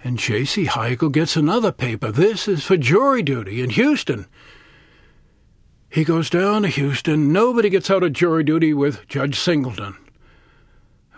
And 0.02 0.18
J.C. 0.18 0.66
High 0.66 0.92
Eagle 0.92 1.08
gets 1.08 1.36
another 1.36 1.72
paper. 1.72 2.12
This 2.12 2.46
is 2.46 2.64
for 2.64 2.76
jury 2.76 3.22
duty 3.22 3.62
in 3.62 3.70
Houston. 3.70 4.26
He 5.88 6.04
goes 6.04 6.28
down 6.28 6.62
to 6.62 6.68
Houston. 6.68 7.32
Nobody 7.32 7.70
gets 7.70 7.90
out 7.90 8.02
of 8.02 8.12
jury 8.12 8.44
duty 8.44 8.74
with 8.74 9.06
Judge 9.08 9.38
Singleton. 9.38 9.96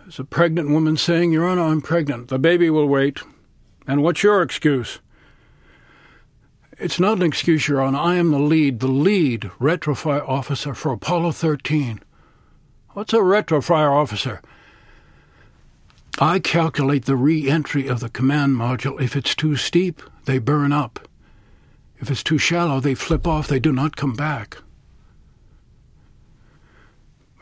There's 0.02 0.18
a 0.18 0.24
pregnant 0.24 0.70
woman 0.70 0.96
saying, 0.96 1.32
Your 1.32 1.46
Honor, 1.46 1.62
I'm 1.62 1.82
pregnant. 1.82 2.28
The 2.28 2.38
baby 2.38 2.70
will 2.70 2.86
wait. 2.86 3.20
And 3.86 4.02
what's 4.02 4.22
your 4.22 4.40
excuse? 4.40 5.00
It's 6.78 7.00
not 7.00 7.18
an 7.18 7.24
excuse, 7.24 7.66
Your 7.66 7.80
Honor. 7.80 7.98
I 7.98 8.14
am 8.16 8.30
the 8.30 8.38
lead, 8.38 8.78
the 8.78 8.86
lead 8.86 9.42
retrofire 9.58 10.26
officer 10.28 10.74
for 10.74 10.92
Apollo 10.92 11.32
13. 11.32 12.00
What's 12.90 13.12
a 13.12 13.16
retrofire 13.16 13.90
officer? 13.90 14.40
I 16.20 16.38
calculate 16.38 17.04
the 17.04 17.16
re 17.16 17.50
entry 17.50 17.88
of 17.88 17.98
the 17.98 18.08
command 18.08 18.56
module. 18.56 19.00
If 19.00 19.16
it's 19.16 19.34
too 19.34 19.56
steep, 19.56 20.02
they 20.26 20.38
burn 20.38 20.72
up. 20.72 21.08
If 21.98 22.12
it's 22.12 22.22
too 22.22 22.38
shallow, 22.38 22.78
they 22.78 22.94
flip 22.94 23.26
off, 23.26 23.48
they 23.48 23.58
do 23.58 23.72
not 23.72 23.96
come 23.96 24.14
back. 24.14 24.58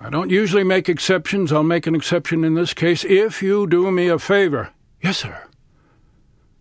I 0.01 0.09
don't 0.09 0.31
usually 0.31 0.65
make 0.65 0.89
exceptions. 0.89 1.53
I'll 1.53 1.63
make 1.63 1.87
an 1.87 1.95
exception 1.95 2.43
in 2.43 2.55
this 2.55 2.73
case 2.73 3.05
if 3.05 3.43
you 3.43 3.67
do 3.67 3.91
me 3.91 4.09
a 4.09 4.19
favor. 4.19 4.71
Yes, 5.03 5.19
sir. 5.19 5.43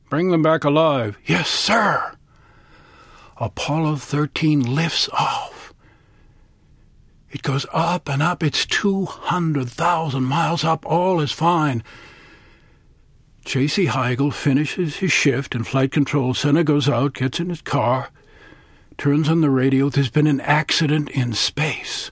Bring 0.09 0.31
them 0.31 0.41
back 0.41 0.65
alive. 0.65 1.17
Yes, 1.25 1.49
sir. 1.49 2.14
Apollo 3.37 3.97
13 3.97 4.61
lifts 4.75 5.09
off. 5.09 5.73
It 7.29 7.41
goes 7.41 7.65
up 7.73 8.07
and 8.07 8.21
up. 8.23 8.41
It's 8.41 8.65
200,000 8.65 10.23
miles 10.23 10.63
up. 10.63 10.85
All 10.85 11.19
is 11.19 11.33
fine. 11.33 11.83
J.C. 13.43 13.87
High 13.87 14.13
Eagle 14.13 14.31
finishes 14.31 14.97
his 14.97 15.11
shift 15.11 15.53
in 15.53 15.63
Flight 15.63 15.91
Control 15.91 16.33
Center, 16.33 16.63
goes 16.63 16.89
out, 16.89 17.13
gets 17.13 17.39
in 17.39 17.49
his 17.49 17.61
car, 17.61 18.09
turns 18.97 19.29
on 19.29 19.41
the 19.41 19.49
radio. 19.49 19.89
There's 19.89 20.09
been 20.09 20.27
an 20.27 20.41
accident 20.41 21.09
in 21.09 21.33
space. 21.33 22.09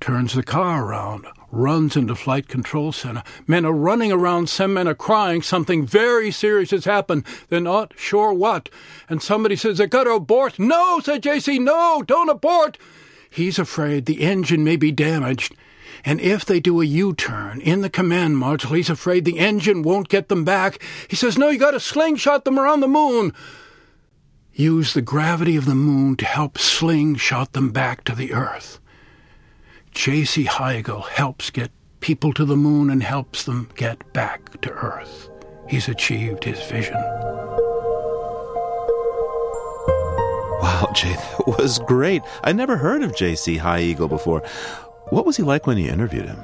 Turns 0.00 0.32
the 0.32 0.42
car 0.42 0.84
around, 0.86 1.26
runs 1.50 1.96
into 1.96 2.14
Flight 2.14 2.48
Control 2.48 2.92
Center. 2.92 3.22
Men 3.46 3.64
are 3.64 3.72
running 3.72 4.12
around, 4.12 4.48
some 4.48 4.74
men 4.74 4.88
are 4.88 4.94
crying. 4.94 5.42
Something 5.42 5.86
very 5.86 6.30
serious 6.30 6.70
has 6.70 6.84
happened. 6.84 7.24
They're 7.48 7.60
not 7.60 7.94
sure 7.96 8.32
what. 8.32 8.68
And 9.08 9.22
somebody 9.22 9.56
says, 9.56 9.78
they 9.78 9.86
got 9.86 10.04
to 10.04 10.12
abort. 10.12 10.58
No, 10.58 11.00
said 11.00 11.22
J.C., 11.22 11.58
no, 11.58 12.02
don't 12.06 12.28
abort. 12.28 12.78
He's 13.28 13.58
afraid 13.58 14.06
the 14.06 14.22
engine 14.22 14.64
may 14.64 14.76
be 14.76 14.92
damaged. 14.92 15.54
And 16.04 16.20
if 16.20 16.44
they 16.44 16.60
do 16.60 16.80
a 16.80 16.84
U 16.84 17.14
turn 17.14 17.60
in 17.60 17.82
the 17.82 17.90
command 17.90 18.36
module, 18.36 18.76
he's 18.76 18.90
afraid 18.90 19.24
the 19.24 19.38
engine 19.38 19.82
won't 19.82 20.08
get 20.08 20.28
them 20.28 20.44
back. 20.44 20.82
He 21.08 21.16
says, 21.16 21.36
No, 21.36 21.48
you 21.48 21.58
got 21.58 21.72
to 21.72 21.80
slingshot 21.80 22.44
them 22.44 22.58
around 22.58 22.80
the 22.80 22.88
moon. 22.88 23.34
Use 24.52 24.94
the 24.94 25.02
gravity 25.02 25.56
of 25.56 25.66
the 25.66 25.74
moon 25.74 26.16
to 26.16 26.24
help 26.24 26.58
slingshot 26.58 27.52
them 27.52 27.70
back 27.70 28.04
to 28.04 28.14
the 28.14 28.32
Earth. 28.32 28.80
J.C. 30.00 30.44
High 30.44 30.78
Eagle 30.78 31.02
helps 31.02 31.50
get 31.50 31.70
people 32.00 32.32
to 32.32 32.46
the 32.46 32.56
moon 32.56 32.88
and 32.88 33.02
helps 33.02 33.44
them 33.44 33.68
get 33.74 34.14
back 34.14 34.58
to 34.62 34.70
Earth. 34.70 35.28
He's 35.68 35.88
achieved 35.88 36.42
his 36.42 36.58
vision. 36.70 36.94
Wow, 40.62 40.90
Jay, 40.94 41.12
that 41.12 41.44
was 41.46 41.80
great. 41.80 42.22
I 42.42 42.52
never 42.52 42.78
heard 42.78 43.02
of 43.02 43.14
J.C. 43.14 43.58
High 43.58 43.82
Eagle 43.82 44.08
before. 44.08 44.40
What 45.10 45.26
was 45.26 45.36
he 45.36 45.42
like 45.42 45.66
when 45.66 45.76
you 45.76 45.90
interviewed 45.90 46.24
him? 46.24 46.40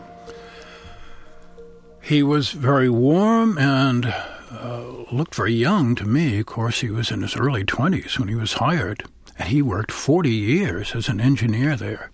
He 2.03 2.23
was 2.23 2.51
very 2.51 2.91
warm 2.91 3.57
and 3.57 4.05
uh, 4.51 4.85
looked 5.11 5.35
very 5.35 5.55
young 5.55 5.95
to 5.95 6.05
me. 6.05 6.41
Of 6.41 6.45
course, 6.45 6.83
he 6.83 6.91
was 6.91 7.11
in 7.11 7.23
his 7.23 7.35
early 7.35 7.65
20s 7.65 8.19
when 8.19 8.29
he 8.29 8.35
was 8.35 8.53
hired, 8.53 9.05
and 9.39 9.49
he 9.49 9.63
worked 9.63 9.93
40 9.93 10.29
years 10.29 10.95
as 10.95 11.09
an 11.09 11.23
engineer 11.23 11.75
there. 11.75 12.11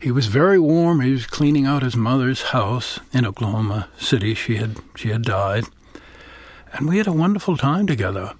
He 0.00 0.10
was 0.10 0.26
very 0.26 0.58
warm. 0.58 1.00
He 1.00 1.12
was 1.12 1.26
cleaning 1.26 1.66
out 1.66 1.82
his 1.82 1.94
mother's 1.96 2.42
house 2.42 3.00
in 3.12 3.26
Oklahoma 3.26 3.88
City. 3.98 4.34
She 4.34 4.56
had 4.56 4.78
she 4.96 5.10
had 5.10 5.22
died, 5.22 5.64
and 6.72 6.88
we 6.88 6.96
had 6.98 7.06
a 7.06 7.12
wonderful 7.12 7.58
time 7.58 7.86
together. 7.86 8.32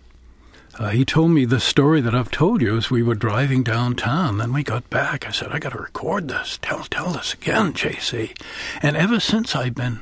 Uh, 0.78 0.88
he 0.88 1.04
told 1.04 1.30
me 1.32 1.44
the 1.44 1.61
story 1.61 2.00
that 2.00 2.14
I've 2.14 2.30
told 2.30 2.62
you 2.62 2.74
as 2.78 2.90
we 2.90 3.02
were 3.02 3.14
driving 3.14 3.62
downtown. 3.62 4.38
Then 4.38 4.54
we 4.54 4.62
got 4.62 4.88
back. 4.88 5.26
I 5.26 5.30
said, 5.30 5.52
I 5.52 5.58
got 5.58 5.72
to 5.72 5.78
record 5.78 6.28
this. 6.28 6.58
Tell, 6.62 6.84
tell 6.84 7.11
this 7.11 7.34
again, 7.34 7.74
JC. 7.74 8.34
And 8.80 8.96
ever 8.96 9.20
since 9.20 9.54
I've 9.54 9.74
been 9.74 10.00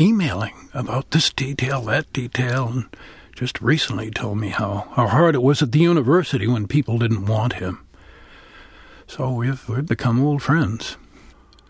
emailing 0.00 0.68
about 0.74 1.12
this 1.12 1.30
detail, 1.30 1.82
that 1.82 2.12
detail, 2.12 2.66
and 2.66 2.86
just 3.36 3.62
recently 3.62 4.10
told 4.10 4.38
me 4.38 4.48
how, 4.48 4.88
how 4.96 5.06
hard 5.06 5.36
it 5.36 5.42
was 5.42 5.62
at 5.62 5.70
the 5.70 5.78
university 5.78 6.48
when 6.48 6.66
people 6.66 6.98
didn't 6.98 7.26
want 7.26 7.52
him. 7.52 7.85
So 9.06 9.30
we've, 9.32 9.68
we've 9.68 9.86
become 9.86 10.24
old 10.24 10.42
friends. 10.42 10.96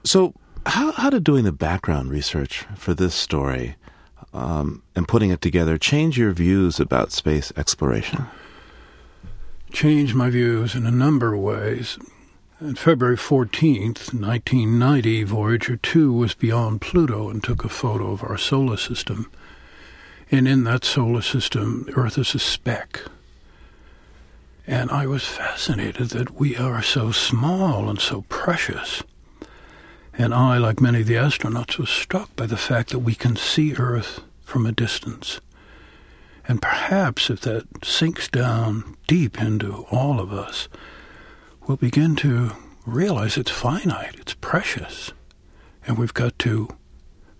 So, 0.04 0.34
how, 0.64 0.92
how 0.92 1.10
did 1.10 1.24
doing 1.24 1.44
the 1.44 1.52
background 1.52 2.10
research 2.10 2.64
for 2.76 2.94
this 2.94 3.14
story 3.14 3.76
um, 4.32 4.82
and 4.94 5.06
putting 5.06 5.30
it 5.30 5.40
together 5.40 5.78
change 5.78 6.18
your 6.18 6.32
views 6.32 6.80
about 6.80 7.12
space 7.12 7.52
exploration? 7.56 8.26
Change 9.70 10.14
my 10.14 10.30
views 10.30 10.74
in 10.74 10.86
a 10.86 10.90
number 10.90 11.34
of 11.34 11.40
ways. 11.40 11.98
On 12.60 12.74
February 12.74 13.18
14th, 13.18 14.14
1990, 14.14 15.24
Voyager 15.24 15.76
2 15.76 16.12
was 16.12 16.34
beyond 16.34 16.80
Pluto 16.80 17.28
and 17.28 17.44
took 17.44 17.64
a 17.64 17.68
photo 17.68 18.12
of 18.12 18.22
our 18.22 18.38
solar 18.38 18.78
system. 18.78 19.30
And 20.30 20.48
in 20.48 20.64
that 20.64 20.84
solar 20.84 21.22
system, 21.22 21.88
Earth 21.94 22.16
is 22.16 22.34
a 22.34 22.38
speck. 22.38 23.02
And 24.66 24.90
I 24.90 25.06
was 25.06 25.24
fascinated 25.24 26.10
that 26.10 26.34
we 26.34 26.56
are 26.56 26.82
so 26.82 27.12
small 27.12 27.88
and 27.88 28.00
so 28.00 28.22
precious. 28.28 29.02
And 30.18 30.34
I, 30.34 30.58
like 30.58 30.80
many 30.80 31.02
of 31.02 31.06
the 31.06 31.14
astronauts, 31.14 31.78
was 31.78 31.90
struck 31.90 32.34
by 32.34 32.46
the 32.46 32.56
fact 32.56 32.90
that 32.90 33.00
we 33.00 33.14
can 33.14 33.36
see 33.36 33.74
Earth 33.74 34.20
from 34.42 34.66
a 34.66 34.72
distance. 34.72 35.40
And 36.48 36.62
perhaps 36.62 37.30
if 37.30 37.40
that 37.42 37.84
sinks 37.84 38.28
down 38.28 38.96
deep 39.06 39.40
into 39.40 39.86
all 39.90 40.20
of 40.20 40.32
us, 40.32 40.68
we'll 41.66 41.76
begin 41.76 42.16
to 42.16 42.52
realize 42.84 43.36
it's 43.36 43.50
finite, 43.50 44.14
it's 44.18 44.34
precious, 44.34 45.12
and 45.86 45.98
we've 45.98 46.14
got 46.14 46.38
to 46.40 46.68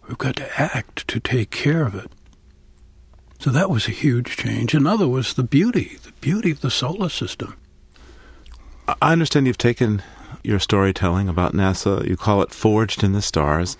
we've 0.09 0.18
got 0.18 0.37
to 0.37 0.61
act 0.61 1.07
to 1.09 1.20
take 1.20 1.51
care 1.51 1.85
of 1.85 1.95
it. 1.95 2.11
So 3.39 3.51
that 3.51 3.70
was 3.70 3.87
a 3.87 3.93
huge 3.93 4.37
change. 4.37 4.74
Another 4.74 5.07
was 5.07 5.34
the 5.34 5.43
beauty, 5.43 5.99
the 6.03 6.12
beauty 6.20 6.51
of 6.51 6.61
the 6.61 6.70
solar 6.70 7.09
system. 7.09 7.57
I 9.03 9.12
understand 9.12 9.47
you've 9.47 9.59
taken 9.59 10.03
your 10.43 10.59
storytelling 10.59 11.28
about 11.28 11.53
NASA, 11.53 12.07
you 12.07 12.16
call 12.16 12.43
it 12.43 12.53
Forged 12.53 13.03
in 13.03 13.12
the 13.12 13.22
Stars, 13.22 13.76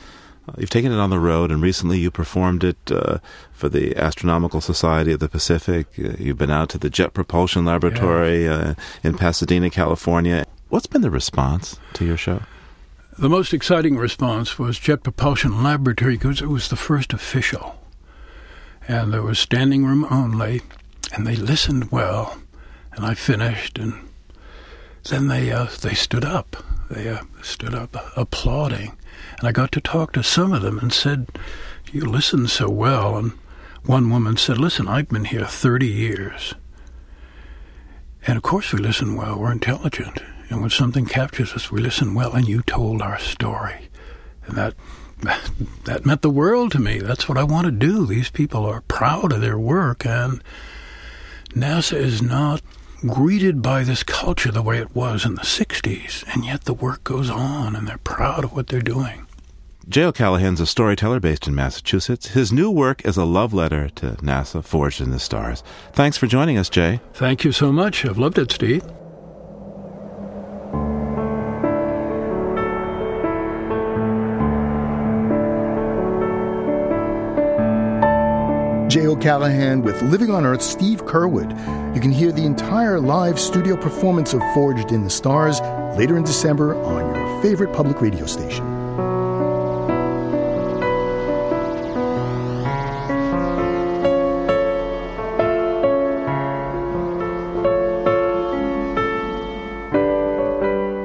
uh, 0.48 0.52
you've 0.59 0.70
taken 0.70 0.92
it 0.92 0.98
on 0.98 1.11
the 1.11 1.18
road, 1.18 1.50
and 1.50 1.62
recently 1.62 1.98
you 1.98 2.11
performed 2.11 2.64
it 2.64 2.76
uh, 2.90 3.18
for 3.52 3.68
the 3.68 3.96
Astronomical 3.96 4.61
Society 4.61 5.12
of 5.12 5.20
the 5.20 5.28
Pacific. 5.28 5.86
Uh, 5.98 6.12
you've 6.18 6.38
been 6.38 6.50
out 6.50 6.68
to 6.70 6.78
the 6.78 6.90
Jet 6.90 7.14
Propulsion 7.14 7.64
Laboratory 7.64 8.44
yeah. 8.44 8.52
Uh, 8.52 8.74
in 9.02 9.16
Pasadena, 9.16 9.70
California. 9.70 10.44
What's 10.68 10.86
been 10.86 11.02
the 11.02 11.11
response 11.11 11.78
to 11.94 12.04
your 12.04 12.16
show? 12.16 12.42
The 13.18 13.28
most 13.28 13.54
exciting 13.54 13.96
response 13.96 14.59
was 14.59 14.78
Jet 14.78 15.02
Propulsion 15.02 15.62
Laboratory 15.62 16.16
because 16.16 16.42
it 16.42 16.48
was 16.48 16.68
the 16.68 16.76
first 16.76 17.12
official. 17.12 17.76
And 18.89 19.12
there 19.12 19.22
was 19.22 19.39
standing 19.39 19.84
room 19.84 20.07
only, 20.11 20.62
and 21.12 21.26
they 21.26 21.37
listened 21.37 21.91
well. 21.91 22.39
And 22.93 23.05
I 23.05 23.14
finished, 23.14 23.78
and 23.78 24.09
then 25.09 25.28
they 25.28 25.51
uh, 25.51 25.66
they 25.82 25.95
stood 25.95 26.24
up. 26.24 26.57
They 26.91 27.09
uh, 27.09 27.24
stood 27.43 27.74
up 27.74 27.97
applauding 28.16 28.97
and 29.39 29.49
I 29.49 29.53
got 29.53 29.72
to 29.72 29.80
talk 29.80 30.12
to 30.12 30.22
some 30.22 30.53
of 30.53 30.62
them 30.62 30.78
and 30.78 30.93
said, 30.93 31.26
You 31.93 32.03
listen 32.03 32.47
so 32.47 32.68
well. 32.70 33.16
And 33.16 33.32
one 33.84 34.11
woman 34.11 34.37
said, 34.37 34.59
Listen, 34.59 34.89
I've 34.89 35.09
been 35.09 35.26
here 35.26 35.45
30 35.45 35.87
years. 35.87 36.55
And 38.26 38.37
of 38.37 38.43
course, 38.43 38.72
we 38.72 38.78
listen 38.78 39.14
well. 39.14 39.39
We're 39.39 39.53
intelligent. 39.53 40.20
And 40.49 40.61
when 40.61 40.70
something 40.70 41.07
captures 41.07 41.53
us, 41.53 41.70
we 41.70 41.80
listen 41.80 42.14
well. 42.14 42.32
And 42.32 42.49
you 42.49 42.62
told 42.62 43.03
our 43.03 43.18
story. 43.18 43.89
And 44.47 44.57
that, 44.57 44.74
that 45.20 46.04
meant 46.04 46.22
the 46.22 46.30
world 46.30 46.72
to 46.72 46.78
me. 46.78 46.98
That's 46.98 47.28
what 47.28 47.38
I 47.38 47.44
want 47.44 47.66
to 47.66 47.70
do. 47.72 48.06
These 48.06 48.30
people 48.30 48.64
are 48.64 48.82
proud 48.82 49.32
of 49.32 49.40
their 49.40 49.58
work. 49.58 50.04
And 50.04 50.42
NASA 51.50 51.96
is 51.96 52.20
not 52.22 52.62
greeted 53.00 53.62
by 53.62 53.82
this 53.84 54.02
culture 54.02 54.50
the 54.50 54.62
way 54.62 54.78
it 54.78 54.94
was 54.94 55.24
in 55.24 55.34
the 55.34 55.42
60s. 55.42 56.24
And 56.32 56.44
yet 56.44 56.64
the 56.64 56.74
work 56.74 57.04
goes 57.04 57.30
on, 57.30 57.76
and 57.76 57.86
they're 57.86 57.98
proud 57.98 58.44
of 58.44 58.52
what 58.52 58.68
they're 58.68 58.80
doing. 58.80 59.26
Jay 59.88 60.02
O'Callahan's 60.02 60.60
a 60.60 60.66
storyteller 60.66 61.20
based 61.20 61.46
in 61.46 61.54
Massachusetts. 61.54 62.28
His 62.28 62.52
new 62.52 62.70
work 62.70 63.04
is 63.04 63.16
a 63.16 63.24
love 63.24 63.54
letter 63.54 63.88
to 63.90 64.12
NASA, 64.16 64.64
Forged 64.64 65.00
in 65.00 65.12
the 65.12 65.20
Stars. 65.20 65.62
Thanks 65.92 66.16
for 66.16 66.26
joining 66.26 66.58
us, 66.58 66.68
Jay. 66.68 67.00
Thank 67.14 67.44
you 67.44 67.52
so 67.52 67.70
much. 67.70 68.04
I've 68.04 68.18
loved 68.18 68.38
it, 68.38 68.50
Steve. 68.50 68.82
Jay 78.89 79.07
O'Callahan 79.09 79.82
with 79.82 80.01
Living 80.03 80.30
on 80.30 80.47
Earth 80.47 80.62
Steve 80.62 81.05
Curwood. 81.05 81.51
You 81.95 82.01
can 82.01 82.12
hear 82.12 82.30
the 82.30 82.45
entire 82.45 83.01
live 83.01 83.41
studio 83.41 83.76
performance 83.76 84.32
of 84.32 84.41
Forged 84.55 84.93
in 84.93 85.03
the 85.03 85.11
Stars 85.11 85.61
later 85.99 86.16
in 86.16 86.22
December 86.22 86.76
on 86.84 87.14
your 87.14 87.43
favorite 87.43 87.72
public 87.72 88.01
radio 88.01 88.26
station. 88.26 88.64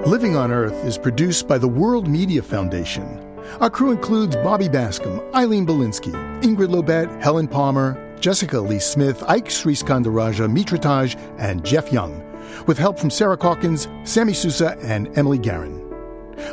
Living 0.06 0.36
on 0.36 0.52
Earth 0.52 0.86
is 0.86 1.00
produced 1.00 1.48
by 1.48 1.58
the 1.58 1.68
World 1.68 2.08
Media 2.08 2.44
Foundation. 2.44 3.31
Our 3.60 3.70
crew 3.70 3.92
includes 3.92 4.36
Bobby 4.38 4.68
Bascomb, 4.68 5.22
Eileen 5.34 5.66
Bolinsky, 5.66 6.12
Ingrid 6.42 6.70
Lobet, 6.70 7.22
Helen 7.22 7.48
Palmer, 7.48 7.98
Jessica 8.20 8.60
Lee 8.60 8.80
Smith, 8.80 9.24
Ike 9.28 9.48
Sriskandarajah, 9.48 10.52
Mitrataj, 10.52 11.20
and 11.39 11.66
Jeff 11.66 11.92
Young, 11.92 12.24
with 12.68 12.78
help 12.78 13.00
from 13.00 13.10
Sarah 13.10 13.38
Calkins, 13.38 13.88
Sammy 14.04 14.34
Sousa, 14.34 14.78
and 14.82 15.16
Emily 15.18 15.39
Guerin. 15.39 15.80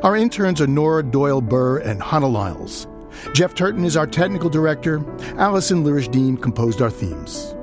Our 0.02 0.16
interns 0.16 0.60
are 0.60 0.66
Nora 0.66 1.02
Doyle 1.02 1.40
Burr 1.40 1.78
and 1.78 2.02
Hannah 2.02 2.28
Lyles. 2.28 2.86
Jeff 3.34 3.54
Turton 3.54 3.84
is 3.84 3.96
our 3.96 4.06
technical 4.06 4.48
director. 4.48 5.02
Allison 5.38 5.84
Lirish 5.84 6.10
Dean 6.10 6.36
composed 6.36 6.80
our 6.80 6.90
themes. 6.90 7.54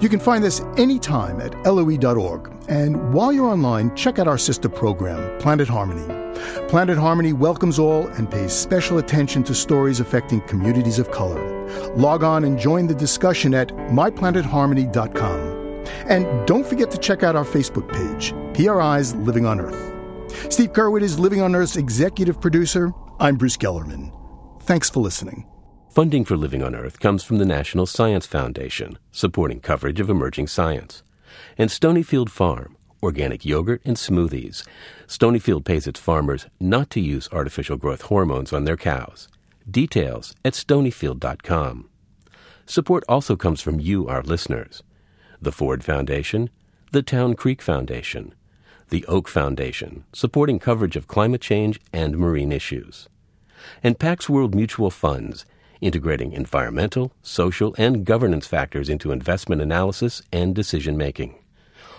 You 0.00 0.08
can 0.08 0.20
find 0.20 0.44
us 0.44 0.60
anytime 0.76 1.40
at 1.40 1.54
loe.org. 1.64 2.52
And 2.68 3.12
while 3.12 3.32
you're 3.32 3.46
online, 3.46 3.94
check 3.96 4.18
out 4.18 4.28
our 4.28 4.38
sister 4.38 4.68
program, 4.68 5.38
Planet 5.40 5.68
Harmony. 5.68 6.19
Planet 6.68 6.98
Harmony 6.98 7.32
welcomes 7.32 7.78
all 7.78 8.06
and 8.08 8.30
pays 8.30 8.52
special 8.52 8.98
attention 8.98 9.42
to 9.44 9.54
stories 9.54 10.00
affecting 10.00 10.40
communities 10.42 10.98
of 10.98 11.10
color. 11.10 11.40
Log 11.96 12.22
on 12.22 12.44
and 12.44 12.58
join 12.58 12.86
the 12.86 12.94
discussion 12.94 13.54
at 13.54 13.68
myplanetharmony.com. 13.68 15.60
And 16.06 16.46
don't 16.46 16.66
forget 16.66 16.90
to 16.90 16.98
check 16.98 17.22
out 17.22 17.36
our 17.36 17.44
Facebook 17.44 17.90
page, 17.92 18.32
PRI's 18.54 19.14
Living 19.14 19.46
on 19.46 19.60
Earth. 19.60 19.90
Steve 20.52 20.72
Curwood 20.72 21.02
is 21.02 21.18
Living 21.18 21.40
on 21.40 21.54
Earth's 21.54 21.76
executive 21.76 22.40
producer. 22.40 22.92
I'm 23.18 23.36
Bruce 23.36 23.56
Gellerman. 23.56 24.12
Thanks 24.62 24.88
for 24.88 25.00
listening. 25.00 25.46
Funding 25.90 26.24
for 26.24 26.36
Living 26.36 26.62
on 26.62 26.74
Earth 26.76 27.00
comes 27.00 27.24
from 27.24 27.38
the 27.38 27.44
National 27.44 27.84
Science 27.84 28.24
Foundation, 28.24 28.98
supporting 29.10 29.58
coverage 29.58 29.98
of 29.98 30.08
emerging 30.08 30.46
science, 30.46 31.02
and 31.58 31.68
Stonyfield 31.68 32.28
Farm, 32.28 32.76
organic 33.02 33.44
yogurt 33.44 33.82
and 33.84 33.96
smoothies. 33.96 34.64
Stonyfield 35.06 35.64
pays 35.64 35.86
its 35.86 36.00
farmers 36.00 36.46
not 36.58 36.90
to 36.90 37.00
use 37.00 37.28
artificial 37.32 37.76
growth 37.76 38.02
hormones 38.02 38.52
on 38.52 38.64
their 38.64 38.76
cows. 38.76 39.28
Details 39.70 40.34
at 40.44 40.54
stonyfield.com. 40.54 41.88
Support 42.66 43.04
also 43.08 43.36
comes 43.36 43.60
from 43.60 43.80
you, 43.80 44.06
our 44.08 44.22
listeners. 44.22 44.82
The 45.42 45.52
Ford 45.52 45.82
Foundation, 45.82 46.50
the 46.92 47.02
Town 47.02 47.34
Creek 47.34 47.62
Foundation, 47.62 48.34
the 48.90 49.04
Oak 49.06 49.28
Foundation, 49.28 50.04
supporting 50.12 50.58
coverage 50.58 50.96
of 50.96 51.06
climate 51.06 51.40
change 51.40 51.80
and 51.92 52.18
marine 52.18 52.52
issues, 52.52 53.08
and 53.82 53.98
Pax 53.98 54.28
World 54.28 54.54
Mutual 54.54 54.90
Funds, 54.90 55.46
integrating 55.80 56.32
environmental, 56.32 57.12
social, 57.22 57.74
and 57.78 58.04
governance 58.04 58.46
factors 58.46 58.88
into 58.88 59.12
investment 59.12 59.62
analysis 59.62 60.22
and 60.32 60.54
decision 60.54 60.96
making. 60.96 61.39